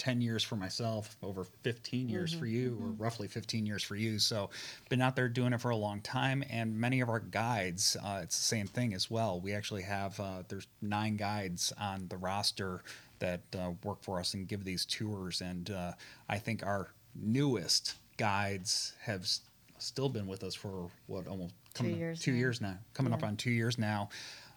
10 0.00 0.22
years 0.22 0.42
for 0.42 0.56
myself, 0.56 1.14
over 1.22 1.44
15 1.62 2.08
years 2.08 2.32
for 2.32 2.46
you, 2.46 2.78
or 2.82 2.86
roughly 2.92 3.28
15 3.28 3.66
years 3.66 3.82
for 3.82 3.96
you. 3.96 4.18
So, 4.18 4.48
been 4.88 5.02
out 5.02 5.14
there 5.14 5.28
doing 5.28 5.52
it 5.52 5.60
for 5.60 5.68
a 5.68 5.76
long 5.76 6.00
time. 6.00 6.42
And 6.48 6.74
many 6.80 7.02
of 7.02 7.10
our 7.10 7.20
guides, 7.20 7.98
uh, 8.02 8.20
it's 8.22 8.34
the 8.38 8.42
same 8.42 8.66
thing 8.66 8.94
as 8.94 9.10
well. 9.10 9.40
We 9.40 9.52
actually 9.52 9.82
have, 9.82 10.18
uh, 10.18 10.42
there's 10.48 10.66
nine 10.80 11.16
guides 11.16 11.70
on 11.78 12.06
the 12.08 12.16
roster 12.16 12.82
that 13.18 13.42
uh, 13.54 13.72
work 13.84 14.02
for 14.02 14.18
us 14.18 14.32
and 14.32 14.48
give 14.48 14.64
these 14.64 14.86
tours. 14.86 15.42
And 15.42 15.70
uh, 15.70 15.92
I 16.30 16.38
think 16.38 16.64
our 16.64 16.88
newest 17.14 17.96
guides 18.16 18.94
have 19.02 19.28
still 19.82 20.08
been 20.08 20.26
with 20.26 20.42
us 20.44 20.54
for 20.54 20.88
what, 21.06 21.26
almost 21.26 21.54
coming- 21.74 21.96
years 21.98 22.20
two 22.20 22.32
now. 22.32 22.38
years 22.38 22.60
now, 22.60 22.78
coming 22.94 23.12
up 23.12 23.22
on 23.22 23.36
two 23.36 23.50
years 23.50 23.78
now. 23.78 24.08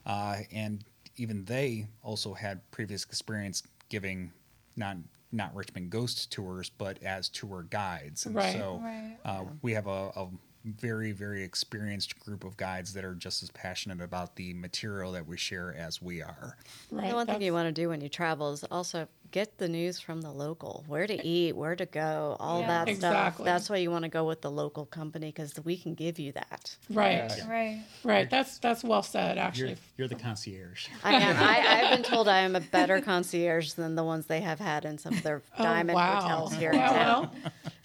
Uh, 0.05 0.37
and 0.51 0.83
even 1.17 1.45
they 1.45 1.87
also 2.01 2.33
had 2.33 2.59
previous 2.71 3.03
experience 3.05 3.63
giving 3.89 4.31
not 4.75 4.97
not 5.31 5.55
Richmond 5.55 5.89
ghost 5.89 6.31
tours, 6.31 6.69
but 6.69 7.01
as 7.01 7.27
tour 7.27 7.63
guides. 7.71 8.27
And 8.27 8.35
Right. 8.35 8.53
so 8.53 8.79
Right. 8.83 9.17
uh, 9.25 9.45
we 9.63 9.73
have 9.73 9.87
a, 9.87 10.11
a 10.15 10.29
very 10.65 11.11
very 11.11 11.43
experienced 11.43 12.17
group 12.19 12.43
of 12.43 12.55
guides 12.57 12.93
that 12.93 13.03
are 13.03 13.15
just 13.15 13.43
as 13.43 13.51
passionate 13.51 14.01
about 14.01 14.35
the 14.35 14.53
material 14.53 15.11
that 15.11 15.27
we 15.27 15.37
share 15.37 15.73
as 15.75 16.01
we 16.01 16.21
are. 16.21 16.55
Right. 16.91 17.09
The 17.09 17.15
one 17.15 17.27
thing 17.27 17.41
you 17.41 17.53
want 17.53 17.67
to 17.67 17.71
do 17.81 17.89
when 17.89 18.01
you 18.01 18.09
travel 18.09 18.53
is 18.53 18.63
also 18.71 19.07
get 19.31 19.57
the 19.57 19.67
news 19.67 19.99
from 19.99 20.21
the 20.21 20.29
local, 20.31 20.83
where 20.87 21.07
to 21.07 21.25
eat, 21.27 21.55
where 21.55 21.75
to 21.75 21.87
go, 21.87 22.37
all 22.39 22.61
Yeah. 22.61 22.67
that 22.67 22.87
Exactly. 22.87 23.33
stuff. 23.43 23.45
That's 23.45 23.67
why 23.69 23.77
you 23.77 23.89
want 23.89 24.03
to 24.03 24.09
go 24.09 24.25
with 24.25 24.41
the 24.41 24.51
local 24.51 24.85
company 24.85 25.27
because 25.27 25.53
we 25.65 25.75
can 25.75 25.95
give 25.95 26.19
you 26.19 26.31
that. 26.33 26.75
Right. 26.91 27.31
Right. 27.49 27.81
Right. 28.03 28.29
That's 28.29 28.59
that's 28.59 28.83
well 28.83 29.01
said. 29.03 29.37
Actually. 29.39 29.69
You're, 29.69 29.77
you're 29.97 30.07
the 30.07 30.15
concierge. 30.15 30.87
I 31.03 31.15
am. 31.15 31.35
I, 31.37 31.59
I've 31.89 31.89
been 31.95 32.03
told 32.03 32.27
I 32.27 32.39
am 32.41 32.55
a 32.55 32.61
better 32.61 33.01
concierge 33.01 33.73
than 33.73 33.95
the 33.95 34.03
ones 34.03 34.27
they 34.27 34.41
have 34.41 34.59
had 34.59 34.85
in 34.85 34.97
some 34.99 35.13
of 35.13 35.23
their 35.23 35.41
Oh, 35.57 35.63
diamond 35.63 35.95
wow. 35.95 36.21
hotels 36.21 36.53
here 36.55 36.71
in 36.71 36.79
town. 36.79 36.93
well, 36.93 37.33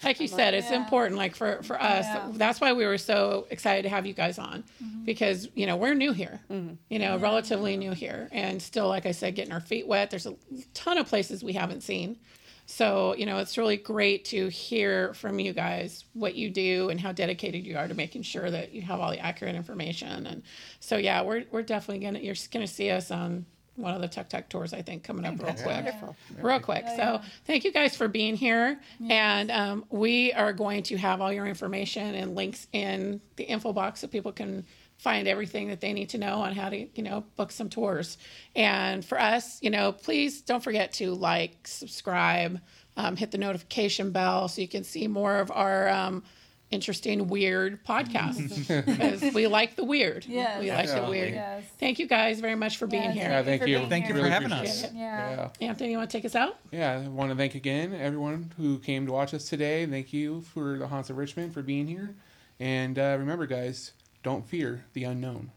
like 0.03 0.19
you 0.19 0.27
said, 0.27 0.53
it's 0.53 0.69
Yeah. 0.71 0.77
important. 0.77 1.17
Like 1.17 1.35
for 1.35 1.61
for 1.63 1.81
us, 1.81 2.05
Yeah. 2.05 2.29
that's 2.33 2.61
why 2.61 2.73
we 2.73 2.85
were 2.85 2.97
so 2.97 3.47
excited 3.49 3.83
to 3.83 3.89
have 3.89 4.05
you 4.05 4.13
guys 4.13 4.39
on, 4.39 4.63
Mm-hmm. 4.83 5.05
because 5.05 5.49
you 5.55 5.65
know 5.65 5.75
we're 5.77 5.93
new 5.95 6.13
here, 6.13 6.39
you 6.49 6.99
know, 6.99 7.17
relatively 7.17 7.75
new 7.77 7.91
here, 7.91 8.29
and 8.31 8.61
still, 8.61 8.87
like 8.87 9.05
I 9.05 9.11
said, 9.11 9.35
getting 9.35 9.51
our 9.53 9.59
feet 9.61 9.87
wet. 9.87 10.09
There's 10.09 10.25
a 10.25 10.35
ton 10.73 10.97
of 10.97 11.07
places 11.07 11.43
we 11.43 11.53
haven't 11.53 11.81
seen. 11.81 12.17
So, 12.71 13.15
you 13.15 13.25
know, 13.25 13.39
it's 13.39 13.57
really 13.57 13.77
great 13.77 14.25
to 14.25 14.47
hear 14.47 15.11
from 15.15 15.39
you 15.39 15.53
guys 15.53 16.05
what 16.13 16.35
you 16.35 16.51
do 16.51 16.89
and 16.89 16.99
how 17.01 17.11
dedicated 17.11 17.65
you 17.65 17.75
are 17.75 17.87
to 17.87 17.95
making 17.95 18.21
sure 18.21 18.51
that 18.51 18.73
you 18.73 18.83
have 18.83 18.99
all 18.99 19.09
the 19.09 19.17
accurate 19.17 19.55
information. 19.55 20.27
And 20.27 20.43
so, 20.79 20.97
yeah, 20.97 21.23
we're, 21.23 21.45
we're 21.51 21.63
definitely 21.63 22.01
going 22.01 22.13
to, 22.13 22.23
you're 22.23 22.35
going 22.51 22.63
to 22.63 22.71
see 22.71 22.91
us 22.91 23.09
on 23.09 23.47
one 23.79 23.93
of 23.93 24.01
the 24.01 24.07
Tuk 24.07 24.29
Tuk 24.29 24.49
tours, 24.49 24.73
I 24.73 24.81
think, 24.81 25.03
coming 25.03 25.25
up 25.25 25.41
real 25.41 25.53
quick. 25.53 25.65
Wonderful. 25.65 26.15
Real 26.41 26.59
quick. 26.59 26.85
So, 26.95 27.21
thank 27.45 27.63
you 27.63 27.71
guys 27.71 27.95
for 27.95 28.07
being 28.07 28.35
here. 28.35 28.79
And 29.09 29.49
um, 29.51 29.85
we 29.89 30.33
are 30.33 30.53
going 30.53 30.83
to 30.83 30.97
have 30.97 31.21
all 31.21 31.31
your 31.31 31.47
information 31.47 32.15
and 32.15 32.35
links 32.35 32.67
in 32.73 33.21
the 33.35 33.43
info 33.43 33.73
box 33.73 34.01
so 34.01 34.07
people 34.07 34.31
can 34.31 34.65
find 34.97 35.27
everything 35.27 35.69
that 35.69 35.79
they 35.79 35.93
need 35.93 36.09
to 36.09 36.17
know 36.17 36.41
on 36.41 36.53
how 36.53 36.69
to, 36.69 36.87
you 36.93 37.03
know, 37.03 37.23
book 37.37 37.51
some 37.51 37.69
tours. 37.69 38.17
And 38.55 39.03
for 39.03 39.19
us, 39.19 39.57
you 39.61 39.69
know, 39.69 39.93
please 39.93 40.41
don't 40.41 40.61
forget 40.61 40.91
to 40.93 41.13
like, 41.13 41.65
subscribe, 41.65 42.59
um, 42.97 43.15
hit 43.15 43.31
the 43.31 43.37
notification 43.37 44.11
bell 44.11 44.49
so 44.49 44.61
you 44.61 44.67
can 44.67 44.83
see 44.83 45.07
more 45.07 45.37
of 45.37 45.51
our 45.51 45.87
um, 45.87 46.21
interesting, 46.71 47.27
weird 47.27 47.83
podcast 47.83 48.85
because 48.85 49.33
we 49.33 49.47
like 49.47 49.75
the 49.75 49.83
weird. 49.83 50.25
Yes. 50.25 50.61
We 50.61 50.71
like 50.71 50.87
the 50.89 51.03
weird. 51.09 51.33
Yes. 51.33 51.63
Thank 51.79 51.99
you 51.99 52.07
guys 52.07 52.39
very 52.39 52.55
much 52.55 52.77
for 52.77 52.87
being 52.87 53.03
Yes. 53.03 53.13
here. 53.15 53.23
Yeah, 53.29 53.43
thank 53.43 53.61
for 53.61 53.67
you. 53.67 53.77
being 53.77 53.89
Thank 53.89 54.07
you 54.07 54.13
here. 54.15 54.23
for 54.23 54.29
having 54.29 54.51
us. 54.51 54.83
Yeah. 54.93 55.49
Yeah. 55.61 55.67
Anthony, 55.67 55.91
you 55.91 55.97
want 55.97 56.09
to 56.09 56.17
take 56.17 56.25
us 56.25 56.35
out? 56.35 56.57
Yeah, 56.71 57.01
I 57.03 57.07
want 57.07 57.31
to 57.31 57.35
thank 57.35 57.55
again 57.55 57.93
everyone 57.93 58.51
who 58.57 58.79
came 58.79 59.05
to 59.05 59.11
watch 59.11 59.33
us 59.33 59.45
today. 59.49 59.85
Thank 59.85 60.13
you 60.13 60.41
for 60.41 60.77
the 60.77 60.87
Haunts 60.87 61.09
of 61.09 61.17
Richmond 61.17 61.53
for 61.53 61.61
being 61.61 61.87
here. 61.87 62.15
And 62.59 62.99
uh, 62.99 63.15
remember, 63.17 63.45
guys, 63.47 63.93
don't 64.23 64.45
fear 64.45 64.83
the 64.93 65.05
unknown. 65.05 65.51